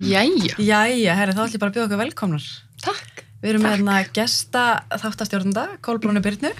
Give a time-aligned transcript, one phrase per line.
[0.00, 2.44] Jæja, Jæja, herri, þá ætlum ég bara að bjóða okkur velkomnar.
[2.84, 3.24] takk.
[3.40, 4.62] Við erum með hérna gesta
[5.00, 6.50] þáttastjórnunda, Kolbrúnu Byrnu.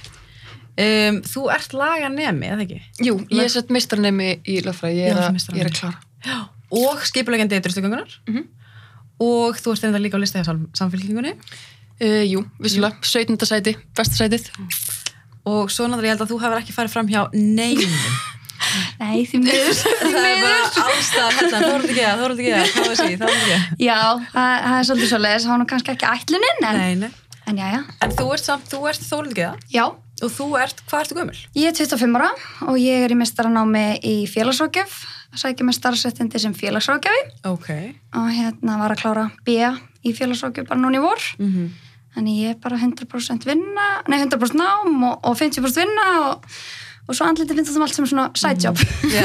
[0.81, 2.79] Um, þú ert laganemi, eða ekki?
[3.05, 5.19] Jú, ég er sett meistarnemi í lögfræði, ég,
[5.53, 5.99] ég er að klára.
[6.25, 6.39] Já.
[6.81, 8.15] Og skipulegjandi eitthrustugöngunar.
[8.29, 8.47] Mhm.
[9.21, 11.35] Og þú ert einnig líka á lista hjá samfélkingunni.
[12.01, 13.37] Uh, jú, vissulega, 17.
[13.45, 14.49] sæti, besta sætið.
[15.45, 17.93] Og svo náttúrulega ég held að þú hefur ekki farið fram hjá neinum.
[19.01, 19.81] Nei, því miður.
[20.15, 23.01] það er bara allstað hérna, þú voruð ekki það, þú voruð ekki það, hvað var
[23.01, 23.65] sí, það var ekki það.
[23.87, 23.99] Já,
[24.35, 27.11] það, það er svolítið svo leiðis, það var nú kannski ekki ætlunin, en, Nei, nei.
[27.51, 27.81] en já, já.
[28.07, 29.67] En þú ert samt, þú ert þórið ekki það.
[29.79, 29.85] Já,
[30.21, 31.39] Og þú ert, hvað ertu gömul?
[31.57, 32.27] ég er 25 ára
[32.69, 34.99] og ég er í mestaranámi í félagsrákjöf,
[35.41, 37.71] sækja með starfsettindi sem félagsrákjöfi Ok.
[38.21, 39.55] og hérna var að klára B
[40.05, 41.25] í félagsrákjöf bara núna í vor.
[41.39, 41.71] Mm -hmm.
[42.15, 46.45] Þannig ég er bara 100% vinna, nei 100% nám og, og 50% vinna og,
[47.09, 48.77] og svo andliti finnst þetta allt sem svona side job.
[49.11, 49.25] Já,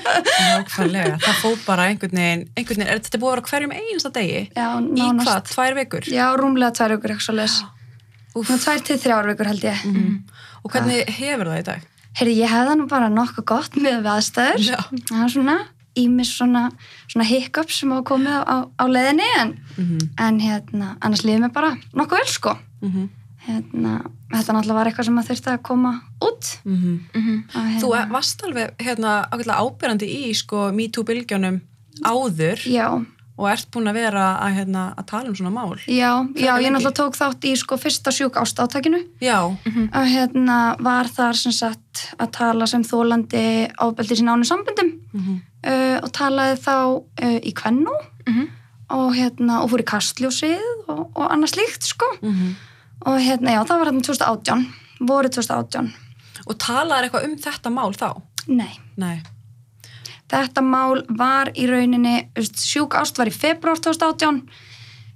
[0.50, 1.18] nákvæmlega.
[1.24, 4.40] Það fóð bara einhvern veginn, einhvern veginn, er þetta búið að vera hverjum einasta degi?
[4.56, 5.28] Já, Í nánast.
[5.28, 6.08] hvað, tvær vikur?
[6.10, 7.14] Já, rúmlega tvær vikur
[8.64, 9.84] tvær til þrjár vikur held ég.
[9.84, 10.16] Mhm.
[10.64, 11.86] Og hvernig hefur það í dag?
[12.18, 14.64] Heyrði, ég hefði nú bara nokkuð gott með við aðstæður.
[14.66, 14.80] Já.
[15.10, 15.58] Það er svona
[16.00, 16.64] ímis svona,
[17.10, 21.52] svona hiccups sem hafa komið á, á, leiðinni en, Mm en hérna, annars liðið mér
[21.52, 22.58] bara nokkuð vel sko.
[22.82, 23.08] -hmm.
[23.50, 23.92] Hérna,
[24.32, 26.50] þetta náttúrulega var eitthvað sem að þurfti að koma út.
[26.64, 26.76] Mm
[27.14, 27.38] -hmm.
[27.54, 31.60] Og, hérna, Þú varst alveg hérna, ákveðlega ábyrjandi í sko, MeToo-bylgjónum
[32.04, 32.86] áður Já,
[33.40, 35.76] og ert búin að vera að, hérna, að tala um svona mál.
[35.88, 41.04] já, já, ég náttúrulega tók þátt í sko fyrsta sjúk ástátakinu Já, og hérna var
[41.08, 46.56] þar sem sagt að tala sem þólandi ábeldi sín ánum sambundum mm uh, og talaði
[46.56, 46.76] þá
[47.24, 47.90] uh, í kvennu
[48.28, 48.48] Mhm.
[48.90, 52.54] og hérna, og fór í kastljósið og, og annað slíkt sko -hmm.
[53.06, 54.64] Og hérna, já, það var hérna 2018
[55.08, 55.92] voru 2018
[56.46, 58.08] og talaður eitthvað um þetta mál þá?
[58.50, 59.20] nei, Nei.
[60.30, 62.16] þetta mál var í rauninni
[62.54, 64.42] sjúk ást var í februar 2018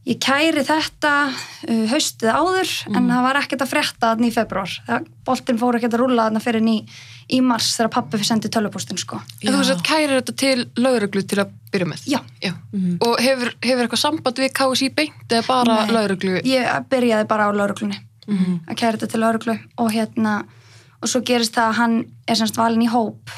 [0.05, 4.73] ég kæri þetta uh, haustið áður en það var ekkert að frétta þarna í februar
[4.87, 6.75] það, boltin fór ekkert að rúlla þarna fyrir í,
[7.33, 9.21] í mars þegar pappi sendi tölvupústin sko.
[9.41, 9.69] En þú Já.
[9.71, 12.03] sett kærir þetta til lögreglu til að byrja með?
[12.13, 12.21] Já.
[12.73, 12.99] Mhm.
[13.01, 15.95] Og hefur, hefur eitthvað samband við KSI beint eða bara Nei.
[15.97, 16.43] lögreglu?
[16.45, 18.61] ég byrjaði bara á lauruglunni Mhm.
[18.69, 20.45] að kæra þetta til lauruglu og hérna
[21.03, 21.97] og svo gerist það að hann
[22.29, 23.29] er semst valin í hóp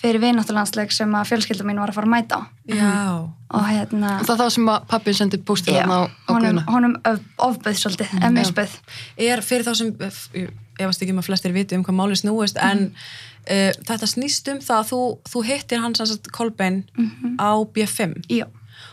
[0.00, 2.42] fyrir vináttulandsleik sem að fjölskylda mín var að fara að mæta á.
[2.68, 2.94] Já.
[3.54, 6.64] og hérna Það er það sem að pappin sendi þarna á, á guðuna?
[6.72, 8.74] honum of, ofböð svolítið, mm, emisböð
[9.28, 9.92] er fyrir þá sem
[10.34, 10.50] ég
[10.80, 14.60] efast ekki um að flestir viti um hvað máli snúist en uh, þetta snýst um
[14.64, 16.82] það að þú, þú hittir hans hans Kolbein
[17.38, 18.48] á B5 Já.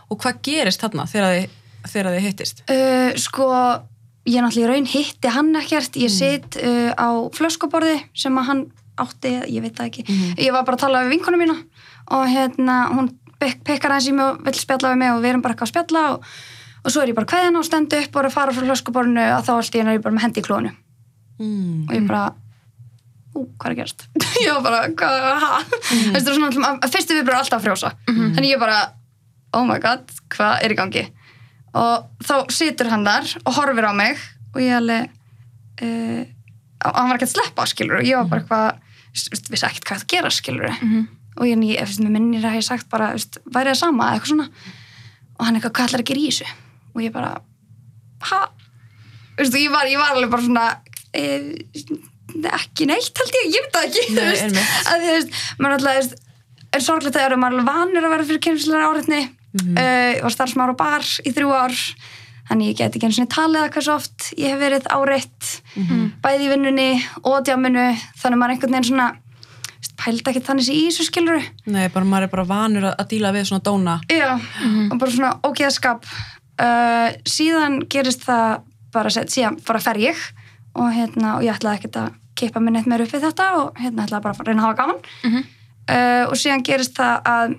[0.09, 1.55] og hvað gerist þarna þegar þið,
[1.87, 2.63] þegar þið hittist?
[2.69, 3.47] Uh, sko,
[4.29, 8.63] ég náttúrulega í raun hitti hann ekkert, ég sitt uh, á flöskuborði sem að hann
[9.05, 10.05] átti, ég veit það ekki,
[10.45, 11.57] ég var bara að tala við vinkonu mína
[12.11, 15.31] og hérna hún pek pekkar aðeins í mig og vill spjalla við mig og við
[15.33, 16.29] erum bara eitthvað að spjalla og,
[16.85, 19.23] og svo er ég bara kveðina og stendu upp og er að fara frá flöskuborðinu
[19.37, 20.71] að þá allt í hennar ég bara með hendi í klónu
[21.41, 21.87] Mm.
[21.89, 22.25] og ég bara
[23.33, 24.03] ú, hvað er að gerast?
[24.45, 25.61] ég var bara, hvað, ha?
[25.63, 26.11] Mm.
[26.13, 28.75] Veistu, svona, alltaf, að fyrstu við bara alltaf að frjósa þannig ég bara,
[29.57, 30.03] oh my god
[30.35, 31.03] hvað er í gangi?
[31.73, 35.09] og þá situr hann þar og horfir á mig og ég alveg
[35.81, 36.21] uh,
[36.83, 40.03] hann var ekki að sleppa, skilur og ég var bara eitthvað, veist, vissi ekkert hvað
[40.03, 40.71] það gera, skilur
[41.37, 44.47] og ég, ég minnir að ég sagt bara, veist, væri það sama eða eitthvað svona
[45.37, 46.49] og hann eitthvað, að gera í þessu?
[46.91, 47.31] og ég bara,
[48.29, 48.41] ha?
[49.37, 50.65] Veist, ég, var, ég var alveg bara svona
[51.15, 51.23] e,
[52.51, 54.59] ekki neitt held ég, ég veit það ekki Nei, veist,
[54.91, 56.17] að því, veist, maður alltaf
[56.71, 60.21] er sorglegt að maður er vanur að vera fyrir kemslega áriðni mm -hmm.
[60.23, 61.79] var starfsmáður á bar í þrjú ár
[62.51, 65.51] þannig ég get ekki einu svona talið að hversu oft ég hef verið áreitt
[66.23, 66.89] bæði í vinnunni
[67.23, 67.85] og djáminu.
[68.19, 69.09] Þannig maður einhvern veginn svona
[70.01, 73.09] pældi ekki þannig sér í þessu skiluru Nei, bara maður er bara vanur að, að
[73.13, 73.95] díla við svona dóna.
[74.09, 80.23] Já, og bara svona ógeðskap uh, síðan gerist það bara sett, síðan bara fer ég
[80.77, 83.81] og hérna, og ég ætlaði ekkert að kippa mér neitt meir upp við þetta og
[83.81, 85.03] hérna ætlaði bara að reyna að hafa gaman.
[85.27, 85.43] Mhm.
[85.95, 87.55] uh, og síðan gerist það að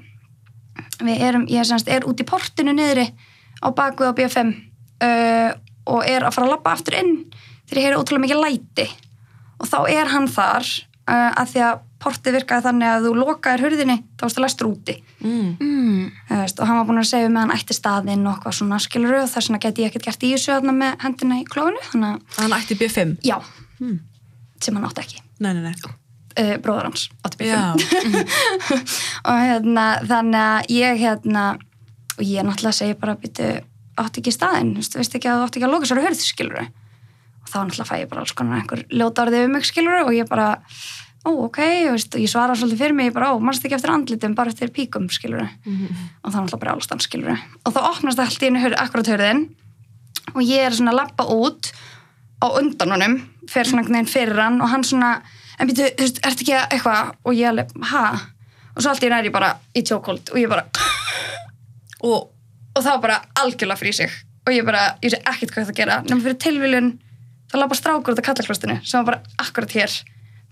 [1.03, 3.09] við erum, ég semst er út í portinu niðri
[3.63, 4.53] á bakvið á BFM
[5.03, 5.51] uh,
[5.93, 7.15] og er að fara að labba aftur inn
[7.69, 8.89] þegar ég heyri ótrúlega mikið læti.
[9.63, 13.65] Og þá er hann þar uh, að því að portið virkaði þannig að þú lokaðir
[13.67, 14.97] hurðinni þá varstu læstur úti.
[15.23, 15.51] Mm.
[15.63, 16.05] Mm.
[16.29, 18.79] Þú veist, og hann var búin að segja með hann ætti staðinn og eitthvað svona
[18.83, 22.17] skilur og þess vegna geti ég ekkert gert í þessu með hendina í klófinu þannig
[22.17, 23.37] að Hann ætti B5 já,
[24.63, 25.23] sem hann átti ekki.
[25.43, 25.99] Nei, nei, nei.
[26.33, 27.77] Uh, bróður hans átti bílum Já,
[29.29, 31.43] og hérna þannig að ég hérna
[32.17, 33.51] og ég náttúrulega segi bara býtu
[34.01, 36.59] átti ekki staðinn, þú veist, ekki að þú átti ekki að loka sér hörð skilur
[36.63, 40.13] og þá náttúrulega fæ ég bara alls konar einhver ljóta orðið um mig skilur og
[40.17, 40.49] ég bara
[41.23, 41.61] ó, ok,
[41.93, 44.73] og ég svara svolítið fyrir mig, ég bara, ó, mannst ekki eftir andlitum, bara eftir
[44.75, 48.63] píkum, skilur og það er alltaf bara allstan, skilur og þá opnast allt í henni
[48.63, 49.45] hör, akkurat hörðin
[50.35, 51.73] og ég er svona að lappa út
[52.43, 53.17] á undan honum,
[53.51, 55.23] fer svona einhvern veginn fyrir hann og hann svona,
[55.59, 58.05] en býtu, þú veist, ertu ekki að eitthvað, og ég alveg, ha?
[58.73, 60.65] Og svo allt í ég bara í tjókóld og ég bara,
[62.03, 62.32] og
[62.73, 64.21] og það var bara algjörlega fyrir sig.
[64.47, 65.99] Og ég bara, ég sé ekkert hvað það gera.
[66.09, 66.93] Nema fyrir tilviljun,
[67.53, 69.97] það lappa strákur út af kallaklostinu sem var bara akkurat hér.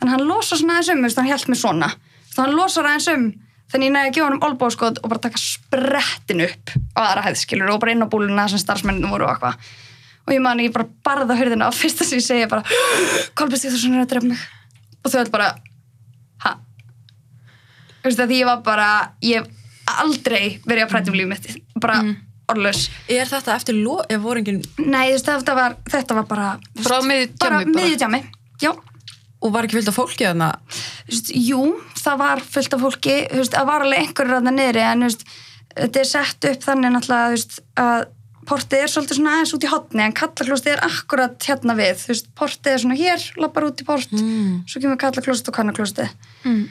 [0.00, 1.88] Þannig að hann losa svona aðeins um, veist, hann held mig svona.
[2.30, 3.26] Þannig að hann losar aðeins um
[3.70, 7.26] þannig ég næði að gefa hann um olbóðskot og bara taka sprettin upp á aðra
[7.28, 9.68] hæðskilur og bara inn á búluna sem starfsmenninu voru og eitthvað.
[10.26, 12.64] Og ég man, ég bara barða hurðina og fyrsta sem ég segja bara
[13.38, 14.42] Kolbjörn Stíðarsson er að drepa mig.
[15.04, 15.48] Og þau held bara
[16.44, 16.56] ha?
[18.00, 18.90] Þú veist að því ég var bara
[19.26, 19.56] ég hef
[20.00, 21.48] aldrei verið að præta um lífið mitt
[21.82, 22.12] bara mm.
[22.52, 24.00] orðlaus er þetta eftir lo...
[24.08, 27.10] ef voru engin Nei, þú veist, þetta var, þetta var bara þú Bara á veist,
[27.10, 27.82] miðju bara djammi bara.
[27.82, 28.22] miðju djammi,
[28.60, 28.72] já
[29.40, 30.50] og var ekki fylgt af fólki þarna
[31.32, 31.60] jú,
[31.96, 35.28] það var fullt af fólki veist, það var alveg einhverjur að það niðri en veist,
[35.76, 38.08] þetta er sett upp þannig náttúrulega að
[38.50, 42.04] portið er svolítið svona aðeins út í hotni en kallaklóstið er akkurat hérna við
[42.38, 44.54] portið er svona hér, lappar út í port mm.
[44.70, 46.14] svo kemur kallaklóstið og kannaklóstið
[46.48, 46.64] mm.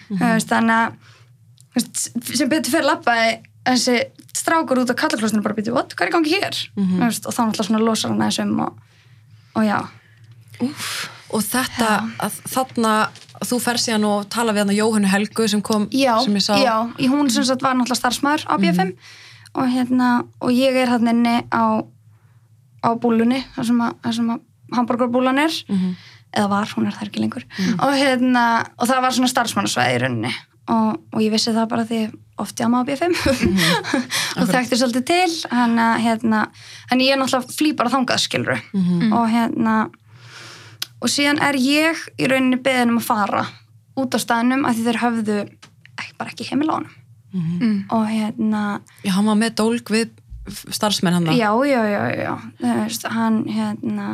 [0.49, 3.97] þannig að sem betur fyrir lappaði þessi
[4.39, 6.59] strákur út á kallaklóstinu bara býtu, what, hvað er í gangi hér?
[6.77, 8.77] Þú veist, og þá náttúrulega svona losar hann aðeins um og,
[9.55, 9.79] og já.
[11.29, 11.89] Og þetta,
[12.25, 12.93] að þarna
[13.45, 16.55] þú fer síðan og tala við hann Jóhannu Helgu sem kom, já, sem ég sá.
[16.57, 16.75] já,
[17.11, 18.91] hún sem sagt var náttúrulega starfsmæður á BFM
[19.53, 20.09] og, hérna,
[20.41, 21.83] og ég er hann inni á,
[22.83, 24.39] á búlunni þar sem að, að
[24.75, 25.51] hambúrgarbúlan er.
[26.29, 27.45] Eða var, hún er það ekki lengur.
[27.81, 28.43] Og, hérna,
[28.77, 30.33] og það var svona starfsmannasvæði í rauninni
[30.69, 32.01] og, og ég vissi það bara því
[32.39, 33.15] oft ég á BFM
[34.39, 36.43] og þekkti svolítið til hann að hérna,
[36.91, 38.55] en ég er náttúrulega flý bara þangað skilru
[39.09, 39.75] og hérna
[40.99, 43.43] og síðan er ég í rauninni beðin um að fara
[43.99, 46.95] út á staðnum að því þeir höfðu ekki, bara ekki heimil á honum.
[47.29, 47.85] Mm.
[47.93, 50.15] og hérna já, hann var með dólg við
[50.49, 54.07] starfsmenn hann já, já, já, já veist, hann hérna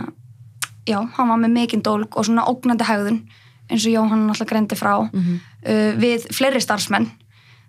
[0.83, 3.21] já, hann var með mikinn dólg og svona ógnandi hægðun
[3.69, 5.39] eins og Jóhann náttúrulega greindi frá Mhm.
[5.65, 7.09] uh, við fleiri starfsmenn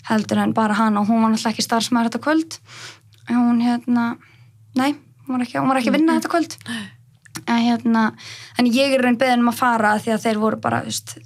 [0.08, 2.58] heldur en bara hann og hún var náttúrulega ekki starfsmæður þetta kvöld.
[3.28, 4.16] Hún hérna
[4.76, 4.92] nei,
[5.26, 6.56] hún var ekki, hún var ekki vinna þetta kvöld.
[7.46, 8.12] En hérna
[8.58, 11.16] en ég er raun beðin um að fara því að þeir voru bara veist,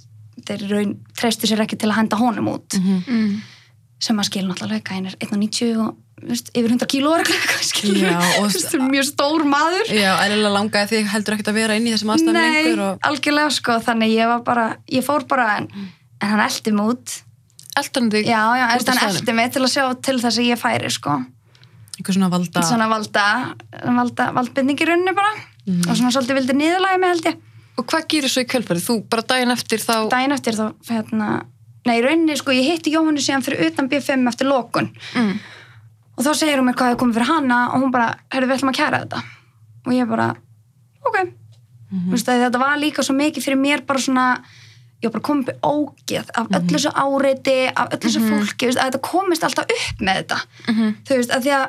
[0.45, 2.73] þeir raun treystu sér ekki til að henda honum út.
[2.79, 3.41] Mm.
[4.01, 5.95] sem að skilja náttúrulega hann er 1,90 og
[6.29, 7.13] veist, yfir 100 kíló
[7.71, 9.91] skilur Já, og- mjög stór maður.
[9.95, 13.09] Já, eðlilega langaði þig heldur ekkert að vera inn í þessum aðstæðum Nei, lengur og
[13.09, 15.69] algjörlega sko þannig ég var bara, ég fór bara en,
[16.21, 17.17] en hann eldi mig út.
[17.81, 20.89] Eldan þig já, já, hann eldi mig til að sjá til þess að ég færi
[20.91, 21.19] sko.
[21.99, 23.23] Einhver svona valda svona valda,
[23.95, 25.31] valda valdbindning í rauninni bara.
[25.67, 25.85] Mhm.
[25.89, 27.35] og svona svolítið vildi niðurlægi mig held ég.
[27.79, 28.85] Og hvað gerir svo í kjölfarið?
[28.87, 31.27] Þú bara daginn eftir þá daginn eftir þá hérna,
[31.87, 34.89] nei, rauninni sko, ég hitti Jóhannu síðan fyrir utan B5 eftir lokun.
[35.15, 35.35] Mm.
[36.17, 38.57] Og þá segir hún mér hvað hefur komið fyrir hana og hún bara, herru við
[38.57, 39.21] ætlum að kæra þetta.
[39.85, 40.27] Og ég bara,
[41.01, 41.17] ok.
[41.91, 42.25] Mm -hmm.
[42.25, 44.41] þetta var líka svo mikið fyrir mér bara svona,
[45.01, 48.79] ég var bara komið upp ógeð af öllu þessu áreiti af öllu þessu fólki, veist,
[48.79, 50.37] að þetta komist alltaf upp með þetta,
[51.07, 51.67] þú veist, að því að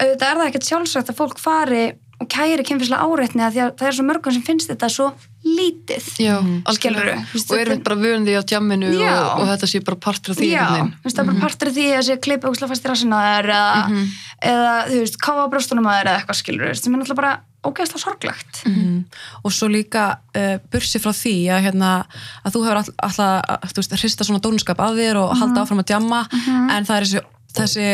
[0.00, 1.84] auðvitað er það ekkert sjálfsagt að fólk fari
[2.20, 5.08] og kæri kynfislega áreitni að því að það er svo mörgum sem finnst þetta svo
[5.46, 9.12] lítið Já, Þú veist, Og erum bara vöndi á djamminu Já.
[9.14, 11.70] og, og þetta sé bara partur af því Já, þú veist, það er bara partur
[11.70, 14.00] af því að sé klippa úkslega fast í rassina á þér eða,
[14.52, 17.34] eða, þú veist, káfa á brjóstunum á þér eða eitthvað skilur, sem er náttúrulega bara
[17.66, 18.60] ógeðslega sorglegt.
[18.66, 18.98] Mhm.
[19.42, 20.02] og svo líka
[20.38, 21.92] uh, bursi frá því að, hérna,
[22.46, 25.64] að þú hefur all- alltaf að, þú að hrista svona dónskap af þér og halda
[25.64, 26.20] áfram að djamma
[26.76, 27.24] en það er þessi,
[27.58, 27.88] þessi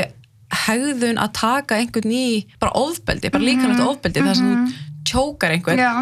[0.67, 2.27] hegðun að taka einhvern í
[2.61, 4.67] bara ofbeldi, bara líkanlegt ofbeldi það sem
[5.09, 5.81] tjókar einhvern.
[5.81, 5.93] Já,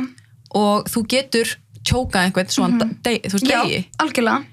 [0.57, 1.55] og þú getur
[1.87, 4.45] tjókað einhvern svona deg, þú veist, já, degi algjörlega.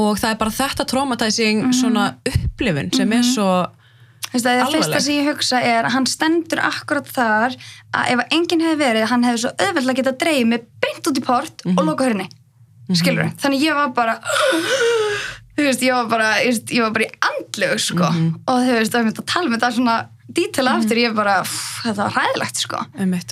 [0.00, 3.52] og það er bara þetta traumatizing svona upplifun sem er svo
[4.32, 4.80] Þú veist, að það Alvarleg.
[4.80, 7.56] fyrsta sem ég hugsa er að hann stendur akkurat þar
[7.92, 11.24] að ef enginn hefði verið, hann hefði svo auðveldlega getað dreigð mig beint út í
[11.26, 12.28] port og loka hörni.
[12.96, 14.14] Skilur Þannig ég var bara,
[15.52, 18.08] þú veist, ég var bara, ég, var bara í andlegu, sko.
[18.08, 19.98] Og þú veist, að ég myndi að tala með þetta svona
[20.32, 22.82] dítela aftur, ég bara, pff, þetta var hræðilegt, sko.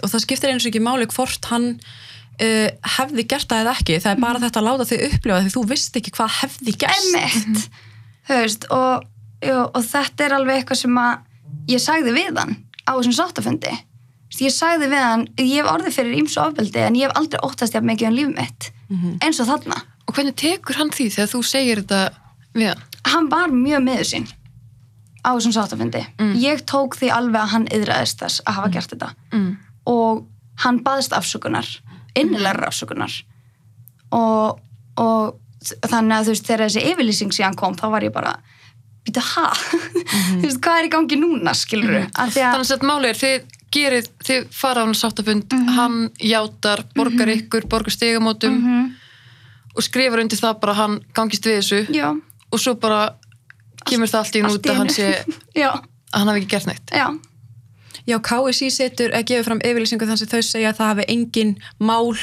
[0.04, 1.70] Og það skiptir eins og ekki máli hvort hann
[2.40, 2.66] uh,
[2.96, 5.62] hefði gert það eða ekki það er bara þetta að láta þig upplifa því þú
[5.70, 7.12] veist ekki hvað hefði gerst.
[7.14, 7.62] Emmett
[8.30, 9.06] þú veist og,
[9.44, 13.76] jú, og þetta er alveg eitthvað sem að ég sagði við hann á þessum sáttafundi.
[14.40, 17.74] Ég sagði við hann, ég hef orðið fyrir ímsu ofbeldi en ég hef aldrei óttast
[17.74, 18.68] jafn mikið um líf mitt
[19.24, 19.80] eins og þarna.
[20.06, 21.98] Og hvernig tekur hann því þegar þú segir þetta
[22.54, 22.84] við hann?
[23.10, 24.26] hann var mjög miður sín
[25.20, 26.02] á þessum sáttafundi.
[26.40, 29.10] Ég tók því alveg að hann yðraðist þess að hafa gert þetta.
[29.34, 29.50] Mm.
[29.90, 30.26] og
[30.64, 31.66] hann baðst afsökunar
[32.18, 33.12] innilegar afsökunar.
[34.16, 34.58] Og,
[35.00, 35.36] og
[35.90, 38.34] þannig að þú veist, þegar þessi yfirlýsing síðan kom, þá var ég bara
[39.06, 39.48] býta ha,
[40.40, 42.20] þú veist, hvað er í gangi núna skilur mm -hmm.
[42.22, 47.28] að Þannig að máli er, þið gerið, þið fara á hann sáttafund, hann játar, borgar
[47.28, 48.58] ykkur, borgar stigamótum
[49.74, 51.80] og skrifar undir það bara hann gangist við þessu.
[51.94, 52.08] Já,
[52.50, 53.14] og svo bara
[53.86, 55.10] kemur það allt í allt í að hann sé,
[55.54, 56.90] að hann hafi ekki gert neitt.
[56.90, 57.06] já,
[58.08, 61.52] Já, KSI setur að gefa fram yfirlýsingu þannig að þau segja að það hafi engin
[61.78, 62.14] mál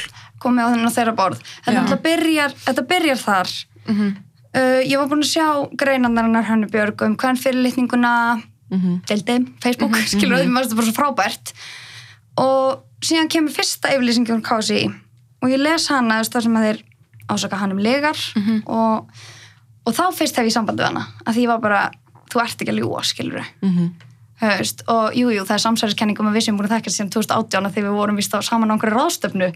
[0.42, 1.42] komið á þennan þeirra borð.
[1.66, 3.52] Þetta byrjar, þetta byrjar þar.
[4.48, 5.46] Uh, ég var búin að sjá
[5.78, 8.12] greinandarinnar Hönnu Björg um hvern fyrirlitninguna
[9.08, 11.52] deildi, Facebook, skilur það, mér finnst það bara svo frábært.
[12.38, 14.88] Og síðan kemur fyrsta yfirlýsingin um KSI
[15.42, 16.80] og ég les hana þar sem að þeir
[17.28, 18.16] ásaka hann um legar
[18.66, 19.08] og,
[19.84, 21.80] og þá fyrst hef ég samband við hana að því ég var bara,
[22.32, 23.40] þú ert ekki að ljúa skilur
[24.38, 27.66] Höfst, og jú, jú, það er samsæriskenningum að við sem búin að þekkja síðan 2018
[27.66, 29.48] að þegar við vorum vist á saman á einhverju ráðstöfnu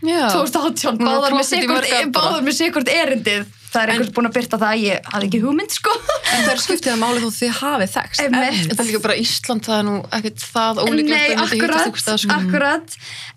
[0.00, 0.30] Já.
[0.32, 3.48] 2018, Hún var báðar með sikurt með sikurt erindið.
[3.70, 5.92] Það er einhvers búin að byrta það að ég hafði ekki hugmynd sko.
[6.00, 8.62] En það er skiptið að máli þó þið hafið þekst Einmitt.
[8.64, 12.38] Þetta er líka bara Ísland, það er nú ekkert það ólíklegt Nei, akkurat, staðar, sko.
[12.40, 12.96] akkurat.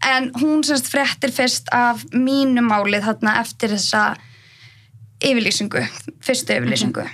[0.10, 4.06] En hún semst fréttir fyrst af mínu málið þarna eftir þessa
[5.22, 5.84] yfirlýsingu
[6.24, 7.06] fyrstu yfirlýsingu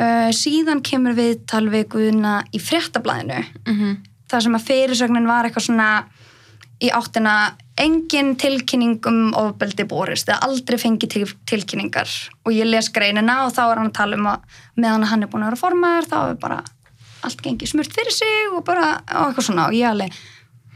[0.00, 3.42] uh, síðan kemur viðtal við Guðna í fréttablaðinu.
[3.66, 3.96] Mhm.
[4.26, 5.88] þar sem að fyrirsögnin var eitthvað svona
[6.82, 12.10] í áttina engin tilkynning um ofbeldi borist eða aldrei fengi til, tilkynningar.
[12.44, 15.30] Og ég les greinina og þá er hann að tala um að meðan hann er
[15.30, 16.58] búin að vera formaður þá er bara
[17.22, 19.68] allt gengið smurt fyrir sig og bara og eitthvað svona.
[19.70, 20.18] Og ég alveg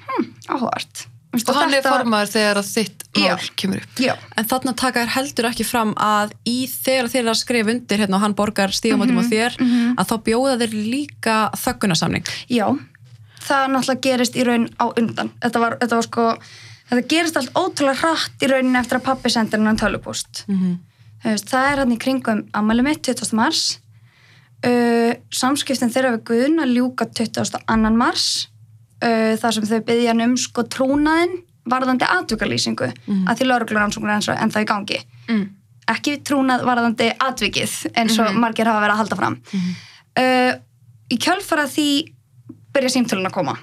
[0.07, 3.35] hm, áhugart Og hann er formaður þegar þitt mál Já.
[3.57, 4.01] kemur upp.
[4.03, 7.71] já, En þarna taka þér heldur ekki fram að í þegar þeir eru að skrifa
[7.75, 9.59] undir hérna og hann borgar stígamótum á þér
[9.95, 12.27] að þá bjóða þeir líka þöggunarsamning.
[12.51, 12.67] já
[13.47, 16.27] það náttúrulega gerist í raun á undan þetta var, þetta var sko
[16.91, 20.79] þetta gerist allt ótrúlega hratt í raunin eftir að pappi sendir hann tölupúst Mm
[21.25, 23.35] veist, það er hann í kringum ammæli mitt 20.
[23.37, 23.65] mars
[24.65, 27.61] uh, samskiptin þeirra við Guðun að ljúka 22.
[27.97, 28.49] mars
[29.05, 31.39] uh, þar sem þau byggja um sko trúnaðinn
[31.71, 32.91] varðandi atvikalýsingu.
[33.29, 35.01] Að því lauruglur ansóknur eins og en það í gangi.
[35.31, 35.49] Mm.
[35.91, 39.37] ekki trúnað varðandi atvikið eins og margir hafa verið að halda fram.
[40.19, 40.53] Uh,
[41.11, 41.89] í kjölfara því
[42.75, 43.57] byrja símtölun að koma.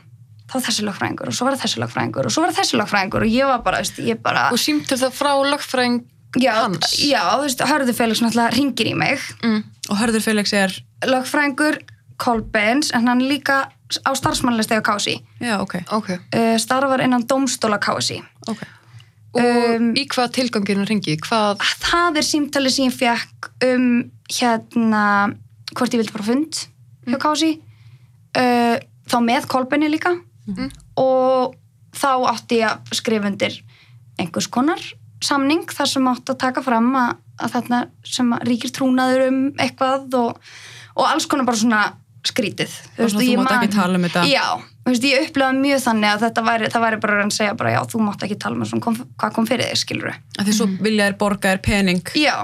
[0.47, 3.31] Þá var þessi lögfræðingur og svo var þessi lögfræðingur og svo var þessi lögfræðingur og
[3.31, 5.97] ég var bara, veist, ég bara Og símtur það frá lögfræðing
[6.39, 6.93] já, hans.
[7.03, 9.25] já, þú veist, hörðu Felix náttúrulega ringir í mig.
[9.43, 9.65] Mm.
[9.91, 10.75] Og Hörður Felix er,
[11.07, 11.81] lögfræðingur
[12.17, 13.65] Kolbens en hann líka
[14.03, 18.61] á starfsmannlistegi á KSI já ok, Ok, uh, starfar innan domstóla KSI ok.
[19.37, 19.43] og
[19.77, 21.13] Um, í hvað tilganginu ringi?
[21.21, 21.59] Hvað?
[21.83, 25.03] það er símtali sem ég fekk um hérna
[25.75, 26.57] hvort ég vildi bara fund
[27.05, 27.51] hjá KSI
[28.37, 28.77] uh,
[29.07, 30.15] þá með Kolbeni líka
[30.47, 30.69] Mhm.
[30.97, 31.55] og
[31.93, 33.53] þá átti ég að skrifa undir
[34.17, 34.79] einhvers konar
[35.21, 39.39] samning þar sem átti að taka fram að, að þarna sem að ríkir trúnaður um
[39.59, 40.39] eitthvað og,
[40.95, 41.81] og alls konar bara svona
[42.25, 42.73] skrítið.
[42.97, 44.23] Og þú ég mátt ekki tala um þetta.
[44.27, 44.45] já,
[44.83, 47.71] þú veist, ég upplegaði mjög þannig að þetta væri, það væri bara að segja bara
[47.71, 50.53] já, þú mátt ekki tala um svona, kom, hvað kom fyrir þig, skilur Að því
[50.57, 52.01] svo vilja þér borga þér pening.
[52.15, 52.35] já,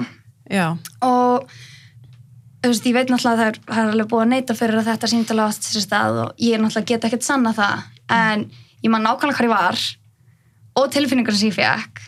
[0.54, 1.48] Já, og
[2.64, 4.78] þú veist, ég veit náttúrulega að það er, það er alveg búið að neyta fyrir
[4.80, 7.84] að þetta símtala átt sér stað og ég náttúrulega get ekkert sanna það.
[8.12, 8.44] En
[8.84, 9.80] ég man nákvæmlega hvað ég var
[10.76, 12.02] og tilfinningar sem ég fekk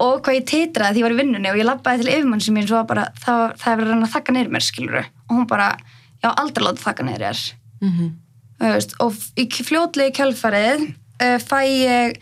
[0.00, 2.54] og hvað ég titraði því ég var í vinnunni og ég labbaði til yfirmann sem
[2.56, 3.72] mín svo bara, það, það
[6.20, 7.46] er bara, já aldrei láta þakka neyri þér.
[7.80, 8.10] Mm
[8.60, 12.18] Þú veist, og í fljótlegi kjölfarið uh, fæ ég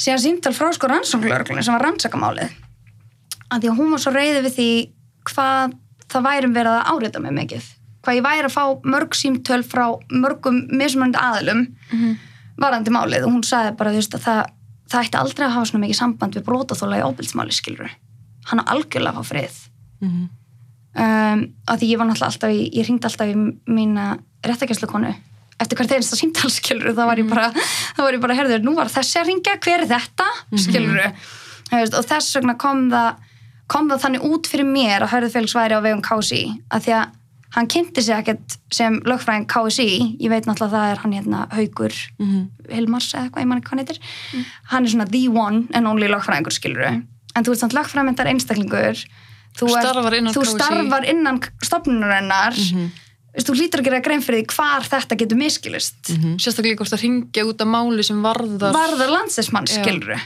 [0.00, 2.54] síðan símtal frá sko rannsóknlörglunni sem var rannsakamálið
[3.52, 4.68] að því að hún var svo reyði við því
[5.28, 5.74] hvað
[6.12, 7.66] það værum verið að áreita mig mikið.
[8.02, 8.64] Hvað ég væri að fá
[8.94, 11.66] mörg símtöl frá mörgum mismunandi aðilum
[12.58, 13.26] varandi málið.
[13.28, 14.40] Og hún sagði bara veist, að það,
[14.90, 17.92] það ætti aldrei að hafa svona mikið samband við brotaþóla í óbildsmáli skilur
[18.48, 19.58] hann á algjörlega að fá frið.
[20.02, 20.30] Mhm.
[20.96, 23.36] Um, að ég var náttúrulega alltaf í, ég ringdi alltaf í
[23.72, 24.06] mína
[24.44, 25.12] réttakjæslukonu
[25.62, 27.50] eftir hvert einsta símtal skilur þá var ég bara,
[27.96, 31.02] þá var ég bara, herður, nú var þessi að ringja hver er þetta, skilur
[31.72, 33.14] veist, og þess vegna kom það
[33.72, 36.40] kom það þannig út fyrir mér að Hörður Felix væri á vegum KSI
[36.74, 37.18] að því að
[37.52, 39.86] hann kynnti sig ekkert sem lögfræðing KSI,
[40.24, 42.42] ég veit náttúrulega að það er hann hérna Haugur Mhm.
[42.72, 43.98] Hilmars eða hvað ég manni hvað hann heitir.
[44.72, 49.02] Hann er svona the one and only lögfræðingur skilur en þú ert samt lögfræðmyndar einstaklingur
[49.58, 52.90] þú, ert- Starfar innan þú starfar innan stofnunarinnar mm
[53.32, 57.00] þú lítur að gera grein fyrir því hvar þetta getur miskilist mm Sérstaklega hvort að
[57.06, 59.78] ringja út af máli sem varðar varðar landsismann Já.
[59.80, 60.20] skilur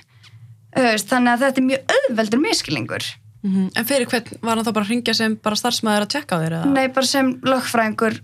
[0.74, 3.06] þannig að þetta er mjög auðveldur miskilningur
[3.46, 3.68] Mhm.
[3.78, 6.38] En fyrir hvern var hann þá bara að ringja sem bara starfsmæður að tjekka á
[6.42, 6.54] þér?
[6.56, 6.70] Eða?
[6.72, 8.16] nei bara sem lögfræðingur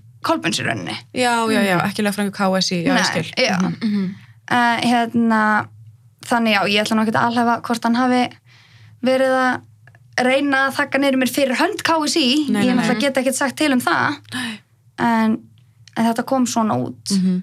[0.66, 3.28] rauninni Já, já, já, ekki lögfrængu KSI, já, skil.
[3.38, 3.54] já.
[3.62, 5.68] Uh, hérna,
[6.26, 8.22] þannig já, ég ætla nú ekki að alhefa hvort hann hafi
[9.06, 9.60] verið að
[10.20, 12.82] reyna að þakka neyru mér fyrir hönd KSI Nei, nei, ég nei.
[12.82, 14.18] náttúrulega get ekkert sagt til um það.
[15.00, 15.38] En,
[15.96, 17.14] en þetta kom svona út.
[17.16, 17.42] Mhm.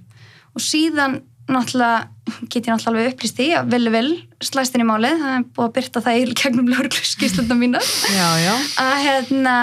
[0.55, 2.07] og síðan náttúrulega
[2.49, 4.09] get ég náttúrulega alveg upplýst því að villi vil
[4.45, 7.85] slæst í málið, það er búið að byrta það í gegnum lögregluskíslunda mínar.
[8.13, 8.53] Já, já.
[8.85, 9.55] að hérna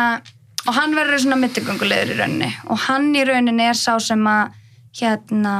[0.66, 2.48] og hann verður svona mittigöngulegur í rauninni.
[2.74, 4.50] Og hann í rauninni er sá sem að
[4.98, 5.52] hérna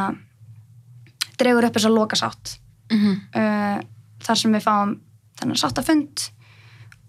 [1.39, 2.57] dregur upp þess að loka sátt
[2.91, 3.15] Mhm.
[3.35, 3.79] uh,
[4.23, 4.93] þar sem við fáum
[5.41, 6.29] þennan sáttafund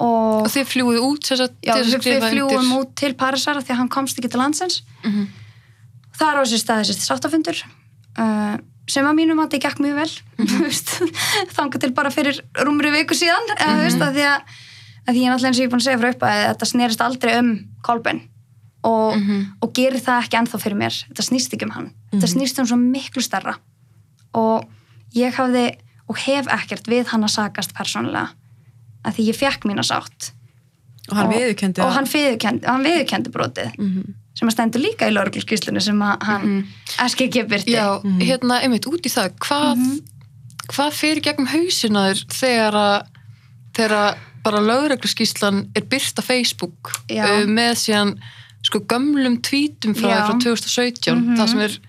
[0.03, 2.55] og, Og þið fljúið út sem sagt, já, til þess við, að skrifa við fljúum
[2.59, 2.77] undir.
[2.77, 4.81] út til Parísar af því að hann komst ekki til landsins.
[5.03, 5.27] Mhm.
[6.17, 7.59] þar á þessi stað þessi sáttafundur
[8.17, 8.55] uh,
[8.89, 13.17] sem að mínum að þetta gekk mjög vel mm þanga til bara fyrir rúmri viku
[13.17, 14.55] síðan mm veist, að því að,
[15.05, 16.69] að því ég náttúrulega eins og ég er búin að segja frá upp að þetta
[16.71, 17.51] snerist aldrei um
[17.85, 18.23] Kolben
[18.87, 19.17] og,
[19.61, 20.95] og gerir það ekki ennþá fyrir mér.
[21.09, 21.87] Þetta snýst ekki um hann.
[22.13, 23.57] Þetta snýst um svo miklu starra
[24.37, 24.67] og
[25.17, 25.65] ég hafði
[26.07, 28.29] og hef ekkert við hann að sakast persónulega
[29.07, 30.31] að því ég fekk mína sátt
[31.09, 31.93] Og hann og, viðurkenndi og að-
[32.67, 34.13] hann viðurkendi brotið Mhm.
[34.37, 36.67] sem að stendur líka í laurugluskíslunni sem að hann
[36.99, 39.99] eski ekki byrti Já, hérna, einmitt, út í það, hvað, Mhm.
[40.67, 43.07] hvað fyrir gegnum hausina þér þegar að,
[43.73, 47.23] þegar að bara lögregluskíslan er byrt á Facebook Já.
[47.25, 48.17] uh, með síðan
[48.63, 50.27] sko gömlum tvítum frá, Já.
[50.27, 51.79] frá 2017, það sem er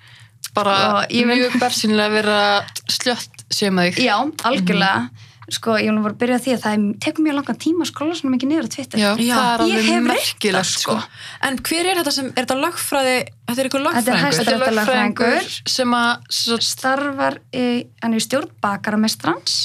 [0.55, 3.97] bara vil- mjög bersinlega vera slött sem þig.
[3.97, 5.11] Já, algjörlega
[5.51, 8.33] sko, ég vil bara byrja því að það tekur mjög langan tíma að skrolla svona
[8.35, 10.97] mikið niður á Twitter Já, það er alveg merkilegt sko.
[10.99, 11.25] sko.
[11.49, 13.15] En hver er þetta sem, er þetta lögfræði,
[13.49, 17.65] þetta er ykkur hæsta- Þetta er lögfræðingur sem að svo, starfar í,
[18.03, 19.57] hann er í stjórn bakaramestrans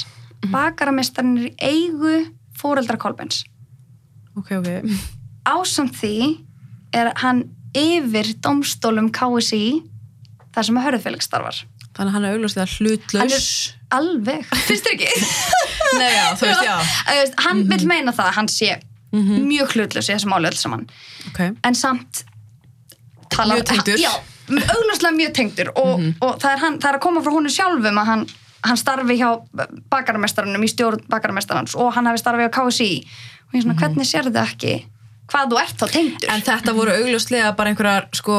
[0.54, 2.16] bakaramestrarin er í eigu
[2.60, 3.44] fóreldra Kolbens
[4.38, 4.70] Ok, ok.
[5.46, 6.16] ásamt því
[6.94, 7.44] er hann
[7.76, 9.84] yfir domstólum KSI
[10.54, 11.64] þar sem að hörðufélag starfar
[11.94, 13.48] Þannig að hann er augljóslega hann hlutlaus.
[13.98, 15.30] Alveg, finnst þér ekki?
[16.02, 16.76] Nei, já, þú veist, já.
[17.14, 18.74] Veist, hann vil meina það að hann sé
[19.14, 20.88] mjög hlutlaus í þessu máli öll saman.
[21.30, 21.42] Ok.
[21.70, 22.24] en samt
[23.30, 24.00] talar, Mjög tengdur.
[24.02, 24.10] já,
[24.50, 28.00] augljóslega mjög tengdur og, og það, er hann, það er að koma frá honum sjálfum
[28.02, 28.24] að hann,
[28.66, 29.30] hann starfi hjá
[29.94, 34.10] bakaramestaranum í stjórn bakaramestarans og hann hafi starfið á KSI og ég er svona, hvernig
[34.10, 34.74] sér þið ekki?
[35.34, 36.30] Hvað þú ert þá tengdur?
[36.34, 38.38] En þetta voru augljóslega bara einhverjar, sko,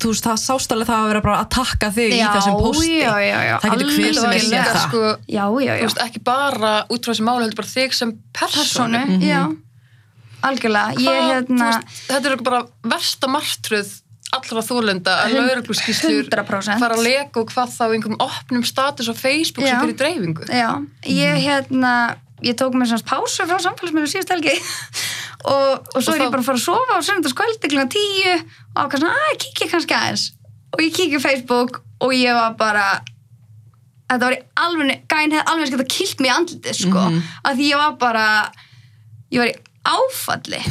[0.00, 2.92] þú veist, það sástalega það að vera bara að takka þig í Já, þessum pósti.
[3.00, 4.44] já, já, já, Það getur hver sem er alveg.
[4.50, 4.84] líka, það.
[4.88, 8.14] sko, já, já, já, veist, ekki bara út frá þessi máli heldur bara þig sem
[8.40, 9.42] persónu persónu já,
[10.48, 12.60] algjörlega ég Hvað- hérna veist, þetta er bara
[12.94, 13.90] versta martröð
[14.30, 16.78] allra þólenda að 100%.
[16.78, 19.74] fara að leka og hvað þá einhverjum opnum status á Facebook Já.
[19.74, 20.70] sem fyrir dreifingu Já,
[21.04, 21.94] ég hérna
[22.40, 24.54] ég tók mér svona pásu frá samfélagsmiðlum síðust helgi
[25.44, 27.84] og, og svo Og er ég þá- bara að fara að sofa á söndagskvöldi kl.
[27.94, 28.34] 10
[28.76, 30.24] og ákvæða svona, að kíkja kannski aðeins.
[30.74, 32.84] Og ég kíkja Facebook og ég var bara
[34.10, 37.02] þetta var í alveg, gæn hefði alveg skemmt að kilt mig í andlitið sko,
[37.44, 38.26] af því ég var bara
[39.30, 40.62] ég var í áfalli.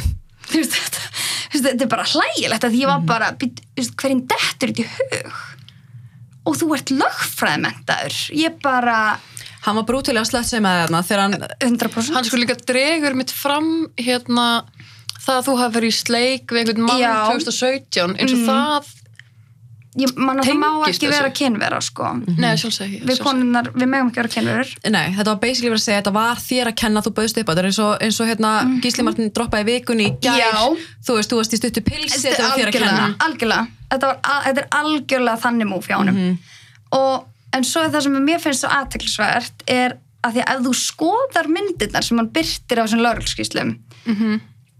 [0.50, 1.06] Þú veist þetta
[1.50, 4.90] þetta er bara hlægilegt af því ég var bara þú veist, hverjum dettur þetta í
[4.96, 5.38] hug?
[6.48, 9.18] Og þú ert lögfræðmentaður ég bara
[9.66, 13.30] Hann var brútilega slett sem að þarna þegar hann, 100% hann sko líka dregur mitt
[13.36, 13.68] fram
[14.00, 14.46] hérna
[15.20, 17.12] það að þú hafi verið í sleik við einhvern mann Já.
[17.28, 18.88] 2017 eins og það
[20.00, 21.36] ég, man, það má Tengist ekki vera þessu.
[21.40, 22.08] kynvera sko.
[22.38, 23.24] nei, sjálfsög ekki við sjálfsagt.
[23.26, 26.40] konunnar, við megum ekki vera kynverur nei, þetta var basically verið að segja, þetta var
[26.44, 28.52] þér að kenna, þú bauðst upp á þetta, eins og, eins og hérna
[28.84, 30.62] Gísli Martin droppaði vikunni í gær, Já.
[31.04, 33.10] þú veist, þú varst í stuttu pilsi, þetta var þér að kenna.
[33.26, 33.66] algjörlega.
[33.90, 36.38] Þetta, var, al- þetta er algjörlega þannig múf hjá honum
[36.96, 40.72] og, en svo er það sem mér finnst svo aðteklisvert er að því að þú
[40.76, 43.70] skoðar myndirnar sem hann byrtir á þessum laurelskíslum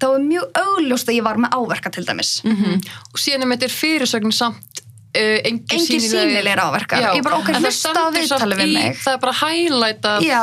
[0.00, 2.30] þá er mjög augljóst að ég var með áverka til dæmis.
[3.12, 7.02] Og síðan er þetta fyrirsögn samt uh, engin, Engir sýnilegir áverkar.
[7.04, 8.96] Já, Ég bara, ok, en það hlusta á viðtalið við í- mig.
[9.04, 9.34] það er bara
[10.24, 10.42] Já,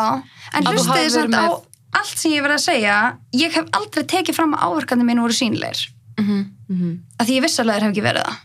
[0.53, 1.63] en hafir samt á með-
[1.97, 2.97] allt sem ég verið að segja.
[3.33, 5.87] Ég hef aldrei tekið fram að áverkandi mínu voru sýnilegir.
[6.17, 6.93] Mhm.
[7.21, 8.37] að því ég vissalega hef ekki verið það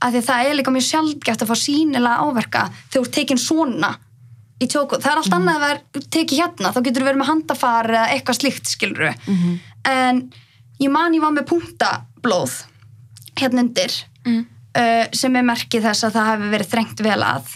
[0.00, 3.40] að því það er líka mjög sjaldgæft að fá sínilega áverka þegar þú ert tekin
[3.40, 3.90] svona
[4.60, 7.30] í tjóku, það er allt annað að vera tekið hérna, þá getur þú verið með
[7.32, 9.12] handafar eða eitthvað slíkt skiluru
[9.88, 10.22] en
[10.80, 12.58] ég man ég var með punktablóð
[13.40, 14.42] hérna undir Mm.
[14.76, 17.46] uh, sem er merkið þess að það hefði verið þrengt vel að.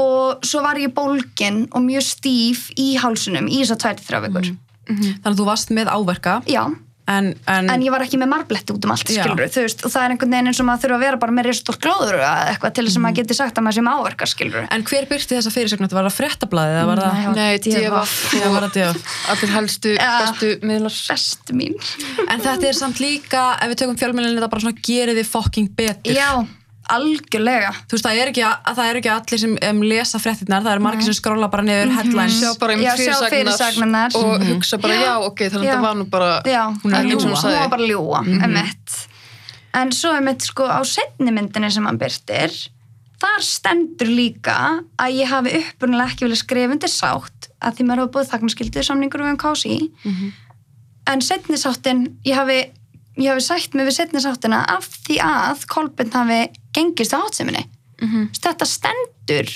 [0.00, 4.20] Og svo var ég bólgin og mjög stíf í hálsunum í þess að tvæti þrjá
[4.24, 4.48] vikur.
[4.88, 6.62] Þannig að þú varst með áverka, já,
[7.06, 9.92] en, en, en ég var ekki með marbletti út um allt skilur, þú veist, og
[9.94, 12.32] það er einhvern veginn eins og maður þurfa að vera bara með ristótt glóður eða
[12.50, 15.08] eitthvað til þess að maður geti sagt að maður sé með áverka skilur en hver
[15.12, 17.36] byrti þessa fyrirsögn, var það fréttablaðið, eða var það, Nei.
[17.36, 18.16] Nei, DFF.
[19.32, 20.98] Allir helstu, bestu miðlar.
[21.12, 21.74] Bestu mín.
[22.26, 25.70] En þetta er samt líka, ef við tökum fjölmjölinu, þetta bara svona gerir þið fucking
[25.78, 26.16] betur.
[26.16, 26.30] já,
[26.92, 27.72] algjörlega.
[27.86, 30.72] Þú veist, það er ekki, að, það er ekki allir sem um, lesa fréttirnar, það
[30.76, 32.38] er margir sem skróla bara niður headlines.
[32.38, 34.16] sjá bara um sjá fyrirsagnirnar.
[34.20, 37.26] og hugsa bara já, ok, þannig að það var nú bara Já, Hún er en
[37.34, 38.96] var bara að ljúa, emitt.
[39.76, 42.54] En svo emitt sko á setni myndinni sem hann byrtir,
[43.20, 44.56] þar stendur líka
[45.00, 48.86] að ég hafi upprunalega ekki vilja skrifa undir sátt að því maður hafa búið þagnarskildið
[48.88, 49.78] samningur við um KSI.
[51.06, 52.58] En setni sáttin, ég hafi,
[53.16, 56.40] ég hafi sætt mig við setni sáttina af því að Kolbjörn hafi
[56.76, 57.64] gengist á hátseminni.
[58.36, 59.48] Þetta stendur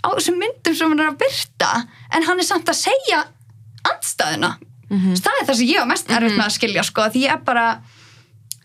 [0.00, 1.70] á þessum myndum sem hann er að byrta
[2.14, 3.24] en hann er samt að segja
[3.90, 4.54] andstæðuna.
[4.90, 7.42] Það er það sem ég var mest erfitt með að skilja sko, því ég er
[7.46, 7.66] bara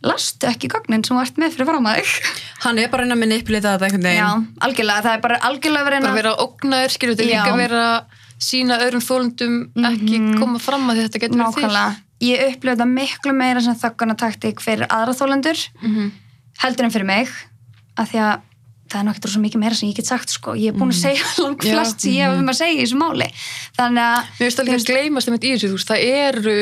[0.05, 2.31] lastu ekki gögnin sem þú ert með fyrir fram að þig?
[2.65, 4.21] Hann er bara að reyna að manipulita þetta einhvern veginn.
[4.21, 4.29] já,
[4.67, 7.85] algjörlega, það er bara algjörlega verið bara vera að ógna þér, skilur þetta líka vera
[8.45, 9.55] sína öðrum þólundum
[9.89, 13.75] ekki koma fram að því þetta getur verið nákvæmlega ég upplifði þetta miklu meira sem
[13.79, 15.59] þögguna taktík fyrir aðra þólendur
[16.63, 17.31] heldur en fyrir mig
[17.99, 18.35] af því að
[18.85, 20.53] það er nokkið svo mikið meira sem ég get sagt sko.
[20.55, 22.99] ég er búin að segja langt flest sem ég hef um að segja í þessu
[23.01, 23.29] máli
[23.77, 26.57] þannig að Mér finnst alveg að gleymast einmitt í þessu, þú veist, það eru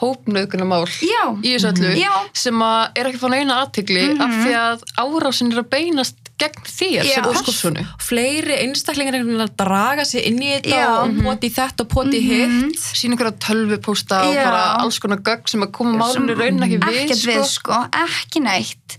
[0.00, 1.22] hópnauðgunarmál Já.
[1.44, 2.12] í þessu öllu Já.
[2.32, 6.19] sem að er ekki að fá neina aðtigli af því að árásin er að beinast
[6.40, 7.14] gegn þér Já.
[7.14, 7.84] sem persónu.
[8.02, 10.88] Fleiri einstaklingar draga sig inn í þetta Já.
[11.04, 12.80] og poti þetta og poti hitt.
[12.96, 17.00] Sína einhverja tölvupósta og bara alls konar gögn sem að koma málunni raun ekki við,
[17.04, 17.32] ekkert sko.
[17.32, 18.96] við sko, ekki neitt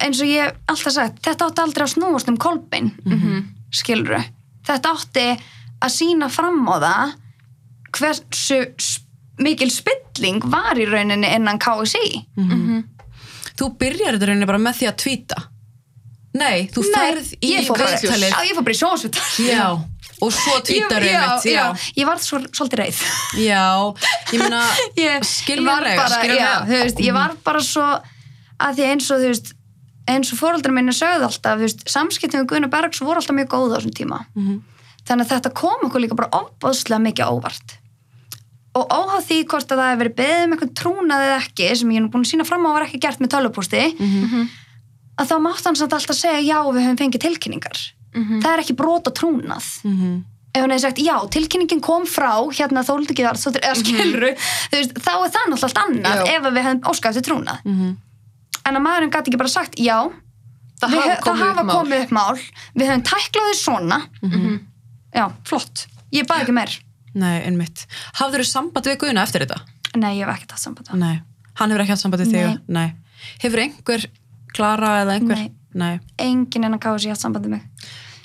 [0.00, 3.42] eins og ég alltaf sagt þetta átti aldrei að snúast um kolbein mm Mhm.
[3.70, 4.22] skiluru
[4.64, 5.26] þetta átti
[5.84, 7.12] að sína fram á það
[7.98, 8.62] hversu
[9.38, 12.24] mikil spilling var í rauninni innan KSI
[13.58, 15.38] Þú byrjar þetta rauninni bara með því að tvíta.
[16.38, 18.30] Nei, þú ferð í viðtalið.
[18.32, 19.66] já, ég fór bara í sjónsvital Já,
[20.22, 21.46] og svo tvítar já, einmitt.
[21.50, 23.02] já, Já, ég var svo, svolítið reið.
[23.42, 23.64] Já,
[24.32, 24.62] ég meina,
[25.34, 26.56] skiljanlega, skiljanlega.
[26.68, 27.86] þú veist, ég var bara svo
[28.58, 29.52] að því eins og þú veist
[30.08, 33.66] eins og fóreldrar minni sögðu alltaf veist, samskiptum við Guðna Bergs voru alltaf mjög góð
[33.68, 34.22] á þessum tíma.
[35.08, 37.74] Þannig að þetta kom okkur líka bara ofbóðslega mikið óvart.
[38.78, 41.92] Og óháð því hvort að það hefur verið beðið um eitthvað trúnað eða ekki sem
[41.94, 43.80] ég er búin að sína fram á var ekki gert með tölvupústi
[45.18, 47.80] að þá mátt hann samt alltaf segja já við höfum fengið tilkynningar.
[48.18, 49.66] Það er ekki brot og trúnað.
[50.48, 54.30] Ef hann hefði sagt, já, tilkynningin kom frá hérna þóldi ekki þar, skilru
[54.72, 56.30] veist, þá er það náttúrulega allt annað Já.
[56.38, 57.68] ef við hefum óskað til trúnað.
[57.68, 59.98] En að maðurinn gæti ekki bara sagt, já
[60.78, 62.42] Það við hafa komið það hafa upp komið upp mál.
[62.78, 63.98] Við höfum tæklað þau svona.
[65.18, 66.76] Já, flott, ég baði ekki meir.
[67.18, 67.84] Nei, einmitt.
[68.20, 69.58] Hafður þú samband við Guðna eftir þetta?
[69.98, 71.02] nei, ég hef ekkert hatt samband við hann.
[71.02, 71.50] Nei.
[71.58, 72.58] Hann hefur ekki hatt samband við þig?
[72.70, 72.88] Nei.
[73.42, 74.04] Hefur einhver
[74.54, 75.36] Klara eða einhver?
[75.36, 75.54] Nei.
[75.78, 76.00] Nei.
[76.18, 77.62] enginn en að kási hatt samband við mig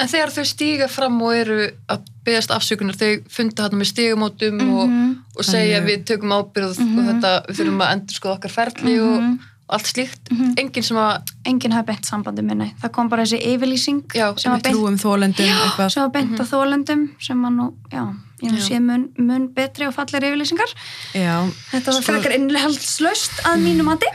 [0.01, 1.57] En þegar þau stíga fram og eru
[1.91, 4.93] að beðast afsökunar, þau funda hérna með stígamótum og,
[5.37, 8.95] og segja Þannig- við tökum ábyrð og þetta, við þurfum að endur skoða okkar ferli
[9.03, 9.27] og,
[9.67, 10.31] og allt slíkt.
[10.59, 14.25] Enginn sem að, enginn hafi beint samband við minni það kom bara þessi yfirlýsing Já,
[14.41, 15.93] sem beint trúum þólendum eitthvað.
[15.93, 18.03] sem beint á þólendum sem að nú, já,
[18.43, 18.65] ég nú Já.
[18.71, 20.73] sé mun, mun betri og fallir yfirlýsingar
[21.13, 21.37] Já.
[21.69, 24.09] þetta var Sko- frekar innhaldslaust að mínu mati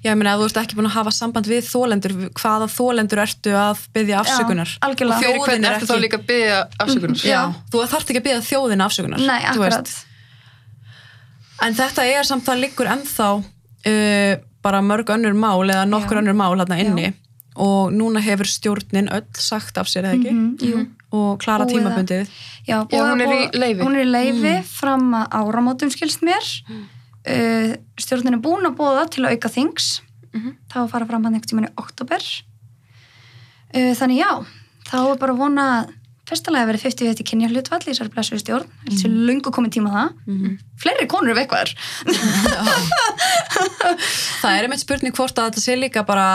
[0.00, 3.50] Já, ég meina þú ert ekki búin að hafa samband við þólendur, hvaða þólendur ertu
[3.52, 4.70] að byggja afsökunar?
[4.72, 5.16] Já, algjörlega.
[5.16, 7.24] Og fyrir þjóðin hvern er eftir þá líka að byggja afsökunar.
[7.28, 7.40] Já,
[7.72, 9.18] þú þarft ekki að byggja þjóðin afsökunar.
[9.28, 9.92] nei, þú akkurat.
[11.60, 14.34] En þetta er samt það liggur ennþá uh,
[14.64, 16.22] bara mörg önnur mál eða nokkur Já.
[16.22, 17.10] önnur mál hérna inni
[17.60, 20.86] og núna hefur stjórnin öll sagt af sér eða ekki Mhm, jú.
[21.12, 22.28] og klara Búið að- tímabundið.
[22.64, 23.80] Já, Já, búið hún er í leyfi.
[23.84, 26.40] hún er í leifi fram að áramótum skilst mér
[27.28, 30.00] uh, stjórnin er búin að búa til að auka þings.
[30.70, 32.22] Þá að fara fram hann ekkert í oktober
[33.74, 34.30] uh, þannig já
[34.90, 35.96] þá er bara vona að
[36.30, 38.68] fyrstulega verið 50-50 kynja hlutvall í þessari blessuðu stjórn.
[38.86, 39.16] Mm.
[39.26, 40.12] lungu komið tíma það.
[40.78, 41.62] Fleiri konur ef eitthvað.
[41.66, 41.74] Er
[44.40, 46.28] Það er einmitt spurning hvort að þetta sé líka bara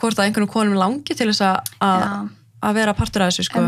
[0.00, 1.72] hvort að einhvern konum langi til þess að-
[2.62, 3.64] að vera partur af þessu sko,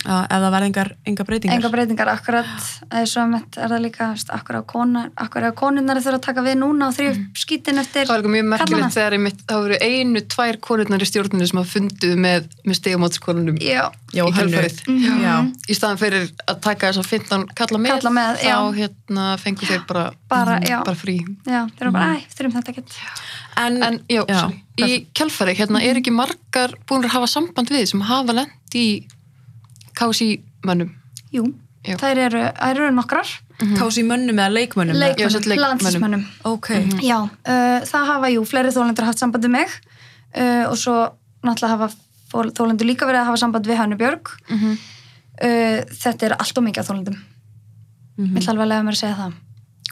[0.00, 1.56] ef það verði engar, engar breytingar.
[1.58, 6.00] enga breytingar akkurat eða svo emmett er það líka akkur á konar, akkur á konurnar
[6.00, 9.16] þurfa að taka við núna og þrjú skítin eftir Það var líka mjög merkilegt þegar
[9.18, 12.78] einmitt, það voru einu, tvær konurnar í stjórninu sem hafa fundið með, með
[14.10, 14.56] Já, í Hönnu.
[14.56, 14.80] kjálfarið.
[15.20, 15.34] Já.
[15.70, 19.68] Í staðan fyrir að taka þess að 15 kalla með, Kalla með, þá hérna, fengu
[19.68, 20.80] þeir bara, Bara, já.
[20.82, 21.18] bara frí.
[21.44, 22.98] já, þeir eru bara, æ, þurfum þetta ekkert
[23.60, 24.42] En, En já, Já.
[24.80, 29.04] í kjálfari, hérna, er ekki margar búin að hafa samband við sem hafa lent í
[29.98, 30.90] KSI mönnum?
[31.32, 31.44] Jú,
[31.86, 31.96] Já.
[31.96, 33.28] þær eru, eru nokkrar
[33.76, 34.96] kási mönnum eða leikmönnum?
[34.96, 35.64] leikmönnum, leikmönnum.
[35.68, 36.68] landslismönnum Ok.
[37.04, 39.68] Já, uh, það hafa, jú, fleiri þólendur haft samband við mig
[40.36, 40.94] uh, og svo
[41.44, 41.90] náttúrulega hafa
[42.56, 44.72] þólendur líka verið að hafa samband við Hannu Björg Mhm.
[45.42, 48.34] uh, Þetta er allt og mikið af þólendum mm -hmm.
[48.34, 49.32] Vill alveg lega mér að segja það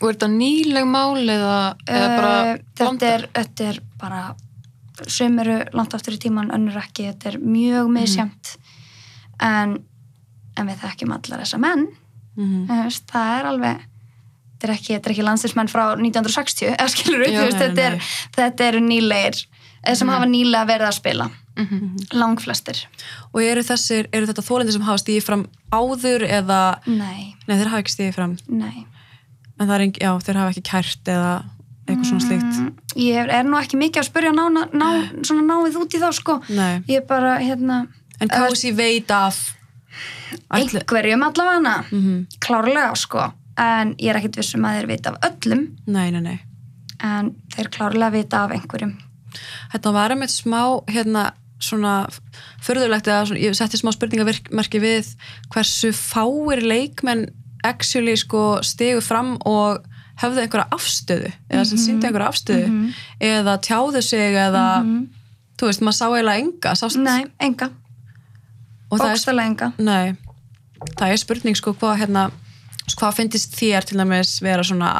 [0.01, 3.13] Og er þetta nýleg mál eða, eða bara uh, þetta, blandað?
[3.15, 4.35] er, þetta er bara
[5.07, 8.57] sum eru langt aftur í tíman, önnur ekki þetta er mjög misjæmt
[9.41, 9.79] en,
[10.59, 11.87] en við þekkjum allar þessa menn.
[12.39, 13.87] Þú veist, það er alveg
[14.59, 18.83] þetta er ekki, ekki landsinsmenn frá 1960 eða skilur Já, veist, þetta, er, þetta eru
[18.83, 19.45] nýlegir
[19.85, 21.29] eða sem hafa nýlega verið að spila.
[21.59, 22.15] Mhm.
[22.15, 22.85] langflestir.
[23.35, 25.41] Og eru þessir, eru þetta þólendir sem hafa stíði fram
[25.75, 28.37] áður eða, nei, nei þeir hafa ekki stíði fram.
[28.47, 28.87] Nei.
[29.59, 31.33] En er já þeir hafa ekki kært eða
[31.89, 32.61] eitthvað svona slíkt.
[32.61, 32.71] Mm,
[33.03, 34.89] ég er nú ekki mikið að spyrja ná, ná,
[35.27, 36.39] svona náið út í þá sko.
[36.49, 37.89] Nei, ég er bara hérna
[38.21, 39.58] en KSI veit af
[40.55, 42.27] ætli, einhverjum allavega Mhm.
[42.41, 43.33] klárlega sko.
[43.59, 45.69] En ég er ekkit vissum að þeir vita af öllum.
[45.87, 46.41] Nei, nei, nei.
[47.01, 48.97] En þeir klárlega vita af einhverjum.
[49.73, 52.09] Þetta var einmitt smá hérna svona
[52.63, 55.15] förðulegt eða svona, ég setti smá spurningamerki við
[55.51, 57.27] hversu fáir leikmenn
[57.65, 59.83] actually sko stigu fram og
[60.23, 64.65] höfðu einhverja afstöðu eða sem síndu einhverja afstöðu eða tjáðu sig eða
[65.59, 67.71] þú veist, maður sá eiginlega enga sást, nei, enga,
[69.45, 69.73] enga.
[69.79, 70.17] Nei,
[70.99, 72.31] það er spurning sko hvað hérna
[72.99, 74.93] hvað finnist þér til dæmis vera svona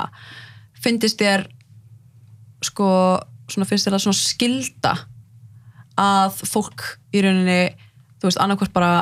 [0.83, 1.47] finnist þér
[2.69, 2.89] sko
[3.49, 4.93] svona finnst þér það svona skilda
[5.99, 6.85] að fólk
[7.17, 7.61] í rauninni
[8.21, 8.93] þú veist annarkvært bara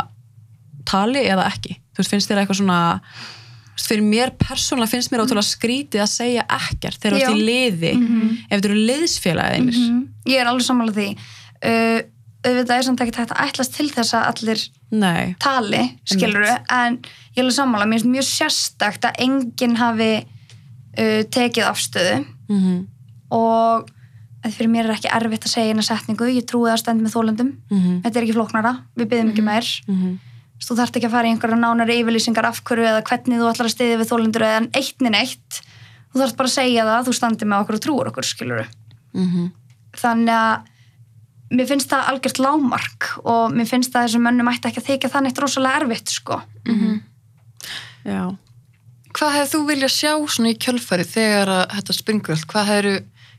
[0.87, 1.81] tali eða ekki?
[1.97, 2.79] Þú veist finnst þér eitthvað svona
[3.77, 7.47] þú fyrir mér persónulega finnst mér ótrúlega skrítið að segja ekkert þegar þú ert í
[7.51, 9.99] liði ef þetta eru liðsfélagið Mhm.
[10.31, 11.09] ég er alveg sammála því.
[11.67, 12.01] Uh,
[12.47, 16.99] auðvitað er samt ekki hægt að ætlast til þess að allir nei, tali, skilur en
[17.35, 22.21] ég alveg sammála, mér finnst mjög sérstakt að enginn hafi uh, tekið afstöðu.
[22.53, 22.85] Mm
[23.35, 23.89] og
[24.47, 27.17] að fyrir mér er ekki erfitt að segja eina setningu, ég trúi að stend með
[27.17, 27.49] þólendum.
[27.73, 27.97] Mhm.
[28.05, 29.71] þetta er ekki flóknara, við byggjum ekki meir.
[30.63, 33.67] Þú þarft ekki að fara í einhverja nánari yfirlýsingar af hverju eða hvernig þú ætlar
[33.67, 35.59] að stiðja við þólendur eða eitt niður eitt
[36.13, 38.69] þú þarft bara að segja það að þú standir með okkur og trúur okkur, skilur
[39.13, 39.51] Mhm.
[39.97, 40.65] þannig að
[41.51, 45.13] mér finnst það algjört lámark og mér finnst það þessum mönnum ætti ekki að þykja
[45.13, 46.41] það neitt rosalega erfitt sko.
[48.07, 48.25] já
[49.17, 52.49] Hvað hefur þú viljað sjá svona í kjölfari þegar að þetta springur allt?
[52.51, 52.99] Hvað hefur,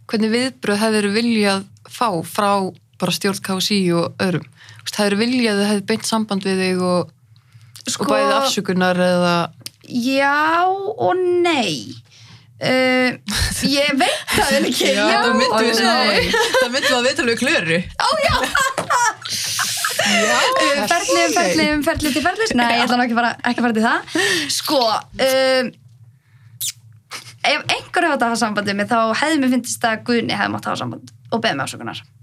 [0.09, 2.51] hvernig viðbröð hefur viljað fá frá
[2.97, 4.47] bara stjórn KSI og öðrum?
[4.87, 7.11] Hefur viljað að hefur beint samband við þig og,
[7.85, 9.35] Sko, og bæðið afsökunar eða
[9.87, 11.93] Já og nei
[12.57, 13.09] uh,
[13.67, 15.77] ég veit það vel ekki já, það og myndum við
[16.61, 17.79] það myndum við að viðtala við klöru
[20.07, 23.59] Uh, ferli, um ferli, um ferli til ferlis nei, ég ætla ekki að fara, ekki
[23.59, 23.99] að fara til það
[24.53, 25.71] sko um,
[27.47, 30.37] ef einhver hefði átt að hafa samband við mig þá hefði mér fyndist að Guðni
[30.37, 32.13] hefði mátt hafa samband og beðið mig afsökunar að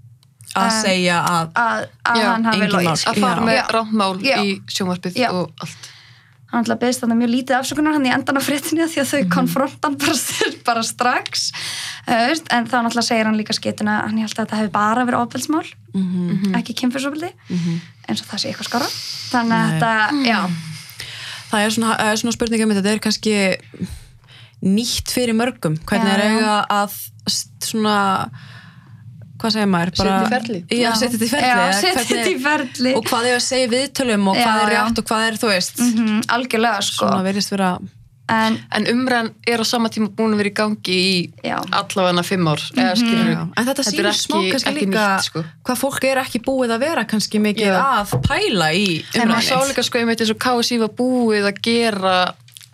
[0.55, 2.85] Um, segja að að, að Já, hann hafi mál.
[2.87, 3.45] að fara Já.
[3.45, 3.63] með Já.
[4.23, 4.35] Já.
[4.39, 5.27] í sjónvarpið Já.
[5.35, 5.89] og allt?
[6.55, 9.11] Hann ætla að beðist þarna mjög lítið afsökunar hann í endan á fréttinni því að
[9.11, 11.49] þau konfronta hann bara, bara strax
[12.07, 15.05] veist, en þá náttúrulega segir hann líka skituna hann ég held að þetta hefði bara
[15.09, 15.65] verið ofbeldsmál
[16.59, 17.31] ekki kynfyrsofbeldi
[18.07, 18.89] eins og það sé eitthvað skara
[19.31, 19.93] þannig að þetta,
[20.25, 20.39] já.
[21.51, 23.35] Það er svona, er svona spurninga með þetta er kannski
[24.65, 26.95] nýtt fyrir mörgum hvernig Já, er eiga að
[27.65, 27.97] svona
[29.45, 29.91] hvað segir maður?
[29.95, 30.59] Setja í ferli.
[30.81, 32.95] Já, setja þetta í ferli Já, eða þetta í ferli.
[32.97, 34.79] og hvað er að segja viðtölum og Já, hvað er já.
[34.85, 37.77] rétt og hvað er þú veist mm algjörlega sko svona verðist vera
[38.25, 41.59] en En umræðan er á sama tíma búin að vera í gangi í Já.
[41.77, 45.27] allavega fimm ár, eða skilur Já, en þetta er sýnir smá kannski ekki líka nýtt,
[45.29, 45.43] sko.
[45.67, 47.77] hvað fólk er ekki búið að vera kannski mikið Já.
[48.01, 51.45] að pæla í En maður sá umræðinni líka sko einmitt eins og KSI var búið
[51.51, 52.15] að gera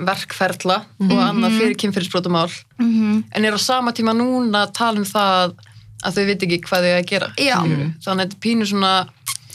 [0.02, 3.24] verkferla og annað fyrir kynferðisbrotamál Mhm.
[3.36, 5.54] en er á sama tíma núna að tala um það
[6.02, 7.58] að þau veit ekki hvað þau að gera Já.
[7.60, 7.90] skilurðu.
[8.06, 8.94] þannig að þetta pínu svona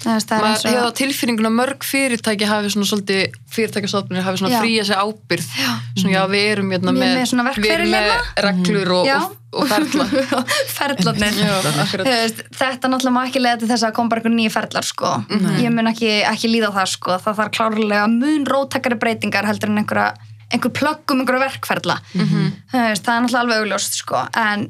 [0.06, 4.58] maður hefur á tilfinninguna mörg fyrirtæki hafi svona svolítið fyrirtækjastofnir hafi svona Já.
[4.62, 5.48] fríja sig ábyrð
[5.96, 9.16] svona já við erum hérna með, með við erum með verkferil reglur og, Já.
[9.24, 10.44] og, og ferla
[10.76, 11.56] ferlarnir Já,
[12.60, 15.12] þetta náttúrulega má ekki leiða til þess að koma bara einhver nýja ferlar sko.
[15.64, 17.18] ég mun ekki, ekki líða það sko.
[17.26, 21.96] það þarf klárlega mun róttakari breytingar heldur en einhver plöggum einhverja verkferla.
[22.14, 24.20] Þú veist, það er náttúrulega alveg augljóst sko.
[24.38, 24.68] en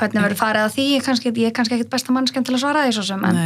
[0.00, 2.64] hvernig verður farið að því ég kannski, ég er kannski ekkit besta mannskjönd til að
[2.64, 3.42] svara því svo sem en.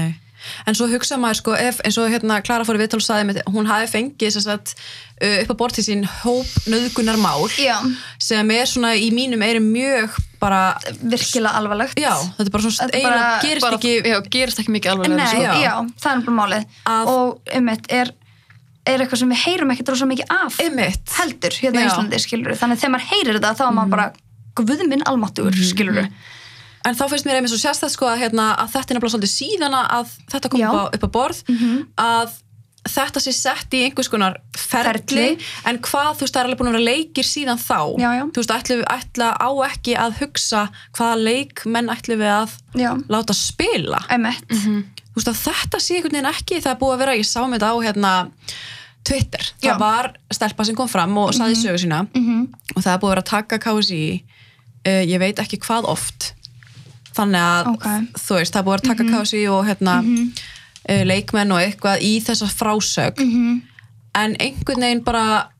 [0.68, 2.84] En svo hugsa maður sko, ef, eins og hérna Klara fór í
[3.24, 4.74] með, hún hafi fengið sagt,
[5.46, 7.78] upp á bort til sín hóp nöðgunar mál já,
[8.20, 12.90] sem er svona í mínum eyrum mjög bara, virkilega alvarlegt já, þetta er bara svona
[12.90, 15.54] eiginlega bara- gerist bara, ekki já, gerist ekki mikið alveg Nei, já.
[15.62, 15.74] já.
[16.04, 18.12] það er bara málið Að- og um er,
[18.84, 21.08] er eitthvað sem við heyrum ekkert rosa mikið af Einmitt.
[21.16, 21.88] heldur hérna í.
[21.88, 24.12] Íslandi skilur þannig að þegar maður heyrir þetta þá er maður bara
[24.60, 26.02] guðminn almáttugur skilur
[26.84, 29.34] En þá finnst mér einmitt svo sérstætt sko að, hérna, að þetta er nefnilega svolítið
[29.34, 31.44] síðan að þetta kom upp á, upp á borð
[31.96, 32.34] að
[32.84, 35.46] þetta sé sett í einhvers konar ferli, Ferli.
[35.70, 37.78] en hvað, þú veist, það er alveg búin að vera leikir síðan þá.
[37.96, 38.24] Já, já.
[38.28, 40.64] þú veist, ætla, ætla á ekki að hugsa
[40.98, 44.02] hvaða leik menn ætlu við að Já, láta spila.
[44.12, 44.44] Emmett.
[44.52, 47.40] þú veist að þetta sé einhvern veginn ekki það er búið að vera, ég sá
[47.46, 48.12] með þetta á hérna
[49.04, 49.78] Twitter, það Já.
[49.80, 52.04] var stelpa sem kom fram og saði sögu sína
[52.76, 56.34] og það er búið að vera að taka KSI uh, ég veit ekki hvað oft
[57.16, 57.86] þannig að Ok.
[58.20, 62.48] þú veist, það búið að taka KSI og hérna uh, leikmenn og eitthvað í þessa
[62.50, 63.20] frásög
[64.14, 65.50] en einhvern veginn bara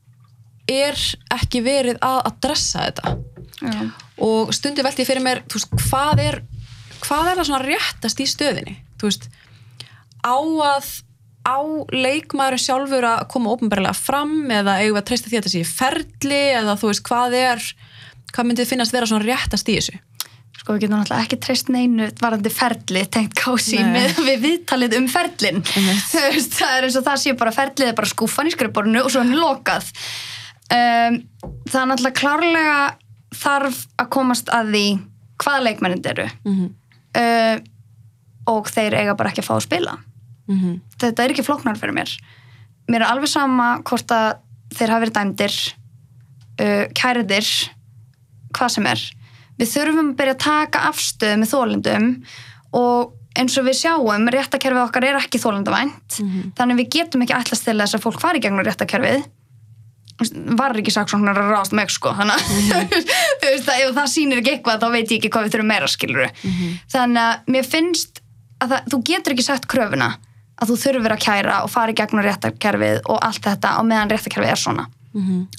[0.71, 0.97] er
[1.35, 3.15] ekki verið að adressa þetta.
[3.61, 3.89] Já.
[4.19, 6.37] og stundi velti ég fyrir mér þú veist, hvað er
[7.05, 8.73] hvað er það svona réttast í stöðinni?
[8.99, 9.27] Þú veist,
[10.25, 10.87] á að
[11.45, 11.57] á
[11.93, 16.41] leikmaður sjálfur að koma ópenbarlega fram eða eigum að treysta því að þetta sé ferli
[16.57, 17.65] eða þú veist, hvað er
[18.33, 19.99] hvað myndið finnast vera svona réttast í þessu
[20.65, 23.91] Sko við getum náttúrulega ekki treyst neinu varandi ferli tengt kási Nei.
[23.93, 25.59] með við viðtalið um ferlin.
[25.61, 29.21] Það er eins og það sé bara ferlið er bara skúfan í skrifborinu og svo
[29.21, 29.91] hann er lokað.
[30.73, 31.19] Um,
[31.69, 32.79] það er náttúrulega klárlega
[33.37, 34.83] þarf að komast að því
[35.43, 36.65] hvaða leikmennið eru mm
[37.21, 37.61] uh,
[38.45, 39.93] og þeir eiga bara ekki að fá að spila.
[40.47, 40.73] -hmm.
[41.01, 42.11] Þetta er ekki flóknar fyrir mér.
[42.87, 44.37] Mér er alveg sama hvort að
[44.75, 45.55] þeir hafi verið dæmdir,
[46.61, 47.49] uh, kæriðir,
[48.53, 49.01] hvað sem er.
[49.59, 52.09] Við þurfum að byrja að taka afstöðu með þólendum
[52.75, 56.19] og eins og við sjáum, réttakerfið okkar er ekki þólendavænt,
[56.55, 59.25] þannig við getum ekki ætlast til þess að fólk fari gegnum réttakerfið
[60.55, 62.43] var ekki saksóknar að ráðast með sko þannig
[63.41, 65.67] þú veist að ef það sýnir ekki eitthvað þá veit ég ekki hvað við þurfum
[65.73, 66.27] meira skiluru
[66.93, 68.21] þannig að mér finnst
[68.63, 70.07] að það, þú getur ekki sagt kröfuna
[70.55, 74.13] að þú þurfur að kæra og fara í gegnum réttakerfið og allt þetta á meðan
[74.15, 74.85] réttakerfið er svona.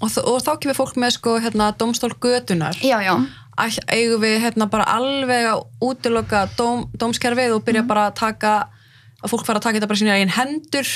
[0.01, 3.13] Og, þ- og þá kemur fólk með sko hérna domstól götunar já, já,
[3.57, 8.55] eigum við hérna bara alveg að útiloka dóm, dómskerfið og byrja bara að taka
[9.23, 10.90] að fólk fara að taka þetta bara sína einn hendur?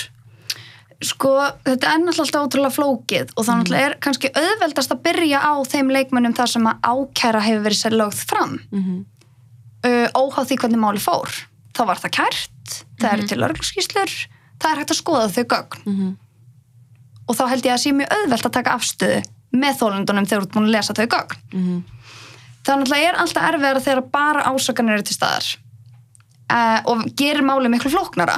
[1.01, 1.31] Sko
[1.65, 5.95] þetta er náttúrulega ótrúlega flókið og það náttúrulega er kannski auðveldast að byrja á þeim
[5.97, 8.59] leikmönnum þar sem að ákæra hefur verið sér lögð fram.
[8.71, 9.07] Mm
[9.87, 11.33] uh, óháð því hvernig máli fór.
[11.73, 14.13] Þá var það kært, það eru til örglskíslur
[14.61, 15.85] það er hægt að skoða þau gögn.
[15.87, 16.11] -hmm.
[17.27, 20.47] og þá held ég að sé mjög auðvelt að taka afstöðu með þólundunum þegar þú
[20.47, 21.37] ert búin að lesa þau gögn
[22.61, 25.47] Mm það náttúrulega er alltaf erfiðara þegar bara ásakanir eru til staðar
[26.53, 28.35] uh, og gerir máli miklu flóknara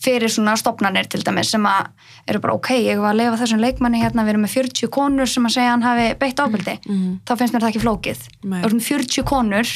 [0.00, 1.88] fyrir svona stopnarnir til dæmis sem að
[2.30, 5.26] eru bara ok, ég var að lefa þessum leikmanni hérna, við erum með 40 konur
[5.28, 7.20] sem að segja hann hafi beitt ábyrdi Mhm.
[7.26, 8.20] þá finnst mér það ekki flókið
[8.62, 9.68] og erum 40 konur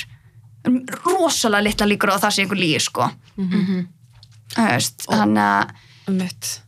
[0.64, 3.86] um rosalega litla líkur á að það sé einhver lígi sko Mhm.
[4.54, 6.61] Þú veist, þannig að.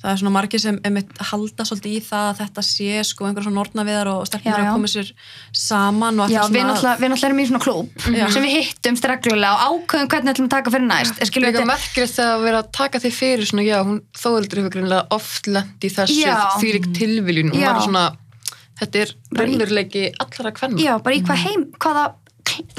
[0.00, 3.44] Það er svona margir sem einmitt halda svolítið í það að þetta sé sko einhver
[3.44, 5.10] svona nortnaviðar og Já, að koma sér
[5.52, 8.24] saman og Já, við náttúrulega, við náttúrulega erum í svona klúb Já.
[8.32, 11.20] sem við hittum reglulega og ákveðum hvernig ætlum að taka fyrir næst.
[11.28, 14.74] Skilur, Líka þetta- merkilegt að vera að taka því fyrir svona, já, hún þóðeldur hefur
[14.78, 17.52] greinlega oft lent í þessu þvílík tilviljun.
[17.52, 18.06] Og maður er svona,
[18.80, 20.80] þetta er raunveruleiki allra kvenna.
[20.80, 22.06] Já, bara í hvað heim, hvaða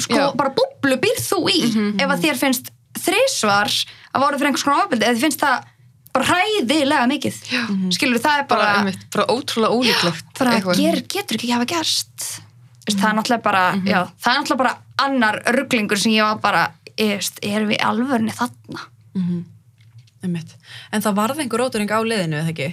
[0.01, 0.31] sko, Já.
[0.35, 1.59] bara búblu býr þú í?
[2.01, 3.69] Ef að þér finnst þrísvar
[4.11, 5.69] að voru fyrir einhvers konar ofbeldi eða þið finnst það
[6.13, 7.35] bara hræðilega mikið
[7.95, 10.31] skilur það er bara, bara, einmitt, bara ótrúlega ólíklegt.
[10.39, 12.41] bara ger, getur ekki hafa gerst
[12.87, 16.39] Vist, það er náttúrulega bara já, það er náttúrulega bara annar rugglingur sem ég var
[16.41, 16.63] bara,
[16.97, 18.87] erum við alvörni þarna
[20.23, 20.51] einmitt.
[20.93, 22.67] En það varð einhver róturing á liðinu, eða ekki?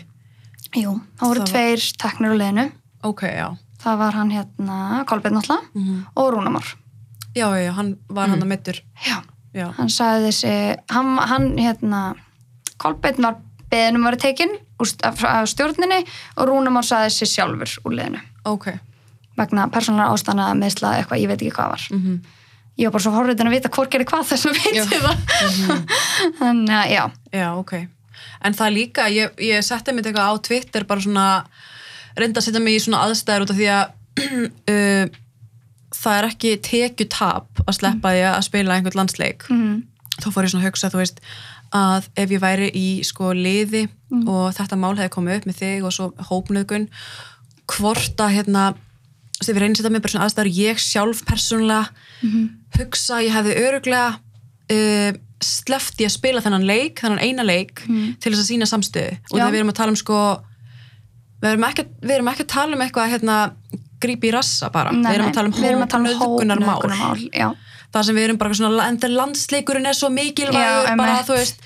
[0.76, 2.64] Jú, það voru Það var- tveir teknir á liðinu
[3.08, 3.56] Ok, já.
[3.80, 6.06] það var hann hérna, Kolbeinn náttúrulega Mhm.
[6.16, 6.74] og Rúnamár
[7.34, 8.80] Já, já, já, hann var hann að mittur.
[9.06, 9.22] já
[9.54, 9.72] Já.
[9.76, 12.14] hann sagði þessi hann, hann hérna
[12.78, 13.38] Kolbeinn var
[13.68, 14.56] beðinum að vera tekinn
[15.04, 16.00] af, stjórninni
[16.38, 18.24] og Rúnamár sagði þessi sjálfur úr liðinu.
[18.48, 18.70] Ok.
[19.38, 21.88] vegna persónulega ástæðana meðsla eitthvað, ég veit ekki hvað var.
[21.94, 22.20] Mm
[22.78, 25.22] ég var bara svo horfiðin að vita hvort gerir hvað þess að veit ég það.
[26.40, 27.02] Þannig að já,
[27.34, 27.74] Já, ok.
[28.46, 31.26] En það líka, ég, ég setti mig eitthvað á Twitter bara svona,
[32.18, 33.84] reynda að setja mig í svona aðstæður út af því að
[34.74, 35.18] uh,
[35.98, 39.46] það er ekki tekjutap að sleppa því að spila einhvern landsleik.
[39.50, 39.78] mm,
[40.18, 41.20] Þá fór ég svona að hugsa, þú veist,
[41.74, 43.86] að ef ég væri í sko liði
[44.26, 46.88] og þetta mál hefði komið upp með þig og svo hópnöðgun,
[47.68, 48.62] hvort að hérna,
[49.44, 51.88] reynir að setja mig bara svona aðstæður, ég sjálf persónulega
[52.78, 54.18] hugsa að ég hefði öruglega
[54.72, 55.12] uh,
[55.44, 57.84] sleft í að spila þennan leik, þennan eina leik
[58.18, 59.18] til þess að sína samstöðu.
[59.30, 60.18] Og þegar við erum að tala um sko
[61.42, 63.36] við erum ekki, við erum ekki að tala um eitthvað hérna,
[64.02, 64.90] grípi í rassa bara.
[64.90, 67.54] Nei, við erum að tala um við erum
[67.88, 67.92] já.
[67.96, 71.26] það sem við erum bara svona en þegar landsleikurinn er svo Já, mikilvægur bara einmitt.
[71.28, 71.60] þú veist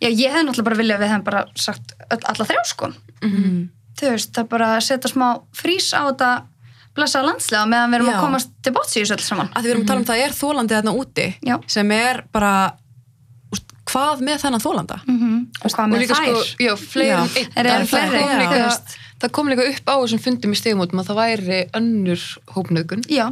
[0.00, 2.90] já, ég hefði náttúrulega bara viljað að við hefum bara sagt öll, alla þrjá sko
[3.22, 3.62] mm.
[4.00, 6.30] þú veist, það bara að setja smá frís á þetta
[6.94, 8.14] blessaða landslega meðan við erum Já.
[8.14, 10.08] að komast til bóts í þessu öll saman að því við erum að tala um
[10.10, 11.56] það er þólandi þarna úti Já.
[11.66, 12.52] sem er bara
[13.84, 15.32] hvað með þennan þólanda Mhm.
[15.64, 17.48] og hvað með líka þær sko, já, fleiri Já.
[17.56, 18.38] Er það það kom Já.
[18.40, 18.68] líka,
[19.20, 22.22] það kom líka upp á þessum fundum í stegumótum að það væri önnur
[22.54, 23.26] hópnaugun já,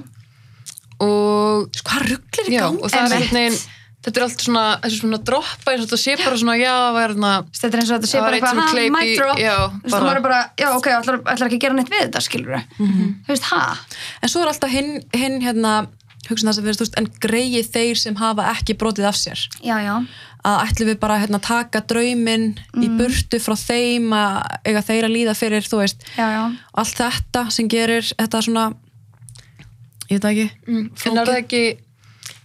[1.03, 3.61] og, sko, hvað rugglir í já, gang og það er veginn
[4.03, 6.96] þetta er allt svona, þessi svona droppa eins og þetta sé bara svona, já, það
[7.05, 9.38] er þarna þetta er eins og þetta sé Það var bara eitthvað, kleip mic drop.
[9.38, 11.92] já, Þú veist, bara- það var bara, já, ok, ætlar, ætlar ekki að gera neitt
[11.92, 13.62] við þetta, skilur við þú veist, ha,
[14.22, 15.74] en svo er alltaf hinn, hinn hérna
[16.28, 19.40] hugsun það sem verður, þú veist, en greið þeir sem hafa ekki brotið af sér.
[19.62, 19.94] Já, já.
[20.46, 22.48] Að ætlum við bara hérna taka drauminn
[22.78, 22.96] í Mm.
[22.98, 26.03] burtu frá þeim að eiga þeir að líða fyrir, þú veist.
[26.18, 26.42] Já, já,
[26.74, 28.72] allt þetta sem gerir þetta svona
[30.12, 30.48] ég veit það ekki.
[30.68, 31.64] Mm, en er það ekki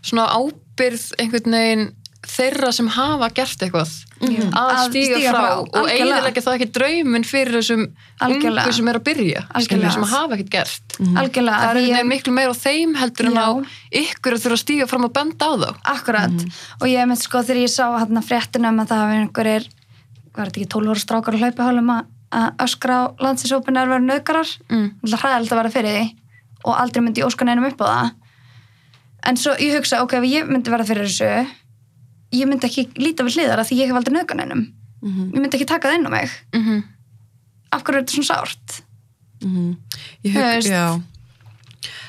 [0.08, 1.88] svona ábyrð einhvern veginn
[2.28, 4.50] þeirra sem hafa gert eitthvað Mhm.
[4.58, 7.84] að Að stíga frá, frá, og eiginlega það ekki drauminn fyrir þessum
[8.20, 8.64] Algjörlega.
[8.66, 9.92] ungu sem er að byrja Algjörlega.
[9.94, 10.98] sem hafa ekkert gert.
[11.22, 13.50] Algjörlega það er ég- miklu meira á þeim heldur en á
[13.94, 15.70] ykkur að þurfa að stíga fram og benda á þá.
[15.86, 16.46] Akkurat,
[16.82, 19.68] og ég með sko þegar ég sá hérna fréttinum að það hafi einhverjir
[20.34, 24.10] hvað er þetta ekki, 12 ára strákar á hlaupahálum að- að öskra á landsinsópinar verið
[24.10, 24.92] nöðgarar, Mm.
[25.06, 26.16] það hræðilegt að vera fyrir því
[26.66, 28.12] og aldrei myndi ég óska neinum upp á það
[29.28, 31.48] en svo ég hugsa, ok, ef ég myndi vera fyrir þessu
[32.34, 34.66] ég myndi ekki líta við hliðar að því ég hef aldrei nöðgan neinum
[35.02, 35.32] Mhm.
[35.34, 36.84] ég myndi ekki taka það inn á mig mm -hmm.
[37.72, 38.82] af hverju er þetta svona sárt?
[39.44, 39.76] Mhm.
[40.24, 40.68] Ég Þú hug, veist.
[40.70, 41.02] já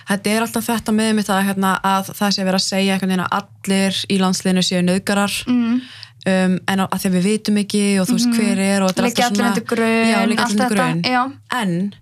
[0.08, 3.10] Þetta er alltaf þetta með mig það hérna, að það sé verið að segja einhvern
[3.10, 5.80] veginn að allir í landsliðinu séu nöðgarar Mm.
[6.26, 8.98] um, en að því að við vitum ekki og þú veist hver er og þetta
[8.98, 9.40] er alltaf Mhm.
[9.40, 11.32] allir undir grun, já, liggja allt þetta, já.
[11.52, 11.94] en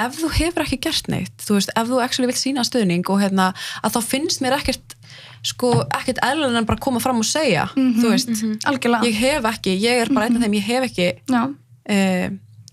[0.00, 3.20] ef þú hefur ekki gert neitt þú veist, ef þú actually vilt sína stuðning og
[3.20, 3.50] hérna,
[3.84, 4.94] að þá finnst mér ekkert
[5.44, 8.00] sko, ekkert eðlulega en bara koma fram og segja Mhm.
[8.00, 8.32] þú veist,
[8.64, 9.04] algjörlega.
[9.04, 12.28] Ég hef ekki ég er bara einn af þeim, ég hef ekki uh,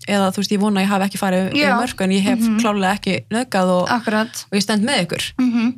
[0.08, 1.68] eða þú veist, ég vona að ég hafi ekki farið Já.
[1.76, 5.32] um mörg en ég hef klárlega ekki nöðgað og, og ég stend með ykkur.
[5.38, 5.72] Mm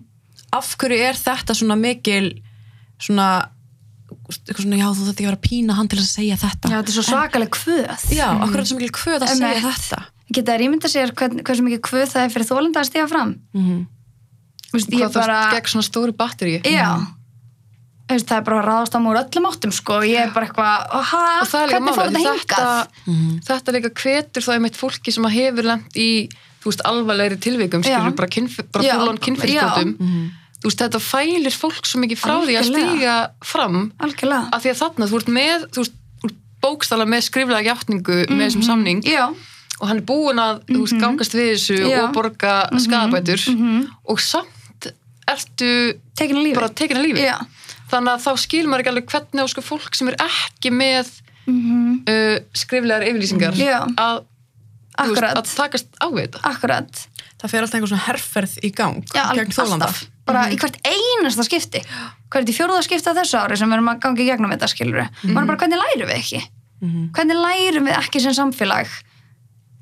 [0.54, 2.28] af hverju er þetta svona mikil
[3.02, 3.48] svona,
[4.54, 6.70] svona já þú þetta ekki að vera að pína hann til að segja þetta?
[6.70, 7.88] Já, þetta er svo svakaleg kvöð.
[8.14, 9.80] Já hverju er þetta svo mikil kvöð að segja Einmitt.
[9.82, 9.98] þetta
[10.32, 13.36] geta þær ímynda sér hvern, hversu mikið kvöð það er fyrir þólenda að stíga fram?
[13.56, 13.82] Mm
[14.74, 16.88] Vist, hvað það bara, gegn svona stóri batteri já.
[18.10, 20.00] Vist, það er bara að ráðast á múr öllum áttum sko.
[20.02, 23.44] ég er bara eitthvað, ha, og það er líka hvernig fór þetta hingað?
[23.46, 26.08] þetta líka hvetur þá einmitt fólki sem að hefur lent í
[26.64, 28.28] þú veist, alvarlegri tilvikum skilur bara,
[28.74, 29.94] bara Já, fólun kynferðisbrotum.
[30.00, 30.26] Mhm.
[30.58, 34.48] þú veist, þetta fælir fólk svo mikið frá því að stíga fram algjörlega.
[34.52, 38.20] af því að þarna, þú ert með þú veist, þú ert bókstala með skriflega hjáttningu
[38.32, 39.02] með þessum samning.
[39.04, 39.28] Já,
[39.80, 41.90] og hann er búinn að þú veist, gangast við þessu Mhm.
[41.90, 42.02] Já.
[42.04, 43.88] og borga skadabætur Mhm.
[44.08, 44.92] og samt
[45.26, 46.54] ertu tekin að lífi.
[46.54, 47.24] bara tekin að lífi.
[47.24, 47.38] Já,
[47.90, 51.10] þannig að þá skilur maður ekki alveg hvernig sko fólk sem er ekki með
[51.46, 54.24] mm uh, skriflegar yfirlýsingar að, veist,
[54.96, 55.36] akkurat.
[55.36, 56.40] að takast á við þetta.
[56.44, 57.06] Akkurat,
[57.40, 59.88] það fer alltaf einhver svona herferð í gang já, gegn þólanda
[60.24, 61.82] bara í hvert einasta skipti.
[62.32, 65.00] Hvert í fjóruða skipti á þessu ári sem við erum að gangi gegnum þetta skilur
[65.02, 66.42] við maður er bara hvernig lærum við ekki?
[66.84, 67.10] Mhm.
[67.12, 68.88] hvernig lærum við ekki sem samfélag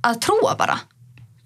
[0.03, 0.81] að trúa bara.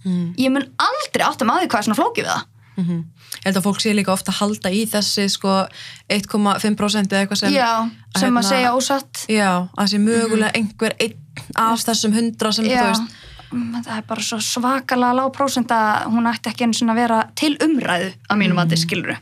[0.07, 0.35] Mhm.
[0.39, 2.45] ég mun aldrei áttum að því hvað er svona flókið við það.
[2.77, 2.97] Mhm.
[3.37, 5.67] ég held að fólk sé líka ofta að halda í þessi sko
[6.09, 9.25] 1,5% eða eitthvað sem já, sem að hérna- segja ósatt.
[9.29, 11.17] Já, að sé mögulega einhver einn
[11.57, 13.17] af þessum hundra sem þú já, veist.
[13.53, 17.01] Mm, það er bara svo svakalega lág prósent að hún ætti ekki einu svona að
[17.03, 19.17] vera til umræðu að mínum að þið skilur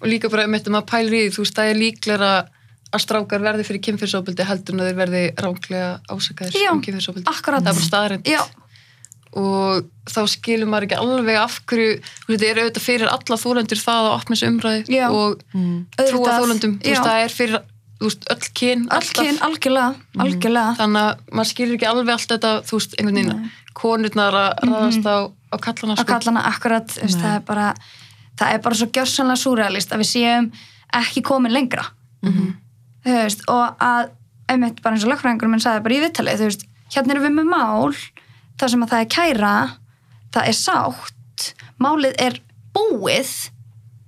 [0.00, 2.30] og líka bara með þetta maður pælir í þú veist, það er líklega
[2.88, 7.26] að strákar verði fyrir kynfyrsóbildi heldur en að þeir verði ránglega ásakaðir Já, um kynfyrsóbildi
[7.28, 8.42] það er bara staðarind já,
[9.36, 13.40] og þá skilur maður ekki alveg af hverju, þú veist, þetta er auðvitað fyrir alla
[13.42, 15.06] þólendur það að opna þessu umræði Já.
[15.12, 15.74] og mm.
[15.98, 17.58] trúa þólendum, það er fyrir
[18.00, 20.74] veist, öll kyn, öll kyn, algjörlega, algjörlega.
[20.78, 23.48] Þannig að maður skilur ekki alveg allt þetta, þú veist, einhvern veginn
[23.78, 26.12] konurnar að ráðast á, á kallana að sko.
[26.12, 27.66] kallana akkurat veist, það, er bara,
[28.38, 30.48] það er bara svo gjörsanlega súrealist að við séum
[30.98, 31.84] ekki komin lengra.
[32.22, 34.14] Þú veist, og að
[34.48, 36.64] einmitt bara eins og lögfræðingur minn sagði bara í viðtalið þú veist,
[36.94, 37.96] hérna erum við með mál
[38.58, 39.52] þar sem að það er kæra
[40.34, 42.40] það er sátt málið er
[42.74, 43.30] búið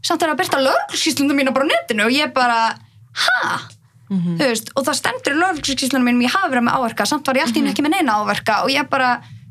[0.05, 2.61] samt er að byrta lögskíslunum mína bara á netinu og ég bara,
[3.26, 3.61] ha?
[4.11, 4.38] Mhm.
[4.40, 7.36] þú veist, og það stendur í lögskíslunum mínum ég hafi verið með áverka, samt var
[7.38, 9.11] ég alltaf mm ekki með neina áverka og ég bara,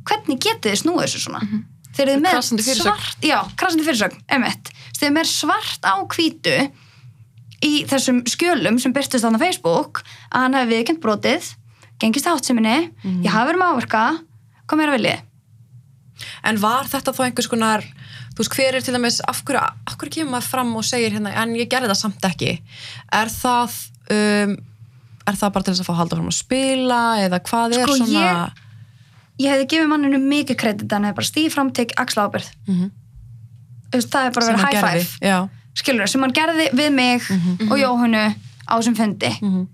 [0.09, 1.41] hvernig getið þið snúið þessu svona?
[1.95, 6.57] Þeir eru með svart já, krassandi fyrirsögn, emitt þeir eru með svart á hvítu
[7.65, 11.49] í þessum skjölum sem byrtist á Facebook að hann hefði viðkjönd brotið
[11.99, 13.23] gengist áttseminni, Mhm.
[13.23, 14.03] ég hafi verið með áverka
[14.69, 15.25] hvað meira viljið?
[16.45, 17.83] En var þetta þá einhvers konar,
[18.35, 21.13] þú veist, hver er til dæmis, af hverju, af hverju kemur maður fram og segir
[21.15, 22.51] hérna, en ég gerði það samt ekki.
[23.15, 23.77] Er það,
[24.15, 24.55] um,
[25.29, 27.85] er það bara til þess að fá að halda fram að spila eða hvað er
[27.87, 28.25] Sko, svona...
[28.25, 28.65] ég-
[29.39, 32.89] Ég hefði gefið manninu mikið kredit en hefði bara stíð fram tek axla ábyrð Mhm.
[33.95, 35.03] það er bara sem verið hann high gerði?
[35.05, 35.37] five Já.
[35.79, 37.21] skilur sem hann gerði við mig
[37.71, 38.25] og Jóhannu
[38.67, 39.67] á þessum fundi Mhm.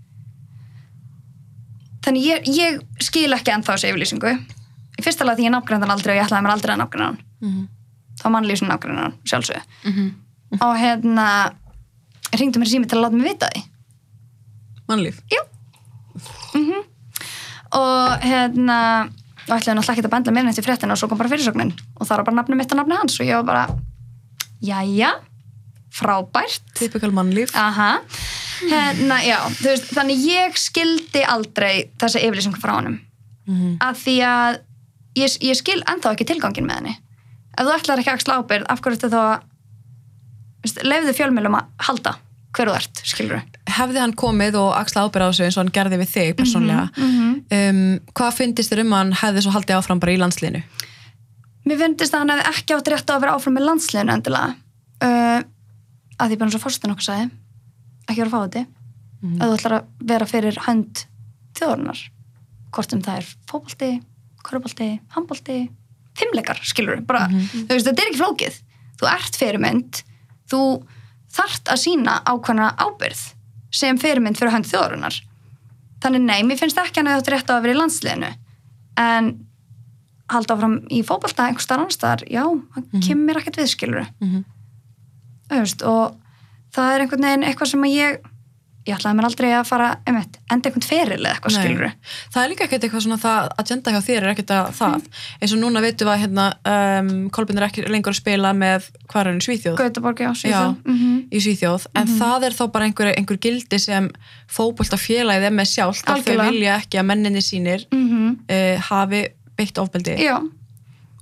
[2.05, 4.35] þannig ég, ég skil ekki ennþá þessu yfirlýsingu
[4.99, 7.19] í fyrsta lega því ég hann aldrei og ég ætlaði mér aldrei að nafngræna hann
[7.41, 7.67] Mhm.
[8.21, 8.69] þá mannlýsum
[9.03, 10.11] hann sjálfsög Mhm.
[10.61, 11.51] og hérna
[12.33, 13.63] hringdu mér sími til að láta mig vita því
[14.87, 15.19] Mannlíf.
[17.75, 18.79] og hérna
[19.45, 21.73] og ætlaði náttúrulega ekki að bendla mér neitt í fréttina og svo kom bara fyrirsögnin
[21.99, 23.65] og það var bara nafni mitt og nafni hans og ég var bara
[24.65, 25.11] jæja,
[25.93, 27.51] frábært Typical mannlíf.
[27.55, 27.99] aha
[28.65, 29.37] hérna, já,
[29.93, 32.99] þannig ég skildi aldrei þessa yfirlýsingu frá honum
[33.47, 33.77] Mhm.
[33.77, 34.57] að því að
[35.19, 36.95] ég, ég skil ennþá ekki tilgangin með henni.
[37.55, 41.67] Ef þú ætlar ekki að axla ábyrgð af hverju ertu þá að lefðu fjölmjölum að
[41.87, 42.15] halda
[42.55, 43.41] hver þú ert, skilur
[43.75, 46.85] Hefði hann komið og axla ábyrð á þessu eins og hann gerði við þig persónlega,
[46.97, 47.81] um,
[48.15, 50.61] hvað finnist þér um að hann hefði svo haldið áfram bara í landslinu?
[51.65, 54.55] Mér finnst að hann hefði ekki átt rétt á að vera áfram með landsliðinu endilega.
[55.03, 55.41] Uh,
[56.15, 57.27] að því bara eins og fórstin okkur sagði
[58.05, 58.65] ekki vera fáti
[59.25, 59.41] Mhm.
[59.41, 61.05] ef þú ætlar að vera fyrir hönd
[61.57, 62.01] þjóðurnar
[62.75, 63.89] hvort um það er fótbolti,
[64.45, 65.57] körubolti, handbolti
[66.15, 67.65] fimmleikar, skilur bara, Mhm.
[67.67, 68.59] þú veist, þetta er ekki flókið.
[69.01, 70.03] Þú ert fyrirmynd
[70.51, 70.59] þú
[71.35, 73.33] þart að sína ákveðna ábyrð
[73.71, 75.17] sem fyrirmynd fyrir hönd þjóðurnar
[75.99, 78.29] þannig nei, mér finnst ekki hann að þetta rétt á að vera í landsliðinu.
[78.97, 79.45] En
[80.29, 84.07] halda áfram í fótbolta einhver starf annars staðar, já, það kemur mér ekkert við skilur
[84.21, 84.45] Mhm.
[85.51, 86.15] Öfst, og
[86.73, 88.21] það er einhvern veginn eitthvað sem að ég
[88.85, 91.93] ég ætlaði mér aldrei að fara einmitt, enda einhvern feril eða eitthvað skilur
[92.33, 95.07] Það er líka ekkert eitthvað svona það, agenda hjá þér er ekkert að það,
[95.39, 98.89] eins og núna veitum við að hérna, um, Kolbin er ekki lengur að spila með
[99.09, 99.77] hvað er hann, Svíþjóð?
[99.81, 103.79] Gautaborg, já, Já, Svíþjóð mm í Svíþjóð, en það er þá bara einhver, einhver gildi
[103.81, 104.09] sem
[104.51, 109.23] fótboltafélagið er með sjálft að þau vilja ekki að menninni sínir uh, hafi
[109.57, 110.19] beitt ofbeldi.
[110.21, 110.37] Já,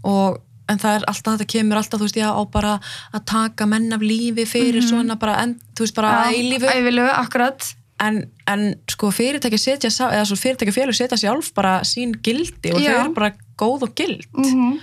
[0.03, 0.41] og
[0.71, 2.73] en það er alltaf, þetta kemur alltaf, þú veist, já, á bara
[3.13, 7.13] að taka menn af lífi fyrir svona bara, en, þú veist, bara já, eilífu ævilegu,
[7.19, 7.69] akkurat.
[8.03, 12.81] En, en sko fyrirtæki setja eða svo fyrirtæki félug setja sjálf bara sín gildi og
[12.81, 12.89] Já.
[12.89, 13.29] þau eru bara
[13.61, 14.25] góð og gild.
[14.33, 14.81] Mm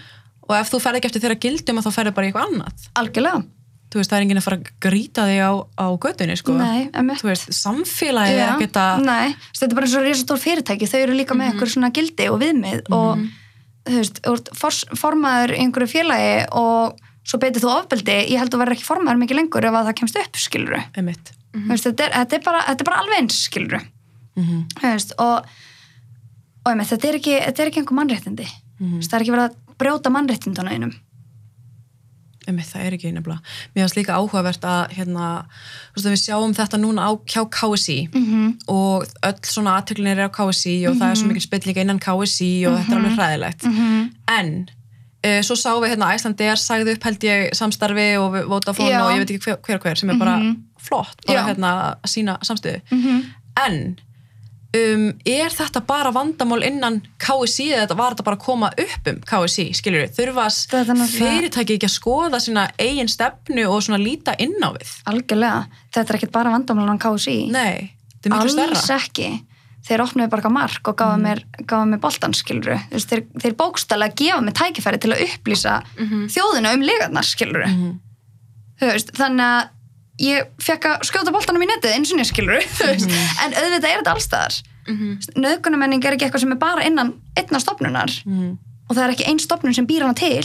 [0.50, 2.86] og ef þú ferð ekki eftir þeirra gildum að þá ferð bara í eitthvað annað.
[3.00, 3.42] Algjörlega,
[3.90, 6.56] þú veist, það er enginn að fara að grýta þig á, á götunni, sko.
[6.58, 10.42] Nei, emmitt þú veist, samfélagið er ekkert að nei, þetta er bara eins og risastór
[10.42, 10.90] fyrirtæki.
[10.90, 13.24] Þau eru líka með einhver svona gildi og viðmið og
[13.88, 14.50] þú veist, þú ert
[14.98, 18.88] formaður í einhverju félagi og svo beitir þú ofbeldi, ég held að þú verður ekki
[18.88, 20.76] formaður mikið lengur ef að það kemst upp, skilur
[21.52, 21.76] mm -hmm.
[21.76, 23.80] þetta, er, þetta, er bara, þetta er bara alveg eins skilur
[24.36, 24.42] mm
[24.82, 25.44] veist, og,
[26.64, 28.46] og einmitt, þetta, er ekki, ekki einhver mannréttindi.
[28.80, 30.72] Mm það er ekki verið að brjóta mannréttinduna
[32.46, 33.40] einum emitt, það er ekki nefnilega.
[33.74, 35.28] Mér finnst líka áhugavert að hérna,
[35.96, 38.50] við sjáum þetta núna á hjá KSI -hmm.
[38.68, 42.66] og öll svona aðtöklin er á KSI og það er svo mikil spillinga innan KSI
[42.66, 43.64] og þetta er alveg hræðilegt.
[44.28, 44.68] En
[45.26, 49.04] uh, svo sáum við hérna Æslandeir sagði upp held ég samstarfi og Vodafone Já.
[49.04, 50.40] og ég veit ekki hver hver, sem er bara
[50.78, 52.80] flott, bara hérna að sína samstöðu.
[52.90, 53.24] -hmm.
[53.66, 53.98] en
[54.76, 59.20] um, er þetta bara vandamál innan KSI eða var þetta bara að koma upp um
[59.26, 64.00] KSI, skiljur við, þurfa Þetta náttúrulega- fyrirtæki ekki að skoða sína eigin stefnu og svona
[64.02, 64.90] líta inn á við?
[65.10, 65.62] Algjörlega,
[65.94, 67.90] þetta er ekkert bara vandamálan KSI nei,
[68.20, 69.30] þetta er miklu alls ekki.
[69.80, 74.42] Þeir opnuðu bara mark og gáðu mér, gáfu mér boltan skiluru, þeir, þeir bókstælega gefa
[74.44, 75.78] mér tækifæri til að upplýsa
[76.28, 77.64] þjóðina um legarnar skiluru
[78.80, 79.68] þú veist, þannig að
[80.20, 83.14] ég fekk að skjóta boltanum í netið eins og skiluru, þú veist,
[83.44, 85.38] en auðvitað er þetta allstaðar mm -hmm.
[85.44, 88.10] nöðgunamenning er ekki eitthvað sem er bara innan einna stofnunar.
[88.26, 88.58] Mhm.
[88.90, 90.42] og það er ekki ein stofnun sem býr hana til.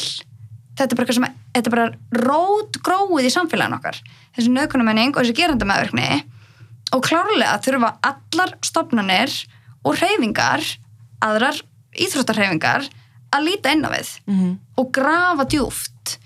[0.77, 1.23] Þetta er bara sem,
[1.55, 3.97] þetta er bara rót gróið í samfélagin okkar.
[4.37, 6.23] Þessi nöðgunamenning og þessi gerandamæðurkni
[6.93, 9.31] og klárlega þurfa allar stofnanir
[9.83, 10.61] og hreyfingar
[11.21, 11.57] aðrar
[11.97, 12.87] íþróttarhreyfingar
[13.33, 14.59] að líta inn á við Mhm.
[14.77, 16.17] og grafa djúft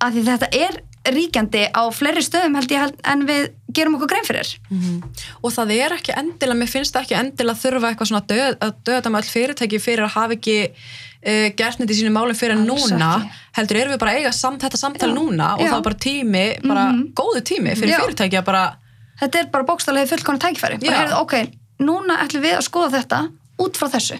[0.00, 4.24] af því þetta er ríkjandi á fleiri stöðum held ég en við gerum okkur grein
[4.26, 5.02] fyrir Mhm.
[5.42, 8.56] og það er ekki endilega, mér finnst það ekki endilega að þurfa eitthvað svona döð,
[8.60, 12.34] að döða með all fyrirtæki fyrir að hafa ekki uh, gert neitt í sínu málum
[12.36, 13.30] fyrir Alls núna ekki.
[13.58, 15.14] heldur erum við bara að eiga samt, þetta samtal Já.
[15.14, 15.70] núna og Já.
[15.72, 16.84] það er bara tími, bara
[17.14, 18.00] góðu tími fyrir Já.
[18.04, 18.76] fyrirtæki að bara
[19.20, 21.34] þetta er bara bókstælega fullkona tækifæri heyrðu, ok,
[21.80, 23.28] núna ætlum við að skoða þetta
[23.58, 24.14] út frá þessu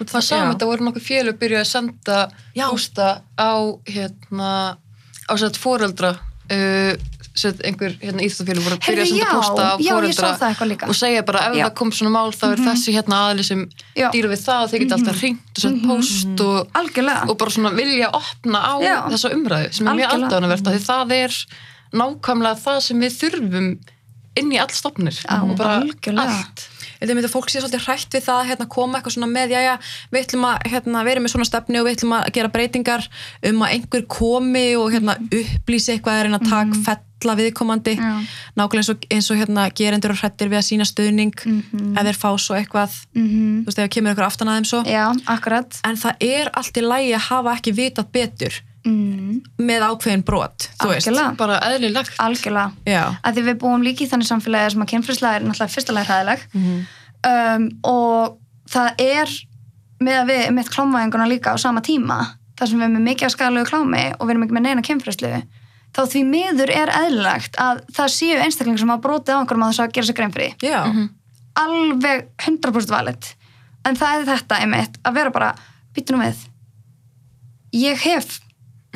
[0.00, 0.52] og Það sáum já.
[0.54, 2.28] þetta voru nokkuð félug byrjuð að senda
[5.24, 5.32] Já.
[5.32, 6.10] pósta á hérna á sett fóreldra
[6.52, 6.94] uh,
[7.66, 11.64] einhver hérna íþjóðfélug voru að byrja að pósta á fóreldra og segja bara ef Já.
[11.66, 13.64] það kom svona mál þá er þessi hérna aðli sem
[13.98, 14.10] Já.
[14.14, 17.50] dýra við það og þeir geta alltaf hringt og sett póst og, algjörlega og bara
[17.56, 18.96] svona vilja opna á Já.
[19.10, 20.30] þessa umræðu sem er mjög Algjörlega.
[20.30, 21.40] aðdánavert því það er
[21.94, 23.68] nákvæmlega það sem við þurfum
[24.34, 26.38] inn í all stofnir Já, og bara algjörlega.
[26.38, 26.68] allt
[27.04, 29.48] Ég myndi að fólk sé svolítið hrætt við það að hérna, koma eitthvað svona með,
[29.54, 29.74] já, já,
[30.12, 33.08] við ætlum að hérna, vera með svona stefni og við ætlum að gera breytingar
[33.50, 36.96] um að einhver komi og hérna, upplýsi eitthvað er en að taka Mhm.
[37.24, 38.20] alla viðkomandi Já.
[38.58, 41.96] nákvæmlega eins og, eins og hérna gerendur og hrættir við að sína stuðning Mhm.
[41.96, 43.64] ef þeir fá svo eitthvað Mhm.
[43.64, 45.10] þú veist, ef kemur ykkur aftan að þeim svo Já,
[45.84, 49.40] en það er allt í lægi að hafa ekki vitað betur mm.
[49.58, 50.68] með ákveðin brot,
[51.38, 52.14] bara eðlilegt.
[52.22, 52.72] Algjörlega.
[52.86, 55.96] Já, að því við búum líka í þannig samfélagi sem að kynfræsla er náttúrulega fyrsta
[55.96, 56.46] lagi hræðileg.
[56.52, 56.78] Mhm.
[57.24, 58.38] um, og
[58.70, 59.34] það er
[60.04, 62.18] með að við mitt klámaðinguna líka á sama tíma
[62.58, 64.82] þar sem við erum með mikið að skalegu klámi og við erum ekki með neina
[64.84, 65.30] kynfræslu
[65.94, 69.70] þá því miður er eðlilegt að það séu einstaklingar sem hafa brotið á einhverjum að
[69.72, 70.54] þess að gera sér grein fyrir.
[70.62, 71.08] Já, Mhm.
[71.54, 73.34] alveg 100% valid.
[73.84, 75.54] En það er þetta einmitt að vera bara
[75.94, 76.36] býtu nú við.
[77.74, 78.40] Ég hef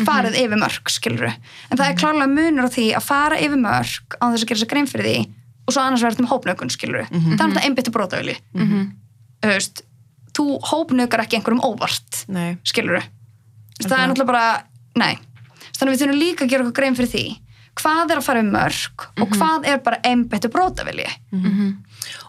[0.07, 1.32] farið yfir mörg skiluru,
[1.70, 4.61] en það er klárlega munur á því að fara yfir mörg á þess að gera
[4.62, 5.16] sér grein fyrir því
[5.68, 8.92] og svo annars verður um hópnökun skiluru, það er þetta einbyttu brotaðili Mhm.
[10.38, 12.57] þú hópnökar ekki einhverjum óvart nei.
[12.64, 13.01] skiluru
[13.82, 14.62] það er náttúrulega bara,
[14.96, 15.18] nei.
[15.78, 17.24] Þannig við þurfum líka að gera okkur grein fyrir því
[17.78, 21.07] hvað er að fara um mörg og hvað er bara einbyttu brotavili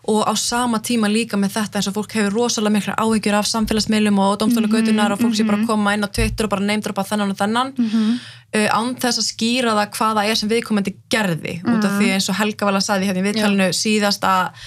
[0.10, 3.48] og á sama tíma líka með þetta eins og fólk hefur rosalega mikla áhyggjur af
[3.52, 7.04] samfélagsmiðlum og domstólagautunar og fólk sé bara að koma inn á Twitter og bara neymdropa
[7.06, 7.74] þennan og þennan.
[8.50, 12.08] Uh, án þess að skýra það hvað það er sem viðkomandi gerði út af því
[12.16, 14.64] eins og Helga vel að sagði hérna í viðtalinu síðast að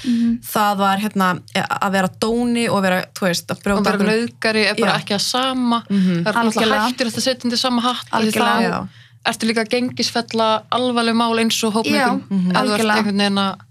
[0.52, 1.30] það var hérna
[1.66, 4.92] að vera dóni og vera, þú veist, að og brjóta bara einhverjum- nauðgari er bara
[4.94, 5.00] Já.
[5.02, 8.78] ekki að sama það er alltaf hættir að setja undir sama hatt Algjörlega.
[8.86, 13.42] þá ertu líka að gengisfella alvarleg mál eins og Já, ef þú ert einhvern veginn
[13.48, 13.66] að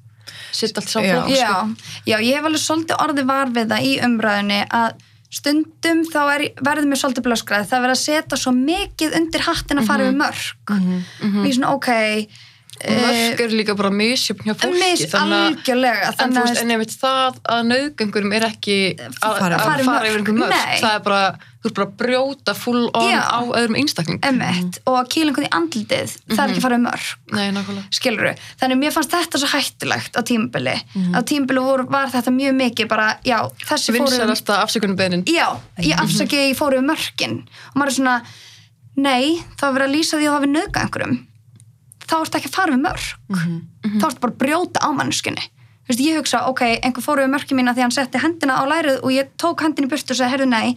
[0.52, 1.54] setja allt saman Já,
[2.06, 6.42] já, ég hef alveg svolítið orðið var við það í umræðinni að stundum þá er,
[6.60, 7.68] verður mér svolítið blöskrað.
[7.70, 11.52] Það er verið að setja svo mikið undir hattin að fara við mörg og ég
[11.54, 11.92] er svona, ok
[12.82, 16.96] og mörg eru líka bara misjöfn hjá fólki mis algjörlega en þannig veist, en ef
[16.98, 20.80] það að nauðgöngurum er ekki að, Fara- að fara yfir einhver mörg Nei.
[20.82, 21.22] það er bara,
[21.62, 23.22] þú ert bara að brjóta full on Já.
[23.22, 26.80] á öðrum einstakling emmett og að kýla einhvern í andlitið það er ekki að fara
[26.80, 27.48] við mörg Nei,
[28.62, 30.76] þannig mér fannst þetta svo hættulegt á tímabili,
[31.14, 35.48] á tímabili voru, var þetta mjög mikið bara, já, þessi fóru Vinsalasta afsökunum beinin já,
[35.86, 37.38] ég afsaki ég fóru við mörkin.
[37.72, 38.18] Og maður er svona,
[38.98, 41.18] nei þá er verið að lýsa því að það hafi nöðga einhverjum.
[42.02, 43.08] Þá ertu ekki að fara við mörk
[44.02, 45.46] þá ertu bara að brjóta á mannskunni
[45.82, 48.64] Þú veist, ég hugsa, ok, einhver fóru við mörki mína því hann setti hendina á
[48.70, 50.76] lærið og ég tók hendin í burtu og sagði, heyrðu nei,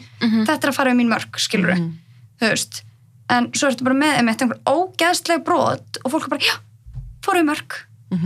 [0.49, 1.75] þetta er að fara við mín mörk, skilur
[2.41, 2.81] þú veist,
[3.31, 6.55] en svo ertu bara með einmitt einhver ógeðsleg brot og fólk er bara, já,
[7.25, 7.77] fóru við mörk.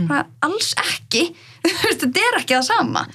[0.09, 1.21] Bara, alls ekki.
[1.65, 3.05] Þú veist, þetta er ekki það sama.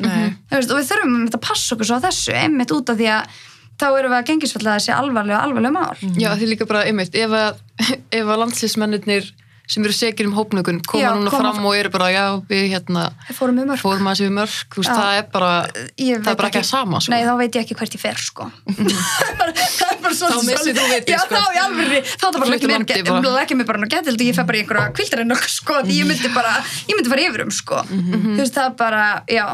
[0.50, 3.06] Veist, og við þurfum einmitt að passa okkur svo á þessu einmitt út af því
[3.14, 3.36] að
[3.78, 6.18] þá erum við að gengisfella þessi alvarlega alvarlega mál.
[6.18, 7.60] Já, því líka bara, einmitt, ef að,
[8.18, 9.30] ef að landslýsmennir
[9.64, 12.66] sem eru segir um hópnökun koma Já, núna koma fram og eru bara, já, við
[12.74, 15.52] hérna fórum við mörk fórum við mörg, veist, það er bara
[15.96, 17.96] Ég það veit er bara ekki að sama, sko Nei, þá veit ég ekki hvert
[17.96, 18.48] ég fer, sko.
[18.74, 20.30] það bara, það bara svo...
[20.34, 21.32] Þá missir þú Já, sko.
[21.32, 23.80] þá í alveg, þá er það bara ekki mér, bara.
[24.12, 26.56] og ég fer bara í einhverja kvildarinn sko, því ég myndi bara,
[26.90, 27.84] ég myndi fara yfir um, sko.
[27.88, 29.46] Þú veist, það er bara, já.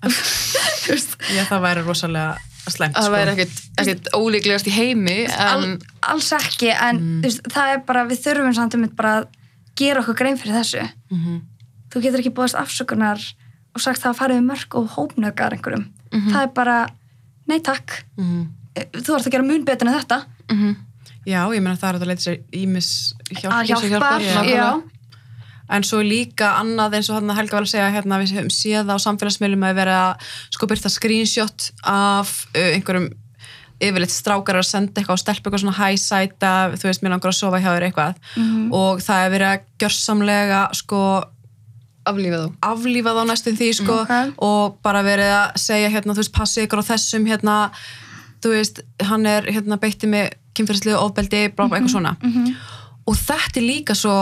[1.36, 3.12] Já, það væri rosalega það sko.
[3.12, 8.04] væri ekkit, ekkit ólíklegast í heimi en alls ekki, en þú veist, það er bara,
[8.06, 9.26] við þurfum samt um bara að
[9.76, 10.84] gera okkur grein fyrir þessu.
[11.90, 13.18] Þú getur ekki búist afsökunar
[13.74, 15.88] og sagt það að farið við mörg og hópnökar einhverjum.
[16.30, 16.78] Það er bara,
[17.48, 18.46] nei takk, Mhm.
[18.76, 20.24] þú ert að gera mun betur en þetta.
[21.26, 24.34] Já, ég meina það er að það leita sér ímis hjálp að hjálpa, hjálpar, já,
[24.34, 24.82] nákvæmlega.
[25.70, 28.96] En svo líka annað eins og Helga var að segja hérna við höfum séð á
[29.06, 29.98] samfélagsmiðlum að vera
[30.50, 33.10] sko byrta screenshot af uh, einhverjum
[33.80, 37.32] yfirleitt strákar að senda eitthvað og stelpa eitthvað svona high sæta, þú veist, mér langar
[37.32, 38.18] að sofa hjá þér eitthvað.
[38.76, 41.00] Og það er verið að gjörsamlega sko
[42.10, 42.52] aflífa þá.
[42.66, 44.12] aflífa þá næstum því sko Ok.
[44.44, 47.56] og bara verið að segja hérna, þú veist, passi ykkur á þessum hérna,
[48.44, 52.14] þú veist, hann er hérna beitti með kynferðslegu ofbeldi, blá, blá, eitthvað svona.
[53.06, 54.16] og þetta er líka svo,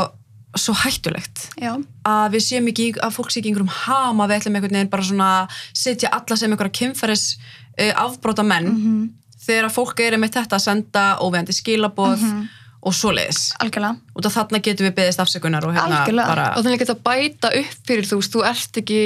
[0.57, 1.75] svo hættulegt já,
[2.09, 4.29] að við séum ekki, að fólk sé ekki einhverjum hama.
[4.31, 5.31] Við ætlum einhvern veginn bara svona
[5.77, 9.11] setja alla sem einhverja kynferðis uh, afbróta menn
[9.45, 12.25] þegar að fólk er með þetta að senda óvegandi skilaboð
[12.79, 13.55] og svoleiðis.
[13.63, 13.99] Algjörlega.
[14.15, 17.89] Og þarna getum við beðist afsökunar og hérna bara og þannig að geta bæta upp
[17.89, 19.01] fyrir þú þú ert ekki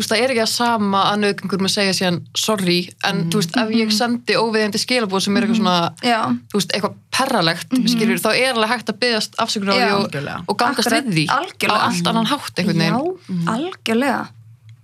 [0.00, 2.76] veist, það er ekki að sama að nöðgengur með segja síðan sorry,
[3.08, 5.76] en þú veist, ef ég sendi óviðjandi skilabóð sem er eitthvað svona
[6.06, 6.20] já,
[6.52, 10.60] þú veist, eitthvað perralegt skilur, þá er alveg hægt að byggast afsökunar því og, og
[10.62, 11.76] gangast Akkurat, við því algjörlega.
[11.76, 14.22] á allt annan hátt einhvern já, veginn algjörlega.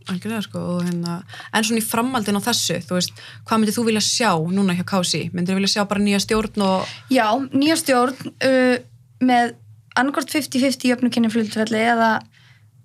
[0.08, 1.18] Algjörlega sko og hérna,
[1.52, 4.84] en svona í framhaldin á þessu, þú veist, hvað myndir þú vilja sjá núna hjá
[4.88, 5.26] Kási?
[5.32, 8.76] Myndir þú vilja sjá bara nýja stjórn og, já, nýja stjórn uh,
[9.20, 9.52] með
[9.98, 12.14] annarkort 50-50 jöfnukynni flutfelli eða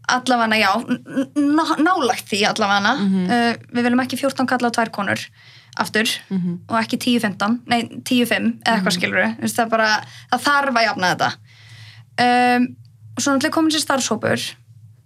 [0.08, 2.94] allavega, já, n- n- nálægt því allavega.
[3.30, 5.20] Uh, við viljum ekki 14 kalla á tvær konur
[5.80, 6.06] aftur
[6.70, 9.88] og ekki 10-15 nei 10-5 eða eitthvað skilur það er bara,
[10.30, 11.30] það þarf að jafna þetta.
[12.24, 12.68] Um,
[13.16, 14.44] og svo náttúrulega komin sér starfshópur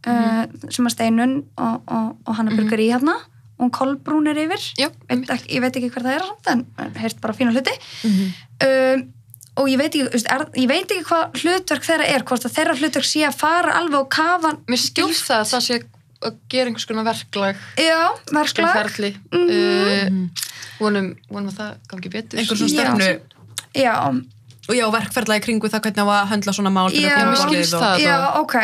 [0.07, 3.15] uh, sem að Steinun og, og, og Hanna Burger í hérna
[3.59, 4.59] og Kolbrún er yfir.
[4.77, 7.73] Já, veit ekki, ég veit ekki hver það er en en heyrt bara fína hluti.
[8.61, 9.07] Um,
[9.57, 12.47] og ég veit ekki, þú veist, er, ég veit ekki hvað hlutverk þeirra er, hvort
[12.47, 15.79] að þeirra hlutverk sé að fara alveg og kafa mér skilst það að það sé
[16.27, 17.59] að gera einhvers konar verklag.
[17.77, 17.99] Já,
[18.33, 18.79] verklag.
[18.79, 20.47] Ferli uh,
[20.79, 22.41] vonum, vonum að það gangi betur.
[22.41, 22.79] Einhver svona Já.
[22.81, 23.43] stefnu.
[23.77, 23.93] Já,
[24.67, 27.11] og já, verkferðlega í kringu það hvernig á að höndla svona mál Já.
[27.21, 28.01] Mér á skilst og- það.
[28.03, 28.29] já, þá.
[28.41, 28.55] ok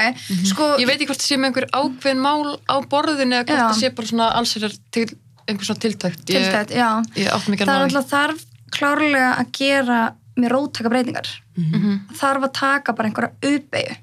[0.49, 3.61] sko, ég veit ekki hvort það sé með einhver ákveðin mál á borðinu eða hvort
[3.61, 3.67] Já.
[3.69, 5.05] það sé bara svona alls er til
[5.47, 6.89] einhver svona tiltækt ég, tiltætt, já.
[7.15, 10.01] ég mikið það er alltaf þarf klárlega að gera
[10.39, 11.29] með róttaka breytingar.
[11.57, 11.99] Mhm.
[12.17, 13.95] þarf að taka bara einhverja uppeyju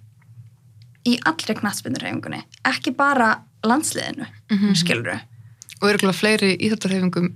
[1.08, 3.30] í allri knattspinurreifingunni ekki bara
[3.64, 5.20] landsliðinu mm skilur
[5.80, 7.26] og eru fleiri íþjóttarhefingum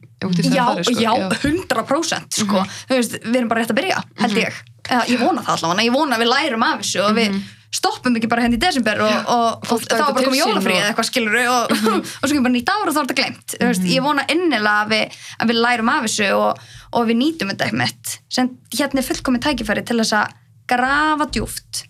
[0.52, 1.00] já, sko.
[1.00, 2.62] já, 100% sko.
[2.88, 5.86] þú veist, við erum bara rétt að byrja held ég, Eða, ég vona það allavega
[5.86, 7.38] ég vona að við lærum af þessu og við
[7.74, 11.08] stoppum ekki bara henni í desember og, og, og, þá bara jólafrí og- eða eitthvað
[11.08, 11.72] skilur og,
[12.20, 14.26] og svo kemur bara nýtt ár og þá er þetta glemt mm veist, ég vona
[14.30, 16.62] innilega að við, að við lærum af þessu og,
[16.94, 20.36] og við nýtum þetta eitthvað sem hérna er fullkomið tækifæri til þess að
[20.70, 21.84] grafa djúft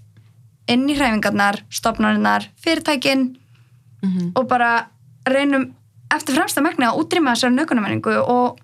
[0.73, 3.27] inn í hræfingarnar, stopnarinnar fyrirtækin
[4.39, 4.87] og bara
[5.29, 5.75] reynum
[6.13, 8.59] eftir fremsta megni að útrýma þessari nökunamenningu og,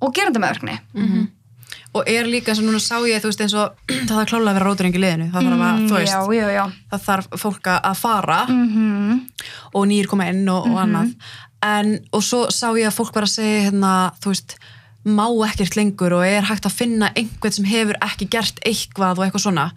[0.00, 0.78] og gerandamæðurkni
[1.94, 3.76] og er líka sem núna sá ég þú veist eins og
[4.08, 5.26] það þarf klálega að vera róturinn í liðinu.
[5.30, 9.20] Það þarf að, þú veist, Mm, já, já, já það þarf fólk að fara mm
[9.74, 10.72] og nýr koma inn og, Mhm.
[10.74, 11.12] og annað.
[11.64, 14.56] En, og svo sá ég að fólk var að segja hérna, þú veist,
[15.04, 19.24] má ekkert lengur og er hægt að finna einhvern sem hefur ekki gert eitthvað og
[19.28, 19.70] eitthvað svona.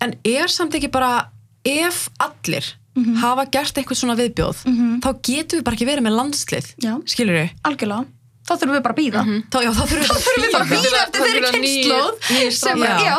[0.00, 1.28] En er samt ekki bara
[1.64, 2.64] ef allir
[2.98, 3.16] Mhm.
[3.22, 4.58] hafa gert eitthvað svona viðbjóð
[5.04, 6.92] þá getum við bara ekki verið með landslið Já.
[7.06, 7.50] skilur við?
[7.68, 8.04] algjörlega,
[8.48, 9.22] þá þurfum við bara að býða
[9.52, 10.82] Þá, já, þá þurfum við bara að þurfum við bara að bíða.
[10.88, 13.16] býða eftir þeirri kynnslóð sem að, já,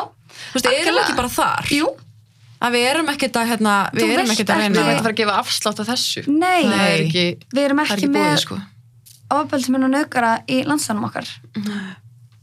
[0.50, 1.66] Þú veist, erum við ekki bara þar?
[1.70, 1.88] Jú,
[2.60, 4.74] að við erum ekkert að, hérna, við Þú erum ekkert að reyna.
[4.74, 6.22] Veit ekki- að fara að gefa afslátt af þessu.
[6.28, 8.58] Nei, það er ekki, við erum er ekki ekki með sko.
[9.30, 11.28] ofbeldismenn og nöðgara í landstænum okkar.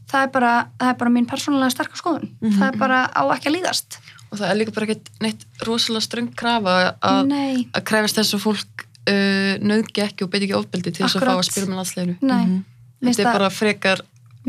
[0.07, 2.29] Það er bara, það er bara mín persónulega sterkar skoðun.
[2.47, 3.97] Það er bara á ekki að líðast
[4.31, 8.35] og það er líka bara ekkert neitt rosalega ströng krafa að, nei, að krefast þess
[8.37, 11.67] að fólk uh, nöðgi ekki og beiti ekki ofbeldi til þess að fá að spila
[11.71, 12.57] með landsleginu Mhm.
[13.01, 14.01] minnst þetta er bara frekar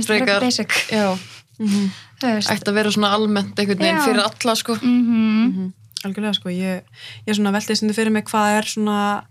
[0.04, 0.70] frekar basic.
[0.90, 1.18] Já,
[1.58, 1.90] Mhm.
[2.20, 2.50] þú veist.
[2.50, 4.04] Ætti að vera svona almennt einhvern veginn Já.
[4.06, 4.74] fyrir alla sko.
[4.82, 5.72] Mhm.
[6.04, 6.82] algjörlega sko, ég,
[7.26, 9.24] ég er svona veltið sem þið fyrir mig hvað er svona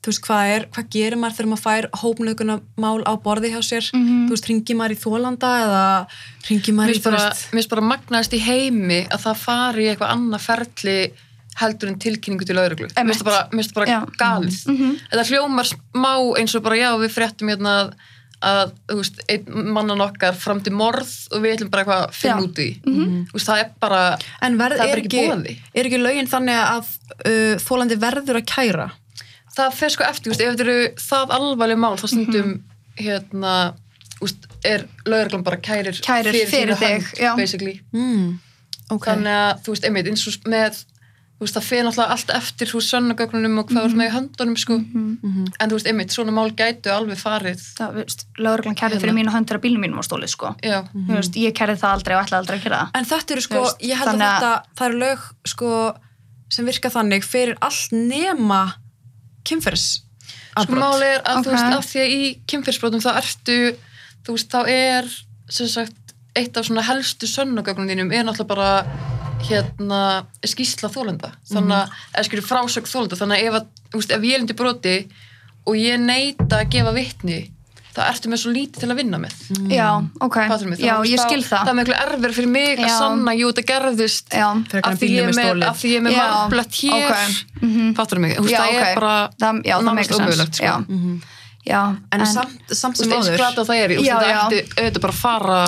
[0.00, 3.60] þú veist hvað er, hvað gerir maður þegar maður fær hópnöðguna mál á borði hjá
[3.64, 3.88] sér?
[3.92, 4.28] Mhm.
[4.28, 5.82] þú veist, ringir maður í þólanda eða
[6.48, 10.14] ringir maður í, þú veist mér finnst bara magnaðist í heimi að það fari eitthvað
[10.14, 10.96] annað ferli
[11.60, 14.62] heldur en tilkynningu til lauruglu mér finnst það bara, bara galið.
[14.70, 14.94] Mhm.
[15.10, 17.92] þetta hljómar smá eins og bara já við fréttum hérna að,
[18.40, 22.40] að þú veist, einn mannan okkar framdi morð og við ætlum bara eitthvað að finna
[22.40, 22.46] Já.
[22.46, 22.68] út í.
[22.80, 24.00] Þú veist, það er bara
[24.40, 25.58] en verð, er er, ekki ekki, boði.
[25.74, 26.88] er ekki lögin þannig að
[27.26, 28.88] uh, þólandi verður að kæra
[29.56, 32.62] það fer sko eftir, þú veist, ef þetta eru það alvarleg mál, þá stundum Mhm.
[33.00, 33.54] hérna,
[34.18, 37.80] þú veist, er lauruglan bara kærir, Kærir fyrir þína þig, basically.
[37.94, 38.38] Mm.
[38.90, 40.84] ok, þannig að, þú veist, einmitt, eins og með
[41.40, 43.96] veist, það fer náttúrulega allt eftir þú veist, sönnugögnunum og hvað mm Mhm.
[43.96, 48.04] með í höndunum sko, en þú veist, einmitt, svona mál gætu alveg farið, það, þú
[48.04, 49.00] veist, lögreglan kærði Hérna.
[49.00, 50.54] fyrir mínu hönd þegar bílum mínum var stólið, sko.
[50.62, 50.82] Já.
[50.92, 52.90] Þú veist, ég kærði það aldrei og ætlaði aldrei að gera það.
[52.94, 55.96] En þetta eru sko, veist, ég held að að- þetta það eru lög sko
[56.50, 58.74] sem virka þannig fyrir allt nema
[59.48, 60.02] kynferðis.
[60.60, 61.46] Sko máli er að, Ok.
[61.46, 63.58] þú veist, af því að í kynfyrsbrotum þá ertu,
[64.26, 65.10] þú veist, þá er
[65.50, 65.96] sem sagt,
[66.36, 68.70] eitt af svona helstu sönnugögnum þínum er náttúrulega bara
[69.48, 70.00] hérna,
[70.46, 73.66] skýsla þólenda þannig að, eða skilur frásögn þólenda þannig að ef, að,
[73.96, 74.94] veist, ef ég er undir broti
[75.66, 77.38] og ég neita að gefa vitni
[77.90, 79.32] þá ertu með svo lítið til að vinna með
[79.72, 79.86] já,
[80.22, 80.36] ok,
[80.70, 80.78] mig?
[80.78, 82.98] já, ég þá- skil það það er miklu erfir fyrir mig að Já.
[83.00, 85.66] sanna, jú, þetta gerðist en af því ég er með, stolið.
[85.70, 87.34] af því ég er með Já, marblött hér ok,
[87.64, 87.90] mhm.
[87.98, 88.86] fattur mig, þú veist, Já, það ok.
[88.86, 90.20] er bara Það- það sense.
[90.20, 90.64] ómögulegt, sko.
[90.64, 90.76] Já.
[91.66, 91.82] já,
[92.12, 93.90] en, samt, samt þú sem áður það er,
[94.78, 95.58] auðvitað bara að fara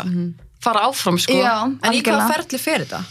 [0.62, 3.03] fara áfram, sko já, en í algjörlega ferli fer þetta?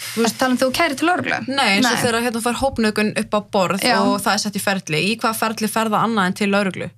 [0.00, 1.38] Þú veist, talum þú kæri til lögreglu?
[1.48, 3.98] Nei, eins og þegar hérna fær hópnögun upp á borð Já.
[4.00, 6.88] og það er sett í ferli í hvaða ferli fer það annað en til lauruglu?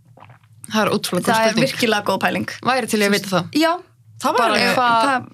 [0.73, 3.33] Það er ótrúlega góð Það er spurning virkilega góð pæling væri til ég að vita
[3.37, 3.73] það Já,
[4.23, 5.31] Það var Bara alveg hvað- það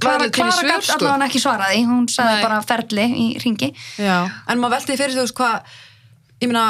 [0.00, 0.94] Klara, gætt sko.
[1.04, 2.42] allavega ekki svaraði hún sagði Nei.
[2.46, 3.68] bara ferli í ringi
[4.00, 4.14] Já,
[4.48, 5.74] en maður velti fyrir þú veist hvað
[6.40, 6.62] ég meina,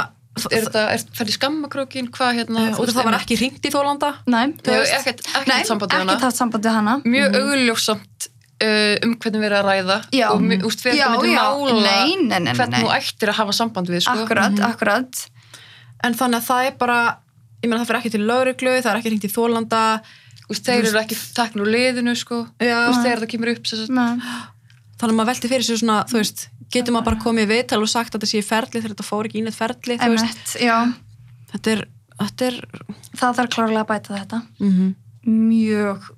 [0.50, 4.46] er þetta, er færði skammakrókin, hvað hérna af það var ekki ringt í þólanda Nei,
[4.58, 4.96] þú Nei, veist.
[4.98, 6.12] ekkert- ekkert Nei, samband við hana.
[6.16, 8.28] ekkert haft samband við hana mjög augljósamt
[8.62, 10.26] uh, um hvernig við erum að ræða Já.
[10.34, 11.46] og mjög- úst, fyrir Já, þetta myndi já.
[11.46, 12.82] mála Nei, nei, nei, nei, hvernig nei.
[12.82, 14.18] þú ættir að hafa samband við sko.
[14.26, 15.26] Akkurat, akkurat
[16.02, 17.00] en þannig að það er bara
[17.62, 19.82] ég meina það fer ekki til lauruglu, það er ekki ringt í þólanda
[20.50, 22.42] úst, þeir eru ekki teknur úr liðinu sko.
[22.60, 22.78] Já.
[22.90, 23.70] úst, þegar það kemur upp
[25.02, 27.80] þannig að maður velti fyrir sér svona, þú veist, getur maður bara komið í viðtal
[27.82, 30.10] og sagt að þetta sé í ferli þegar þetta fór ekki inn í ferli, þú
[30.12, 30.76] veist, Emmett, já,
[31.52, 31.84] þetta er,
[32.20, 32.58] þetta er,
[33.18, 34.42] það þarf klárlega að bæta þetta.
[34.62, 34.92] Mm
[35.22, 36.10] mjög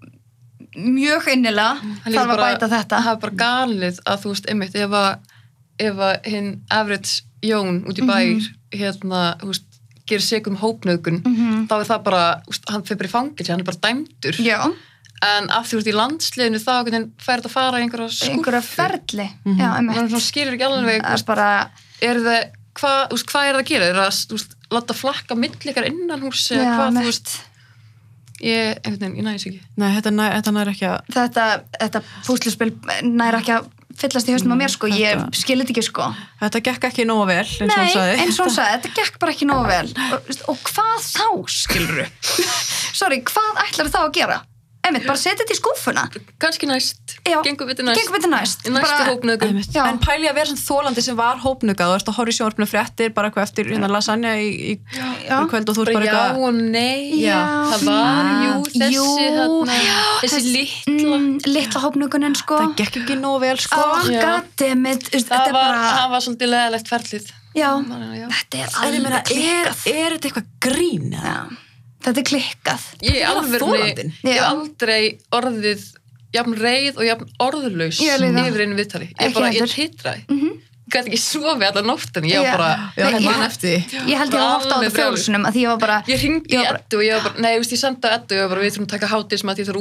[0.75, 3.01] mjög innilega Það þarf að bæta þetta.
[3.05, 5.11] það er bara galið að þú veist, einmitt, ef að
[5.85, 8.17] ef að hinn average Jón út í bæ
[8.73, 9.74] hérna, þú veist,
[10.07, 11.67] gerir sig um hópnöðgun Mhm.
[11.69, 14.37] þá er það bara, þú veist, hann fyrir bara í fangilsi hann er bara dæmdur,
[14.45, 14.59] já,
[15.25, 16.73] en af því þú veist í landsliðinu þá
[17.25, 19.29] fær þetta að fara í einhverja skúffu einhverja ferli.
[19.47, 21.49] Já, og emmett hann svona skilur ekki alveg bara,
[22.75, 23.89] hvað, þú veist, hvað er það að gera?
[23.89, 27.35] Er það að, þú veist, láta flakka millikar innan hús eða já, hvað, þú veist?
[28.45, 29.61] Ég, einhvern veginn, ég næs ekki.
[29.81, 31.45] Nei, þetta, næ, þetta næri ekki að, þetta,
[31.81, 32.71] þetta púsluspil
[33.07, 33.69] næra ekki að
[34.01, 36.09] fyllast í haustum á mér sko, ég Þetta- skil þetta ekki sko.
[36.41, 38.17] Þetta gekk ekki nógu vel, eins og Nei, hann sagði.
[38.25, 39.93] eins og hún sagði, þetta gekk bara ekki nógu vel.
[40.13, 42.07] Og, og hvað þá, skilur
[43.01, 44.41] sorry, hvað ætlar þá að gera
[44.85, 46.03] einmitt, bara setja þetta í skúfuna
[46.43, 49.72] kannski næst, Já, gengum við til næst í næstu.
[49.74, 49.85] Já.
[49.89, 52.68] En pæli að vera svona þólandi sem var hópnugað og ert að horfa í sjónvarpinu
[52.68, 55.39] fréttir bara eitthvað eftir hérna, lasagna í, í, Já.
[55.41, 57.39] í kvöld og þú ert bara já og nei Já.
[57.72, 59.07] það var, jú, þessi Jú.
[59.39, 59.78] þarna,
[60.20, 64.20] þessi Þessi- litla mm, litla hópnugunin sko það gekk ekki nógu vel sko oh, Já.
[64.26, 67.70] goddammit, þetta það var, bara það var svolítið leðalegt ferlið já,
[68.20, 68.26] já.
[68.41, 71.12] þetta er En ég meina, alveg er, er þetta eitthvað grín?
[71.14, 71.64] eða?
[72.05, 72.83] Þetta er klikkað.
[73.03, 73.63] Ég var alveg
[74.25, 74.43] ég Já.
[74.51, 75.85] aldrei orðið
[76.35, 79.09] jafn reið og jafn orðlaus yfir einu viðtali.
[79.09, 79.75] Ég, Ekki bara, ég heldur.
[79.75, 80.25] titraði.
[80.29, 80.55] Mhm.
[80.85, 83.79] ég gæti ekki sofið allar nóttin ég var bara Já, Nei, ég man ég- eftir
[84.05, 86.99] ég held ég að horta á þetta fjólusunum ég var bara ég ringdi í Eddu
[86.99, 88.85] og ég var bara, nei, ég sendi á Eddu og ég var bara, við þurfum
[88.87, 89.79] að taka hátísm að ég þarf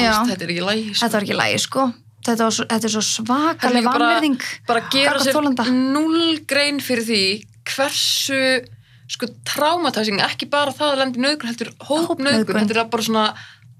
[0.00, 0.08] Já.
[0.08, 1.04] veist, þetta er ekki lægi sko.
[1.04, 1.92] þetta var ekki lægi sko.
[2.22, 5.32] Þetta, var svo, þetta er svo Það er svakaleg líka bara, vanverðing bara gera sér
[5.92, 7.22] null grein fyrir því
[7.68, 8.40] hversu
[9.12, 12.62] sko traumatizing, ekki bara það að lenda í nöðgun heldur Hópnauðgun.
[12.62, 13.24] þetta er bara svona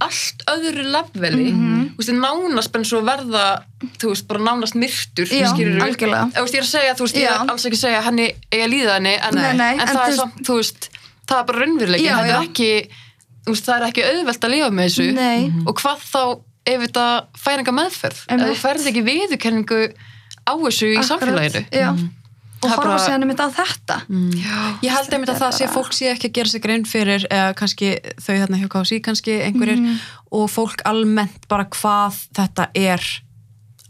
[0.03, 1.83] allt öðru leveli Mhm.
[1.95, 3.45] þú veist, þið nánast bara svo verða
[4.03, 6.25] þú veist, bara nánast myrtur Já, algjörlega.
[6.35, 7.35] Þú veist, ég er að segja, þú veist, ég Já.
[7.45, 9.87] er alls ekki að segja henni eiga að líða henni, en, Nei, nei, en, en
[9.97, 10.89] það er samt, þú veist
[11.29, 12.71] það er bara raunveruleikin, þetta er ekki
[13.47, 15.53] þú veist, það er ekki auðvelt að lifa með þessu Nei.
[15.67, 16.23] og hvað þá
[16.67, 17.07] ef þetta
[17.39, 19.81] fær enga meðferð ef þú færð ekki viðurkenningu
[20.47, 21.89] á þessu í Akkurat, samfélaginu já.
[22.63, 24.61] Og horfa bara- sér einmitt á þetta Já.
[24.83, 27.55] Ég held einmitt að það sé fólk sé ekki að gera sig grein fyrir eða
[27.59, 27.89] kannski
[28.21, 29.99] þau þarna hjá KFC kannski einhverjir Mhm.
[30.33, 33.03] og fólk almennt bara hvað þetta er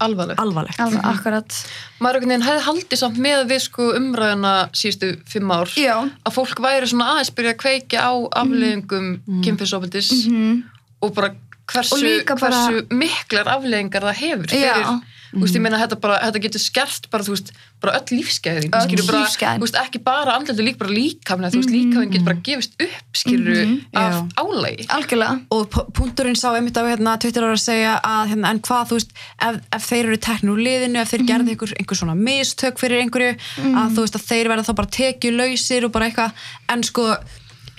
[0.02, 0.80] alvarlegt alvarlegt.
[0.80, 1.52] alveg akkurat
[2.00, 5.94] maður einhvern veginn hefði haldið samt með við sko umræðuna síðustu fimm ár já,
[6.26, 8.12] að fólk væri svona aðeins byrja að kveikja á
[8.42, 9.42] afleðingum mm.
[9.44, 10.62] kynfyrsofildis Mhm.
[11.02, 11.30] og bara
[11.70, 15.00] hversu, bara- hversu miklar afleðingar það hefur fyrir,
[15.32, 15.38] Já.
[15.38, 18.84] þú veist, ég meina þetta, bara, þetta getur skert bara, þú veist, bara öll Öll
[18.84, 19.20] skilur bara,
[19.56, 23.12] þú veist, ekki bara andlega, líka bara líkamlega, þú veist, líkamlega getur bara gefist upp,
[23.16, 23.78] skilur Mhm.
[23.94, 24.28] af Já.
[24.36, 25.40] álægi algjörlega.
[25.50, 28.94] Og punkturinn sá einmitt á hérna Twitter ára að segja að hérna, en hvað þú
[28.98, 29.10] veist
[29.40, 33.00] ef, ef þeir eru teknir úr liðinu, ef þeir gerðu einhver, einhver svona mistök fyrir
[33.02, 33.36] einhverju
[33.72, 36.32] að þú veist að þeir verða þá bara tekjulausir og bara eitthvað,
[36.68, 37.16] en sko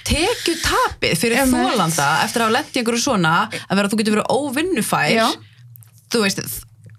[0.04, 4.00] tekju tapið fyrir þólanda eftir að hafa lent í einhverju svona að vera að þú
[4.02, 5.28] getur verið óvinnufær Já.
[6.12, 6.42] þú veist,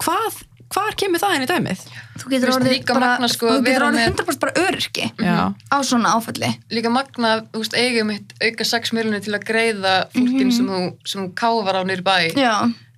[0.03, 0.43] hvað
[0.75, 1.83] hvar kemur það inn í dæmið?
[2.19, 5.37] þú getur orðið líka bara, magna, sko, þú getur orðið með- 100% bara öryrki Já.
[5.71, 6.51] á svona áfalli.
[6.71, 10.81] Líka magna, þú veist, eigum mitt auka 6 miljonir til að greiða fólkin sem þú,
[11.05, 12.17] sem þú káfar á nýri bæ.
[12.35, 12.55] Já,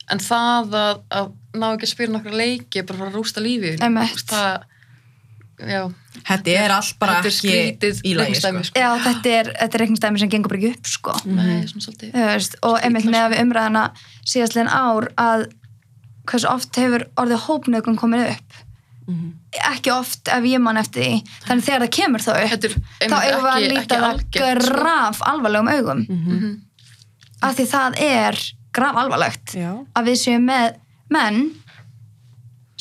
[0.08, 3.18] en það að, að ná ekki að spila nokkra leiki er bara að fara að
[3.18, 4.62] rústa lífi það
[5.66, 5.82] já,
[6.26, 8.50] Þetta er allt bara þetta er ekki skrítið í lagi sko.
[8.68, 8.80] sko.
[8.80, 11.14] já þetta er, þetta er reikningsdæmi sem gengur bara ekki upp sko.
[11.28, 13.84] Nei, svona svolítið Þú veist, og einmitt með að við umræðana
[14.26, 15.46] síðastlegin ár að
[16.26, 18.62] hversu oft hefur orðið hópnögun komið upp?
[19.70, 21.18] Ekki oft ef ég man eftir því.
[21.46, 22.72] Þannig þegar það kemur þá upp er
[23.06, 24.48] þá eigum við að líta það sko.
[24.66, 26.06] graf alvarlegum augum.
[26.08, 26.54] Mhm.
[27.42, 28.38] af því það er
[28.72, 29.70] graf alvarlegt Já.
[29.94, 30.76] að við séum með
[31.12, 31.40] menn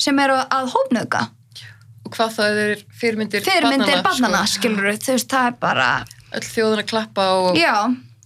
[0.00, 1.28] sem eru að hópnöga
[2.06, 4.60] og hvað það er fyrirmyndir fyrirmyndir barnana, sko.
[4.60, 5.88] skilur þú veist, það er bara
[6.36, 7.74] öll þjóðin að klappa og já,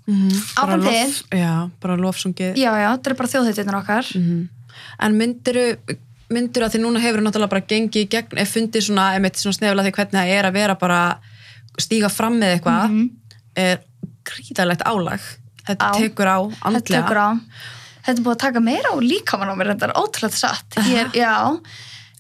[0.07, 1.53] bara Áfram lof, já,
[1.83, 4.11] bara lofsungið já, já, þetta er bara þjóðhættirnir okkar
[5.07, 5.67] En myndiru,
[6.31, 9.59] myndiru að því núna hefur náttúrulega bara gengið í gegn, ef fundið svona, einmitt svona
[9.59, 11.01] snefla því hvernig það er að vera bara
[11.81, 12.97] stíga fram með eitthvað
[13.57, 13.79] er
[14.31, 15.21] gríðalegt álag.
[15.67, 15.93] Þetta Á.
[15.97, 17.03] tekur á þetta andlega.
[17.03, 17.29] tekur á.
[18.01, 21.05] Þetta er búið að taka meira á líkamann á mér þetta er ótrúlega satt ég,
[21.05, 21.35] er- já,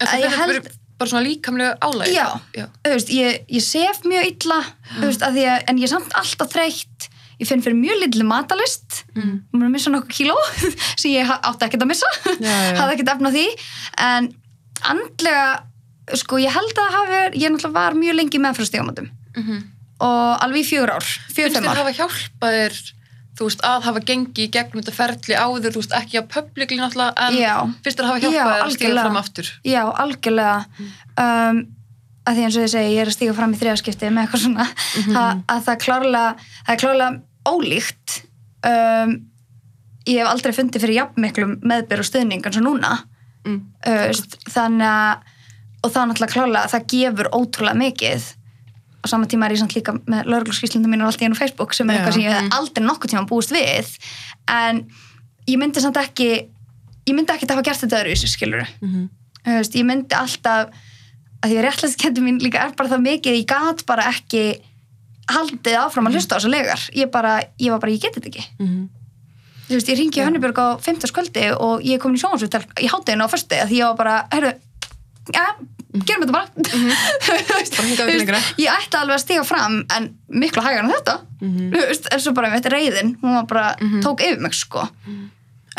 [0.00, 0.68] það ég er held held...
[1.00, 2.26] bara svona líkamlega álæg Já.
[2.54, 2.66] já.
[2.84, 4.58] veist, ég, ég sef mjög illa
[4.98, 7.08] þú veist, að, en ég er samt alltaf þreytt
[7.40, 9.32] ég finn fyrir mjög litlu matalist mm.
[9.56, 10.36] mér að missa nokkuð kíló
[11.00, 12.12] sem ég átti ekkert að missa.
[12.78, 13.46] Hafði ekkert efna því.
[14.06, 14.30] En
[14.92, 19.58] andlega sko ég held að hafi ég náttúrulega var mjög lengi með frá stígamöndum Mhm.
[20.02, 21.04] og alveg í fjögur ár.
[21.06, 22.78] Fjögur, finnst fimm þér hafa hjálpað þér
[23.40, 26.76] þú veist, að hafa gengið í gegnum þetta ferli áður, þú veist, ekki að publicly
[26.80, 27.54] náttúrulega, en Já.
[27.84, 29.50] fyrst er að hafa Já, hjálpað þér að stíga fram aftur.
[29.64, 30.56] Já, algjörlega.
[31.24, 31.60] Um,
[32.26, 34.44] að því eins og ég segi, ég er að stíga fram í þriðaskipti með eitthvað
[34.44, 34.66] svona.
[35.22, 36.26] Að, að það er klárlega
[36.66, 37.10] það er klárlega
[37.48, 38.20] ólíkt
[38.66, 39.14] um,
[40.08, 42.98] ég hef aldrei fundið fyrir jafnmiklum meðbyr og stuðning eins og núna
[43.40, 43.60] Mm.
[43.88, 44.10] uh,
[44.52, 45.22] þannig að
[45.80, 48.26] og það er náttúrulega klárlega, það gefur ótrúlega mikið
[49.00, 51.88] á sama tíma er ég samt líka með laurugluskíslundum mínu alltaf inn á Facebook sem
[51.88, 51.98] er Já.
[52.02, 53.88] eitthvað sem ég hef aldrei nokkuð tíma búist við
[54.52, 54.82] en
[55.48, 56.28] ég myndi samt ekki
[57.08, 58.66] ég myndi ekki hafa gert þetta öðru í þessu skiluru.
[59.40, 60.68] Þú veist, ég myndi alltaf
[61.40, 64.44] að því að réttlæskendi mín líka er bara það mikið ég gat bara ekki
[65.36, 68.30] haldið áfram að hlusta á þessu legar ég, bara, ég var bara, ég geti þetta
[68.32, 68.46] ekki.
[68.60, 68.88] Mhm.
[69.70, 72.88] þú veist, ég ringi Hönnubjörg á 50 skvöldi og ég er komin í sjónvarsvital í
[72.90, 74.52] hátteginu á föstu að því ég var bara, herru
[75.34, 75.44] ja,
[76.06, 76.46] gerum þetta bara.
[77.26, 81.18] Þú ekki veist, ég ætti alveg að stiga fram en miklu hægar en þetta.
[81.40, 81.68] Mhm.
[81.74, 83.66] Þú veist, en svo bara með þetta reyðin hún var bara,
[84.02, 84.88] tók yfir mig sko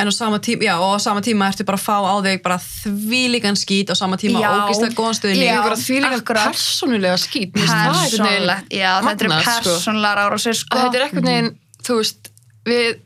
[0.01, 2.41] En á sama tíma, já, og á sama tíma ertu bara að fá á þig
[2.41, 4.49] bara þvílíkan skít á sama tíma Já.
[4.65, 5.45] ógíslega góðan stuðning.
[5.45, 5.53] Já.
[5.53, 6.49] Ég var að því líka akkurat.
[6.49, 7.53] persónulega skýt.
[7.53, 9.69] Mér finnst það einhvern veginn persónlegt, já, þetta magnað, sko.
[9.69, 11.51] persónlegar árásir sko að þetta er ekkert neginn,
[11.85, 12.31] þú veist
[12.65, 12.99] við,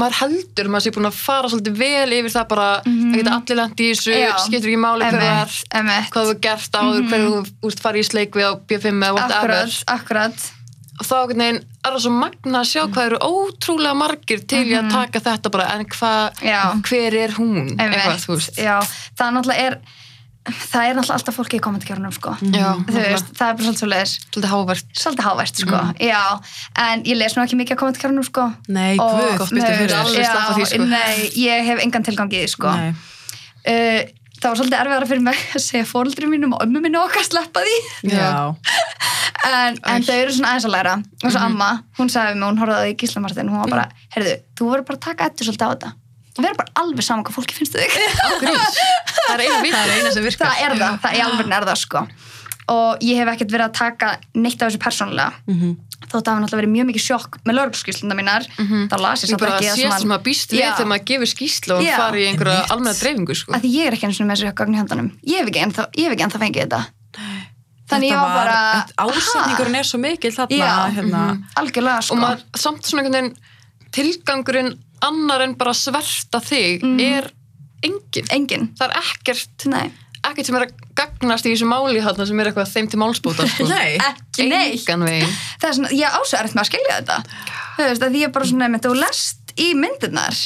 [0.00, 3.58] maður heldur maður sé búin að fara svolítið vel yfir það bara að geta allir
[3.60, 7.28] lent í þessu, skiptur ekki máli hver það er, emmett hvað þú gert áður, hverju
[7.32, 10.50] þú úst farið í sleik við á B5 eða whatever Akkurat, akkurat
[11.00, 14.90] og þá er það svo magna að sjá hvað eru ótrúlega margir til í að
[14.92, 16.60] taka þetta bara en hvað, Já.
[16.84, 18.76] hver er hún eitthvað, já,
[19.16, 19.78] það er náttúrulega er
[20.42, 22.32] það er náttúrulega alltaf fólki í kommentarkjörunum sko.
[22.50, 26.22] Já, þú veist, það er bara svolítið svo leiðis svolítið hávært svolítið hávært sko, já
[26.86, 28.48] en ég les nú ekki mikið á kommentarkjörunum sko.
[28.68, 30.88] Nei, Og- guð, gott Nei, sleppa því, sko.
[30.90, 32.74] nei, ég hef engan tilgang í því sko.
[32.74, 32.90] Nei.
[33.70, 34.02] uh,
[34.42, 37.62] það var svolítið erfiðara fyrir mig að segja fóreldri mínum og ömmu mínu okkar sleppa
[37.62, 37.76] því.
[38.10, 38.32] Já.
[39.48, 40.94] en, en þau eru svona aðeins að læra.
[41.22, 43.72] Og svo amma, hún sagði mig, hún horfði á því í Gísla Martin hún var
[43.76, 43.86] bara,
[44.16, 45.92] heyrðu, þú verður bara að taka eftir svolítið á þetta.
[46.32, 47.96] Og vera bara alveg saman hvað fólki finnst þig.
[48.42, 48.78] Gríns.
[49.22, 50.48] það er eina Það er eina sem virkar.
[50.52, 52.04] það er það, það er alveg það sko.
[52.72, 55.32] Og ég hef ekkert verið að taka neitt af þessu persónulega.
[55.50, 55.74] Mhm.
[56.12, 59.28] Þótt að það hafa náttúrulega verið mjög mikið sjokk með lögurskísluna mínar þá las ég
[59.28, 61.84] Ég samt ekki að það síðast sem að býst við þegar maður gefur skýslu og
[61.86, 61.94] Já.
[61.98, 63.54] fari í einhverja almenna dreifingu sko.
[63.56, 66.02] að því ég er ekki eins og með þessu gögn í höndanum ég hef ekki
[66.02, 66.82] ég ekki ennþá fengið þetta.
[67.92, 68.60] Þannig ég Þetta var bara
[69.04, 70.76] Ásetningurinn er svo mikil þarna, Já.
[70.96, 71.22] hérna.
[71.22, 72.14] ha, algjörlega sko.
[72.14, 73.34] og maður samt svona einhvern veginn
[73.92, 74.72] tilgangurinn
[75.04, 77.28] annar en bara sverta þig er
[77.82, 79.90] engin engin, það er ekkert, nei,
[80.30, 83.46] ekkert sem er að gagnast í þessu máli þarna sem er eitthvað þeim til málsbóta
[83.50, 83.68] sko.
[83.72, 83.98] Nei.
[83.98, 84.88] ekki neitt.
[84.88, 87.20] Það er svona, ég ásæður eftir með að skilja þetta.
[87.76, 90.42] Þú veist, að ég er bara svona með þú lest í myndirnar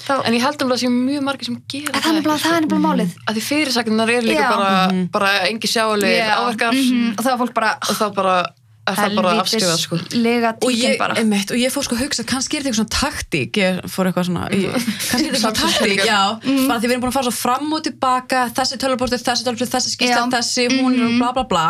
[0.00, 2.54] þá, en ég held um að það sé mjög margir sem gera það er það
[2.56, 3.18] er nefnilega málið.
[3.26, 4.50] Að því fyrirsagnar eru líka Já.
[4.54, 6.76] bara, bara engi sjáulegir Já, áverkar.
[6.80, 8.59] Mhm, og var fólk bara og þá bara er
[8.98, 9.98] það bara afskrifað sko.
[10.16, 11.16] lega og ég, bara.
[11.20, 14.10] einmitt, og ég fór sko að hugsa kannski er þetta eitthvað svona taktík ég fór
[14.10, 16.20] eitthvað svona ég, kannski er þetta svona taktík, já.
[16.68, 19.70] Bara því við erum búin að fara svo fram og tilbaka þessi tölvuportur, þessi tölvuportur,
[19.74, 20.32] þessi skýrsla, Já.
[20.38, 21.20] þessi hún mm.
[21.20, 21.66] bla bla bla.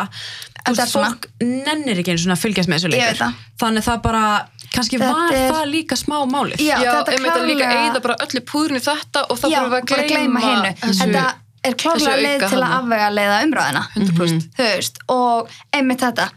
[0.61, 3.45] Þú er veist, fólk nennir ekki einu svona að fylgjast með þessu leikur það.
[3.63, 4.25] þannig það bara,
[4.75, 6.65] kannski Þetta var er- það líka smá málið.
[6.65, 9.71] Já, Já, þetta að líka eigða bara öllu púðurinn í þetta og þá já, fyrir
[9.71, 11.25] við bara að gleyma, þetta
[11.65, 16.29] er klárlega þessu leið til að afvega leiða umræðina 100% þú veist, og einmitt þetta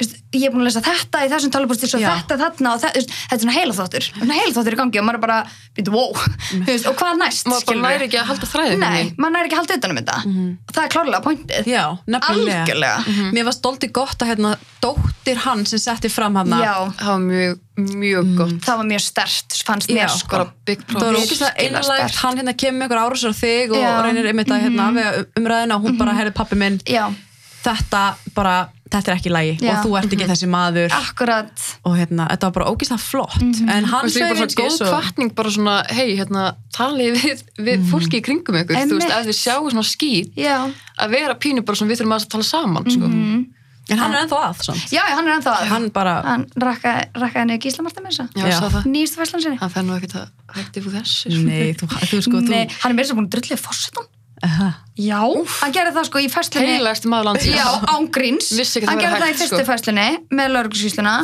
[0.00, 2.10] ég er búin að lesa þetta í þessum tölvupústi svo Já.
[2.14, 5.06] þetta þarna og þetta, þetta er svona heila þáttur svona heila þáttur í gangi og
[5.08, 5.38] maður er bara
[5.76, 6.12] býtu, wow,
[6.50, 9.58] þú veist, og hvað næst maður næri ekki að halda þræðin nei, maður næri ekki
[9.58, 11.70] að halda utan um þetta og það er klárlega pointið.
[11.70, 12.60] Já, nefnilega.
[12.60, 13.16] Algjörlega.
[13.34, 17.22] Mér var stolti gott að hérna, dóttir hann sem setti fram hann já, það var
[17.26, 17.60] mjög,
[18.00, 18.56] mjög gott.
[18.66, 22.20] Það var mjög stert fannst Já, mér sko það var virkilega einlægt, sterkt.
[22.24, 25.86] hann hérna kemur ykkur árásar á þig og reynir einmitt að hérna, afvega umræðina og
[25.88, 27.04] hún bara, herri pappi minn já,
[27.64, 28.04] þetta
[28.36, 28.56] bara,
[28.90, 29.70] þetta er ekki lægi Já.
[29.72, 30.96] og þú ert ekki þessi maður.
[30.96, 31.66] Akkurat.
[31.86, 33.38] Og hérna, þetta var bara ógeðslega flott.
[33.44, 36.44] En hann Veistu, ég bara svona góð kvartning bara svona, hei, hérna,
[36.76, 40.58] talið við, við fólki í kringum ykkur, þú veist, ef þið sjáu svona skýt, já,
[41.00, 43.10] að vera pínu bara svona, við þurfum að tala saman, sko.
[43.90, 44.86] en hann er ennþá að samt.
[44.94, 45.70] já, hann er ennþá að.
[45.72, 47.74] Hann bara, hann rakkaði rakka niður
[48.36, 48.46] Já.
[48.46, 48.58] já.
[48.70, 48.86] það.
[48.86, 49.58] nýjastu fæslan sinni.
[49.58, 51.42] Hann fer nú ekkert að hætti þessu, sko.
[51.48, 54.10] nei, þú, þú sko Nei, þú, hann er meira sem búin að drullið fórsetan
[54.46, 54.70] Aha.
[54.96, 55.20] já,
[55.60, 57.56] hann gerði það sko í fæslunni Heilægst maður landsins.
[57.58, 58.50] já, ángríns
[58.88, 59.66] hann gerði það í fyrstu sko.
[59.68, 61.14] fæslunni með lauruglusvísluna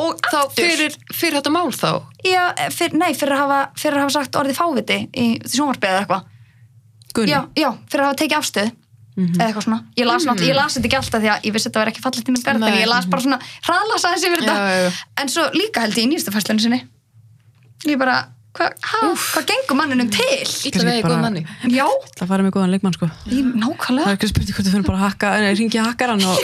[0.00, 1.90] og Þá fyrir, fyrir þetta mál þá,
[2.24, 6.04] já, fyr, nei, fyrir að, hafa, fyrir að hafa sagt orðið fáviti í sjónvarpið eða
[6.04, 6.28] eitthvað.
[7.10, 8.70] Gunni, já, já, fyrir að hafa tekið afstöð
[9.20, 10.42] eða eitthvað svona, ég las, mm.
[10.46, 12.34] ég las þetta ekki alltaf því að ég vissi að þetta var ekki fallið til
[12.34, 12.68] minn garð Nei.
[12.70, 16.06] en ég las bara svona hraðlasa þessi fyrir Já, þetta en svo líka held ég
[16.06, 16.80] í nýjastu fæslunni sinni.
[17.90, 18.16] Ég bara,
[18.56, 20.26] hvað hva, hva gengur manninum til?
[20.42, 21.42] ítla Kannski vegi bara- góð manni.
[21.70, 21.86] Já,
[22.18, 23.06] það farið með góðan leikmann sko.
[23.26, 24.06] Það nákvæmlega.
[24.10, 26.38] Er ekki spurning hvort þú finnir bara að hakka, nei, ringi hakkaran og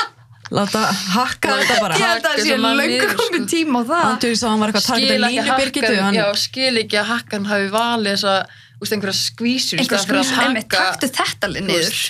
[0.56, 0.80] láta
[1.16, 1.98] hakka þetta bara.
[2.00, 3.18] Ég held að það sé niður, sko.
[3.20, 4.06] komið tíma á það.
[4.10, 7.06] Andjóði sá hann var eitthvað að taka þetta línu að hann, já, skil ekki að
[7.12, 8.34] hakkan hafi valið þessa,
[8.80, 12.00] úst, einhverja skvísur í einhver staðinn fyrir að skrif, einmitt, taka- taktu þetta niður.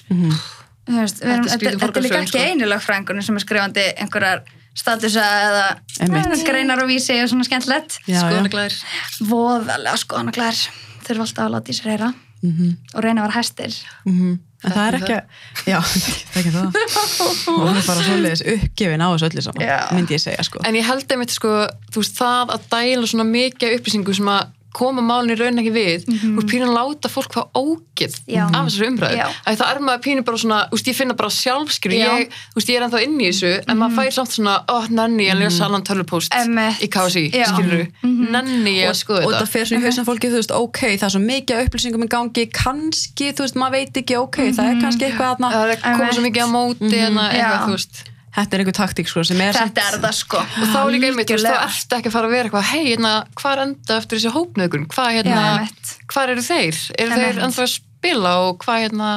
[0.90, 2.46] Þetta er líka ekki sko.
[2.48, 4.40] einu lögfræðingunum sem er skrifandi einhverjar
[4.74, 5.64] statusa eða
[6.00, 6.26] Einmitt.
[6.26, 7.98] eða greinar og vísi og svona skemmtilegt.
[8.06, 8.76] Skoðanaglæðir
[9.30, 10.60] voðalega skoðanaglær
[11.06, 12.12] þurfa alltaf að láta í sér heyra.
[12.40, 13.74] Mhm, og reyna að vera hæstir.
[14.08, 14.38] Mhm.
[14.64, 15.16] en það er ekki
[15.72, 15.78] já,
[16.34, 16.66] þekki það.
[17.48, 19.78] Og hún er bara svoleiðis uppgefin á þessu öllu saman Já.
[19.96, 20.60] myndi ég segja sko.
[20.68, 21.52] En ég held einmitt sko,
[21.92, 26.04] þú veist, það að dæla svona mikið upplýsingum sem að koma málunni raun ekki við,
[26.06, 28.44] þú veist, pínum láta fólk ógið Já.
[28.46, 29.24] af þessari umræðu.
[29.50, 32.10] Að það er maður pínu bara svona, veist, ég finna bara sjálfskrifu, Já.
[32.20, 35.34] ég, ég er ennþá inn í þessu, en maður fær samt svona, ó, nenni ég
[35.34, 36.84] að lesa annan tölvupóst Einmitt.
[36.84, 37.48] í KSI, Já.
[37.50, 37.86] skilur
[38.30, 39.42] nenni ég að skoða og þetta.
[39.42, 42.10] það fer svona í hausna fólki, þú veist, ok, það er svo mikið upplýsingum í
[42.14, 46.24] gangi, kannski, þú veist, maður veit ekki, ok, það er kannski eitthvað er komið svo
[46.28, 48.02] mikið á móti, en að eitthvað, þú veist,
[48.37, 51.31] þetta er einhver taktík, sko, sem er þetta er það sko og þá líka einmitt,
[51.35, 54.33] þú ertu ekki að fara að vera eitthvað, hei, hérna, hvað er enda eftir þessi
[54.37, 55.45] hópnöðgun, hvað, hérna,
[56.12, 56.81] hvað eru þeir?
[56.99, 59.11] Eru þeir ennþá að spila og hvað, hérna,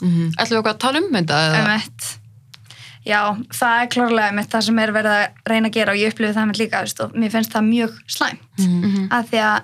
[0.00, 0.32] Mhm.
[0.34, 1.36] ætlum við eitthvað að tala um þetta?
[1.44, 1.58] eða?
[1.64, 2.18] Einmitt.
[3.06, 3.20] já,
[3.52, 6.34] það er klárlega einmitt það sem er verið að reyna að gera og ég upplifi
[6.34, 9.08] það með líka veist, og mér finnst það mjög slæmt Mhm.
[9.12, 9.58] að því að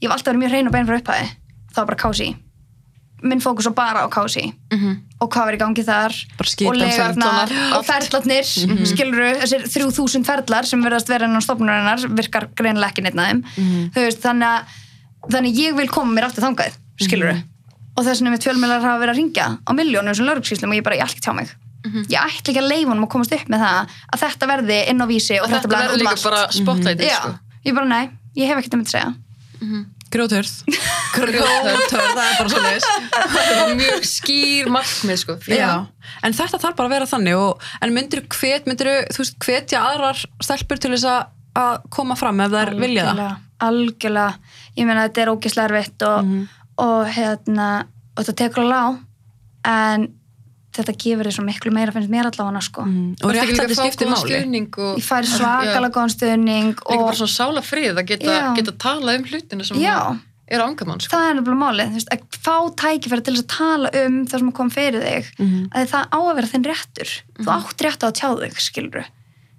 [0.00, 1.28] ég hef alltaf verið mjög hrein og bein frá upphæði
[1.74, 2.36] þá var bara kási
[3.24, 4.92] minn fókus var bara á kási Mhm.
[5.20, 6.12] og hvað var í gangi þar?
[6.68, 7.48] Og legarnar
[7.78, 8.86] og ferlarnir mm -hmm.
[8.92, 13.14] skiluru, þessir þrjú þúsund ferlar sem verðast vera enn á stofnunarinnar virkar greinilega ekki neitt
[13.16, 13.42] þeim.
[13.94, 14.62] Þú veist, þannig að
[15.32, 17.42] þannig ég vil koma mér aftur þangað skiluru
[17.96, 20.82] og þess vegna mitt fjölmjölar hafa verið að ringja á miljónum sem laurugsýslum og ég
[20.84, 21.48] bara, ég ætla ekki tjá mig.
[22.08, 25.00] Ég ætla ekki að leifa honum að komast upp með það að þetta verði inn
[25.00, 27.38] á vísi og Og þetta, þetta um líka bara spotlightið, já, sko.
[27.66, 29.14] ég bara, nei, ég hef ekkert um þetta að segja
[30.14, 30.52] grjótörð.
[31.14, 35.36] Grjótörð, það er bara svo leis Það er mjög skýr markmið, sko.
[36.26, 39.82] En þetta þarf bara að vera þannig og, en myndir hvet, myndir þú veist, hvetja
[39.92, 41.22] aðrar stelpur til þess að,
[41.60, 43.22] að koma fram ef þær vilja það?
[43.64, 46.48] Algjörlega, ég meina þetta er ógislega erfitt og, Mhm.
[46.84, 47.68] og hérna
[48.16, 48.88] og þetta tekur alveg á
[49.70, 50.08] en
[50.74, 52.82] þetta gefur þið svo miklu meira finnst mér allavega sko.
[52.82, 53.16] Mm.
[53.22, 54.38] og líka réttlæti að fá skiptir máli
[54.74, 58.72] og ég fær svakalega góðan stuðning líka og bara svona sála frið að geta, geta
[58.84, 59.80] talað um hlutina sem
[60.46, 61.08] er ángamann, sko.
[61.16, 64.38] það er nefnilega málið, þú veist, að fá tækifæri til þess að tala um það
[64.42, 65.68] sem kom fyrir þig Mhm.
[65.72, 67.10] að það á að vera þinn réttur
[67.40, 69.04] þú átt rétt á að tjá þig, skilur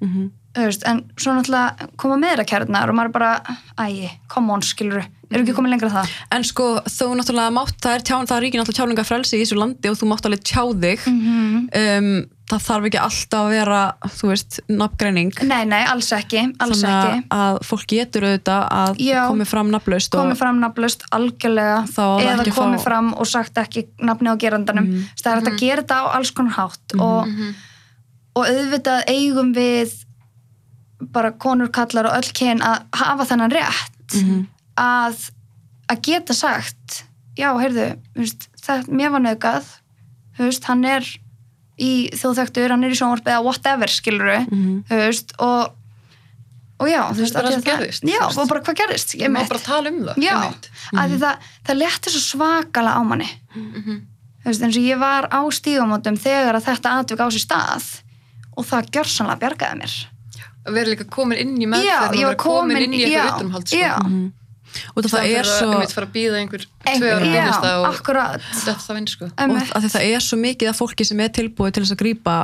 [0.01, 0.29] Mhm.
[0.55, 3.41] þú veist, en svo náttúrulega koma meira kærnar og maður er bara
[3.79, 7.95] ægi, come on, skilur eru ekki komið lengra það en sko þú náttúrulega mátt það
[7.97, 10.63] er, tján, það er ríkin alltaf tjáningafrelsi í þessu landi og þú mátt alveg tjá
[10.85, 11.67] þig Mhm.
[11.81, 12.09] um,
[12.45, 13.79] það þarf ekki alltaf að vera
[14.19, 17.27] þú veist, nafngreining Nei, nei, alls ekki, alls þannig ekki.
[17.33, 19.21] að fólk getur auðvitað að Já.
[19.31, 23.87] komi fram nafnlaust og Komið fram nafnlaust algjörlega eða komið fá- fram og sagt ekki
[23.99, 24.85] nafni á gerandanum.
[24.85, 27.33] Mm Það er hægt að gera þetta á alls konar hátt og,
[28.35, 29.95] og auðvitað eigum við
[31.11, 34.21] bara konur, kallar og öll kyn að hafa þennan rétt
[34.77, 35.29] að,
[35.91, 37.03] að geta sagt
[37.37, 39.71] já, heyrðu, veist, það, mér var nöðgað,
[40.37, 41.07] þú veist, hann er
[41.75, 44.83] í þjóðþektur, hann er í sjónvarpið eða whatever, skilur Mhm.
[44.89, 45.73] þú veist, og
[46.79, 49.47] og já, þú veist, það gerðist, já, og bara hvað gerðist einmitt.
[49.47, 50.17] bara tala um það.
[50.23, 50.35] já,
[50.99, 55.27] af því það, það letti svo svakala á manni þú veist, eins og ég var
[55.31, 57.85] á stígamótum þegar að þetta atvik á sér stað
[58.57, 59.95] og það gjörsanlega bjargaði mér
[60.65, 64.11] Að vera líka komin inn í meðferð ég var komin, inn í eitthvað utanumhald, sko.
[64.95, 67.87] Og það, það er svo mitt fara að býða einhver byrjast og
[68.65, 69.31] það sko.
[69.89, 72.35] það er svo mikið af fólki sem er tilbúið til þess að grípa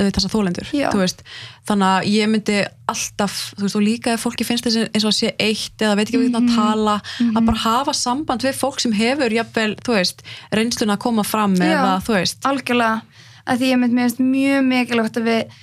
[0.00, 0.88] uh, þessa þólendur Já.
[0.92, 1.22] þú veist,
[1.68, 2.56] þannig að ég myndi
[2.92, 5.96] alltaf, þú veist, og líka ef fólki finnst þessi eins og að sé eitt eða
[5.96, 6.40] veit ekki við Mhm.
[6.42, 6.96] að tala
[7.32, 10.22] að bara hafa samband við fólk sem hefur jafnvel, þú veist,
[10.52, 11.64] reynsluna að koma fram Já.
[11.72, 13.02] eða, þú veist algjörlega
[13.46, 15.56] að því ég mynd mér finnst mjög mikilvægt að við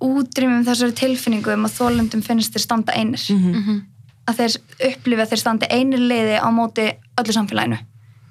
[0.00, 3.82] útrýmum þessari tilfinningu um að þólundum finnst þeir standa einir Mhm.
[4.28, 4.56] Að þeir
[4.90, 6.86] upplifa þeir standi einir leiði á móti
[7.20, 7.78] öllu samfélaginu.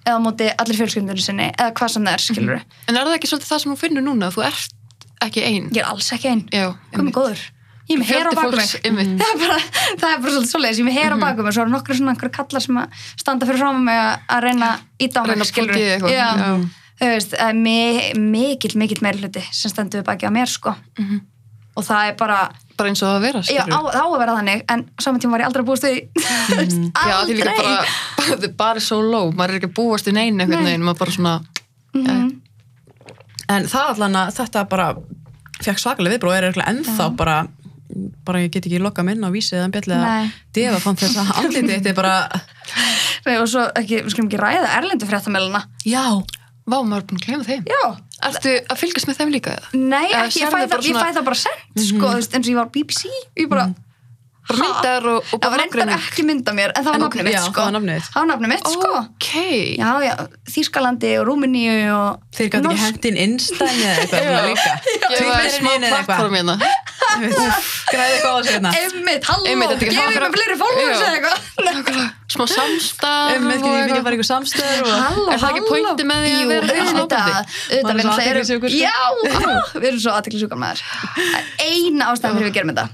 [0.06, 3.16] Eða á móti allir fjölskyldunni sinni eða hvað sem það er, skilur En er það
[3.20, 4.30] ekki svolítið það sem hún finnur núna?
[4.34, 4.76] Þú ert
[5.22, 5.70] ekki ein.
[5.76, 6.46] ég er alls ekki einn,
[7.10, 7.42] er góður?
[7.90, 8.70] Ég er með hera á bakum mig.
[9.20, 9.60] það er bara,
[10.00, 11.54] það er bara svolítið svoleiðis, ég er með hera á bakum mig.
[11.58, 14.00] Svo eru nokkru svona einhverju kallar sem að standa fyrir fram mig
[14.30, 14.70] að reyna.
[16.14, 16.30] Já.
[16.40, 16.52] Já.
[17.00, 20.50] þú veist, það er mi- mikill, mikill meiri hluti sem stendur við baki á mér
[20.52, 20.74] sko
[21.80, 22.40] og það er bara,
[22.80, 23.90] Bara eins og það að vera, já, á, skilur.
[23.92, 26.68] það á að vera þannig en saman tíma var ég aldrei að búast við því
[27.10, 27.74] Já, því líka bara,
[28.20, 29.32] bara, bara so low.
[29.36, 30.86] Maður er ekki að búast í neina einhvern veginn.
[30.88, 31.34] Maður bara svona,
[31.90, 32.28] Mhm.
[33.50, 34.88] en það allan að þetta bara
[35.66, 37.38] fekk svakalega viðbróð er eitthvað ennþá bara
[38.24, 40.28] bara ég get ekki lokað minn á vísi eða bjallega Nei.
[40.54, 42.14] defa fann þess að andliti þetta er bara
[43.26, 46.04] Nei, og svo ekki, við skulum ekki ræða erlendu fréttamæluna já,
[46.70, 47.66] vá, maður er búin að glemja þeim.
[47.66, 47.82] já,
[48.28, 49.52] Ertu að fylgjast með þeim líka?
[49.56, 49.68] eða?
[49.74, 52.52] nei, ekki, ég fæ, það, svona- fæ það bara sent sko, þú veist, eins og
[52.52, 53.06] ég var BBC
[53.40, 53.68] ég bara,
[54.50, 56.06] Bara myndar og, og það bara var reyndar nágrenning?
[56.10, 57.68] ekki mynda mér en það var nafnið mitt sko það
[58.18, 59.28] var nafnið mitt sko Ok.
[59.78, 60.14] já, já,
[60.50, 64.72] Þýskalandi og Rúmeníu og Þeir gæti ekki hendin innstæðni eða eitthvað líka.
[65.60, 66.34] Þín eða eitthvað.
[66.34, 66.56] hérna.
[67.20, 68.72] Græði eitthvað á þessu hérna.
[68.80, 69.46] Einmitt, halló,
[69.84, 71.06] gefið fleiri followers Já.
[71.06, 74.04] eða eitthvað Smá samstað Um, og eitthvað.
[74.06, 74.92] bara eitthvað samstöður og...
[75.02, 75.70] Halló, Er það ekki halló.
[75.70, 76.68] pointið með því að vera
[78.30, 78.70] er sko.
[78.70, 78.98] Já,
[79.80, 82.86] við erum svo aðtiklisjúkar maður Það er Eina ástæðan fyrir við gerum þetta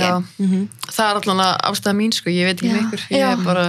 [0.00, 0.12] Já.
[0.40, 0.62] ekki?
[0.94, 2.74] Það er allan ástæða mín sko, ég veit ekki Já.
[2.74, 3.04] með ykkur.
[3.12, 3.66] Ég er bara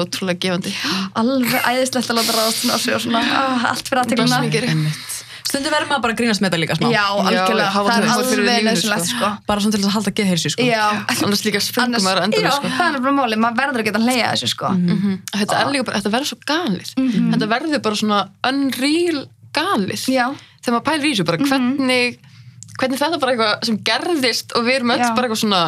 [0.00, 0.72] ótrúlega gefandi.
[1.20, 2.64] Alveg æðislegt að láta ráðast
[3.20, 4.40] ah, Allt fyrir aðtiklina
[5.50, 6.88] Bless, Stundum verður maður bara að grínast með þetta líka smá.
[6.94, 9.18] Já, algjörlega, hafa það er alveg nöðsynlegt sko.
[9.18, 10.66] sko Bara svona til þess að halda geðheilsu, sko.
[10.68, 10.84] Já,
[11.26, 12.70] Annars líka springum maður endur já, sko.
[12.76, 15.18] það er bara máli, maður verður að geta að hleyja þessu sko Mhm.
[15.40, 16.94] Þetta er líka bara, þetta verður svo galið.
[17.34, 19.20] Þetta verður bara svona unreal
[19.52, 20.04] galið.
[20.08, 20.26] Já,
[20.62, 22.18] Þegar maður pælir í þessu bara hvernig,
[22.78, 25.14] hvernig þetta bara eitthvað sem gerðist og við erum öll Já.
[25.16, 25.62] bara eitthvað svona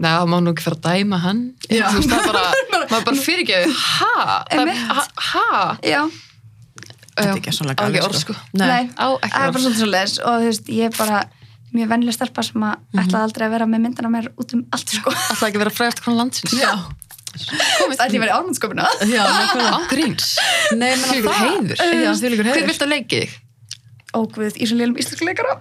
[0.00, 1.40] Ná, má nú ekki fara að dæma hann.
[1.68, 1.84] Já.
[1.92, 2.44] Þú veist, það bara,
[2.88, 4.44] maður bara fyrirgeði, ha?
[4.48, 4.70] Það.
[4.88, 5.04] Ha?
[5.18, 6.04] ha?
[7.20, 7.74] Þetta er ekki svona
[8.06, 8.32] orð, sko.
[8.32, 8.34] sko.
[8.60, 11.20] nei, Á ekki það er bara svolítið svo leis og þú veist, ég er bara
[11.74, 13.02] mjög vennileg stelpa sem að Mhm.
[13.04, 16.02] ætlaði aldrei að vera með myndina mér út um allt sko Alltaf ekki vera frægast
[16.04, 16.56] konar landsins.
[16.58, 16.72] Já.
[17.30, 19.24] Það ætti ég verið ármannskopina Já,
[19.92, 20.32] gríns.
[20.74, 21.78] Nei, menn heiður.
[21.78, 22.66] Já, því líkur Hver heiður.
[22.72, 23.36] viltu að leiki þig?
[24.10, 25.54] Ó guð, í svo lélum íslensku leikara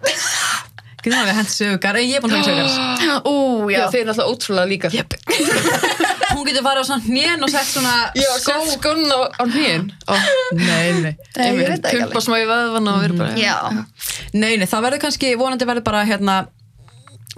[1.06, 2.00] maður við hent sögur.
[2.02, 3.22] Ég er búin að henda sögur.
[3.32, 4.90] Ú, Já, já, þeir eru alltaf ótrúlega líka.
[6.30, 9.90] Hún getur farið á svona hnén og sett svona Já, skó skón á, á hnýn.
[10.54, 11.16] Nei, nei.
[11.38, 12.28] Nei, ég veit það ekki Pumpa alveg.
[12.28, 13.34] smá í veðvan og vera bara...
[13.40, 13.58] Já,
[14.34, 16.40] Nei, nei, það verður kannski, vonandi verður bara hérna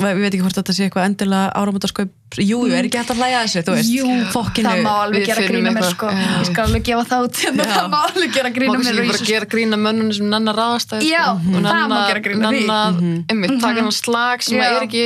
[0.02, 3.20] ég veit ekki hvort þetta sé eitthvað endilega áramöndaskaup jú, jú, er ekki hægt að
[3.22, 3.92] hlæja að þessu, þú veist?
[3.92, 6.08] Jú, fokkinu, það má alveg við gera grína mér eitthvað, sko.
[6.16, 6.32] Já.
[6.42, 7.42] Ég skal alveg gefa það út
[7.76, 10.16] það má alveg gera Má grína kannski mér ekki og bara Ísus gera grína mönnunum
[10.18, 12.64] sem nanna ráðastæði Já, það má gera grín að því.
[12.72, 15.06] Nanna, einmitt, taka hann slag sem er ekki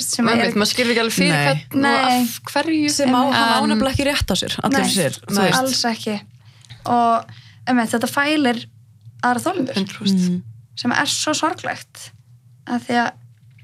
[0.00, 3.66] sem er einmitt, maður skilur ekki alveg fyrir hvern og af hverju sem á, hann
[3.68, 5.58] ánefnilega ekki rétt á sér allir Nei, sér, veist.
[5.58, 6.16] alls ekki.
[6.94, 7.34] Og
[7.70, 8.62] um, þetta fælir
[9.24, 10.40] aðra þólendur 100%.
[10.80, 12.08] sem er svo sorglegt
[12.64, 13.10] að því að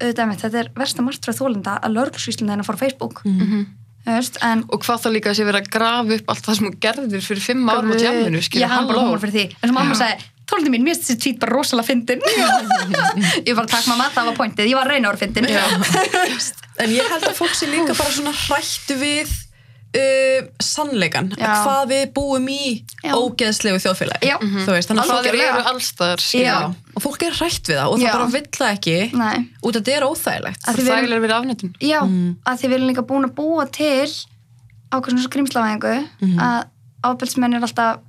[0.01, 3.23] auðvitað með þetta er versta martröð þólenda að lörglsvíslunda hennar fór á Facebook.
[3.25, 3.67] Mhm.
[4.01, 6.57] þú veist, en og hvað þá líka að sé verið að grafa upp allt það
[6.57, 9.45] sem hún gerðir fyrir fimm árum á tjáminu ég hann bara hómar fyrir því.
[9.61, 12.25] En sem mamma sagði, þólendin mín, mér finnst þessi tvít bara rosalega fyndin
[13.49, 15.47] ég bara takk mamma, það var pointið, ég var að reyna að vera fyndin
[16.85, 21.47] en ég held að fólk sé líka bara svona hrættu við uh, sannleikan, Já.
[21.49, 22.65] að hvað við búum í
[23.05, 23.15] Já.
[23.17, 24.37] ógeðslegu þjóðfélagi Já.
[24.41, 26.57] þú veist, þannig að það fólk er, eru allstaðar Já.
[26.95, 28.09] og fólk er hrætt við það og Já.
[28.09, 29.39] það bara vill það ekki Nei.
[29.61, 32.79] út að þetta er óþægilegt Að við það er verið afnættun já, að því við
[32.79, 34.13] erum líka búin að búa til
[34.91, 35.97] ákveðsum skrýmslavæðingu
[36.43, 36.61] að
[37.07, 38.07] ábyrgsmenn er alltaf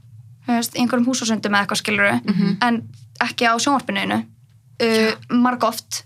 [0.48, 2.14] einhverjum húsasundum eða eitthvað skiluru
[2.62, 2.82] en
[3.22, 5.12] ekki á sjónvarpinu uh,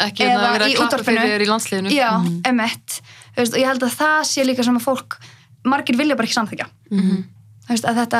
[0.06, 0.26] ekki
[0.58, 1.90] vera að klappa fyrir þér í landsliðinu.
[1.96, 3.02] Já, mm emitt
[3.36, 5.20] veist, og ég held að það sé líka sem að fólk
[5.66, 7.24] margir vilja bara ekki samþykja Mhm.
[7.66, 8.20] Þú veist, að, þetta,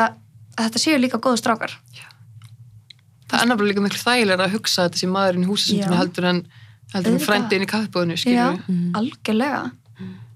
[0.58, 1.74] að þetta séu líka góðu strákar.
[3.30, 6.00] Það er nefnilega líka miklu þægilega að hugsa að sé maðurinn í húsasundinu Já.
[6.00, 6.40] heldur en
[6.94, 9.62] en frændin í kaffibóðinu já, skilur algjörlega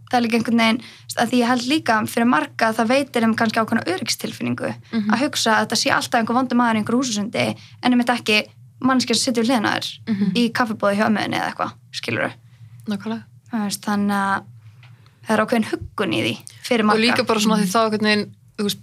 [0.10, 0.82] það er líka einhvern veginn
[1.20, 5.10] að því ég held líka fyrir marga að það veitir þeim kannski ákveðna öryggstilfinningu Mhm.
[5.14, 7.46] að hugsa að þetta sé alltaf einhver vondur maður í einhver húsasundi
[7.84, 8.44] en einmitt ekki
[8.82, 10.32] mannskjör sem sittur hliðna þér Mhm.
[10.36, 12.32] í kaffibóði hjá möðinni eða eitthvað skilur
[12.88, 14.44] nákvæmlega veist, þannig að
[15.28, 16.34] það er ákveðin huggun í því
[16.64, 18.34] fyrir og marga líka bara svona því þá einhvern veginn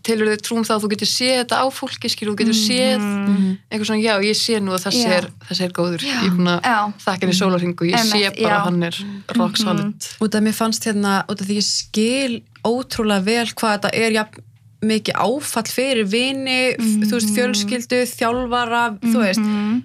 [0.06, 3.04] tilur þið trúm það að þú getur séð þetta á fólki skilur, þú getur séð
[3.70, 5.12] eitthvað svona, já, ég sé nú að þessi Mhm.
[5.12, 5.16] Já.
[5.18, 6.16] er þessi er góður, Já.
[6.22, 6.78] ég er búin að Já.
[7.04, 8.56] þakka henni sólarhing og ég sé bara já.
[8.56, 8.96] að hann er
[9.36, 13.72] rock solid út af mér fannst hérna, út af því ég skil ótrúlega vel hvað
[13.76, 14.42] þetta er jafn
[14.86, 19.40] mikið áfall fyrir vini, þú veist, fjölskyldu þjálfara, þú veist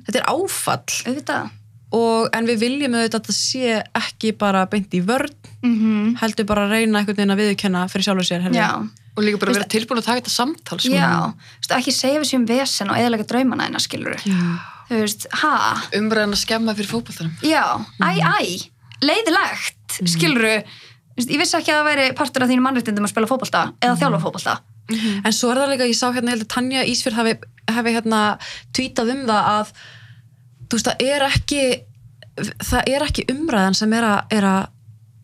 [0.05, 1.49] þetta er áfall auðvitað
[1.93, 5.31] og, en við viljum auðvitað að þetta sé ekki bara beint í vörn
[5.63, 8.55] mm heldur bara að reyna einhvern veginn að viðurkenna fyrir sjálfur sér herri.
[8.59, 10.93] já, og líka bara vera tilbúin að taka þetta samtal sko.
[10.93, 14.17] já veist, ekki segja við séum vesen og eðalega draumana hennar skilur
[14.91, 15.27] veist,
[15.97, 17.63] umræðan að skemma fyrir fótballtarum Já,
[17.99, 18.71] æ, æ,
[19.01, 20.11] leiðilegt, mm.
[20.15, 20.55] skiluru,
[21.21, 24.21] ég vissi ekki að það væri partur af þínum mannréttindum að spila fótbolta eða þjálfa
[24.25, 24.57] fótbolta.
[24.91, 27.37] en svo er það líka, ég sá hérna heldur Tanja Ísfjörð hafi,
[27.71, 28.21] hafi hérna
[28.75, 29.73] tvítað um það að
[30.67, 31.63] þú veist, það er ekki
[32.63, 34.61] það er ekki umræðan sem er að, er að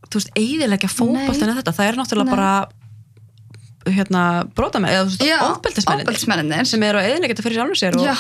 [0.08, 2.36] þú veist, eiðilegja fótboltin eða þetta, það er náttúrulega Nei.
[2.36, 2.52] bara
[3.96, 4.24] hérna,
[4.56, 8.16] brótamenn, eða ofbeldismennin sem eru að eiðilegja þetta fyrir sjálfur sér og Já,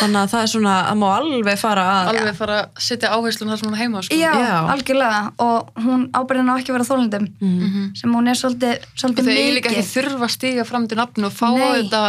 [0.00, 3.50] þannig að það er svona, það má alveg fara að alveg fara að setja áherslun
[3.52, 4.16] þar sem hún er heima sko.
[4.18, 4.54] já, Já.
[4.74, 7.84] algjörlega og hún ábyrðin á ekki að vera þólendum Mhm.
[8.00, 9.92] sem hún er svolítið, svolítið þau eiga líka ekki mikið.
[9.94, 11.82] þurfa að stiga fram til nafnu og fá Nei.
[11.82, 12.02] þetta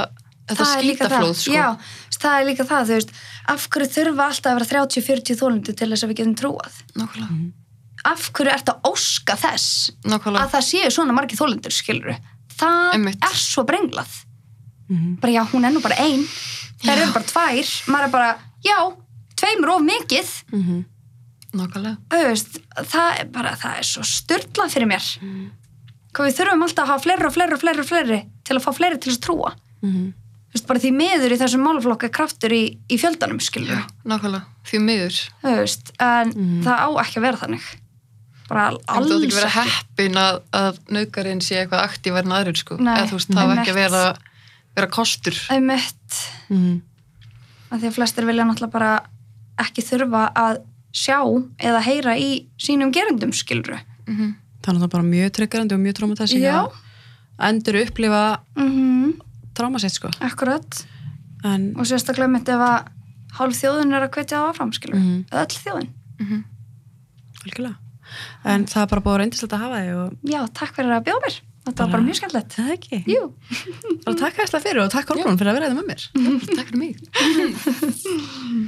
[0.48, 1.54] þetta er skítaflóð sko.
[1.54, 1.78] Já,
[2.18, 3.10] það er líka það, þú veist,
[3.48, 6.74] af hverju þurfa alltaf að vera 30-40 þólendur til þess að við getum trúað?
[6.98, 7.52] nákvæmlega,
[8.06, 10.46] Af hverju ert að óska þess nákvæmlega.
[10.48, 12.16] að það séu svona margir þólendur, skilur
[12.58, 13.24] Það Einmitt.
[13.24, 14.14] er svo brenglað.
[14.90, 15.20] Mhm.
[15.22, 16.24] Bara já, hún er nú bara ein,
[16.82, 18.78] það eru bara tvær, maður er bara, já,
[19.36, 20.86] tveimur of mikið, Mhm.
[21.54, 22.60] nákvæmlega, þú veist,
[22.94, 25.06] það er bara, það er svo styrlað fyrir mér.
[26.14, 28.64] Hvað við þurfum alltaf að hafa fleiri og fleiri og fleiri og fleiri til að
[28.64, 29.52] fá fleiri til að trúa.
[29.84, 30.14] Mhm.
[30.48, 33.84] Þú veist, bara því miður í þessum málaflokka er kraftur í, í fjöldanum, skilur já,
[34.06, 36.64] nákvæmlega því miður, þú veist, en Mhm.
[36.64, 37.66] það á ekki að vera þannig.
[38.48, 42.56] Bara það alls er ekki vera heppin að, að naukarinn sé eitthvað aktívar en aðrir
[42.62, 44.04] sko, Nei, eða þú veist, það var ekki að vera
[44.78, 46.18] vera kostur, Einmitt,
[46.50, 46.82] Mhm.
[47.72, 48.92] að því að flestir vilja náttúrulega bara
[49.60, 50.60] ekki þurfa að
[50.94, 51.18] sjá
[51.60, 55.96] eða heyra í sínum gerundum, skilur mm Það er náttúrulega bara mjög tryggarandi og mjög
[56.00, 56.56] traumatizing Já.
[56.68, 59.14] að endur upplifa mm
[59.58, 60.10] tráma sitt sko.
[60.22, 60.86] Akkurat,
[61.44, 62.88] En, og sérstaklega mitt ef að
[63.38, 65.26] hálf þjóðin er að hvetja það áfram, skilur Mhm.
[65.32, 65.90] eða öll þjóðin.
[66.22, 66.44] -hmm.
[68.46, 71.22] En það er bara búið reyndislegt að hafa þig og Já, takk fyrir að bjóða
[71.28, 71.38] mér.
[71.68, 72.54] Þetta Bara- var bara mjög skemmtilegt.
[72.56, 72.98] það ekki.
[73.12, 73.24] Jú.
[74.06, 76.02] Bara takk æsla fyrir og takk Kolbrún fyrir að vera það með mér.
[76.58, 76.96] takk fyrir mig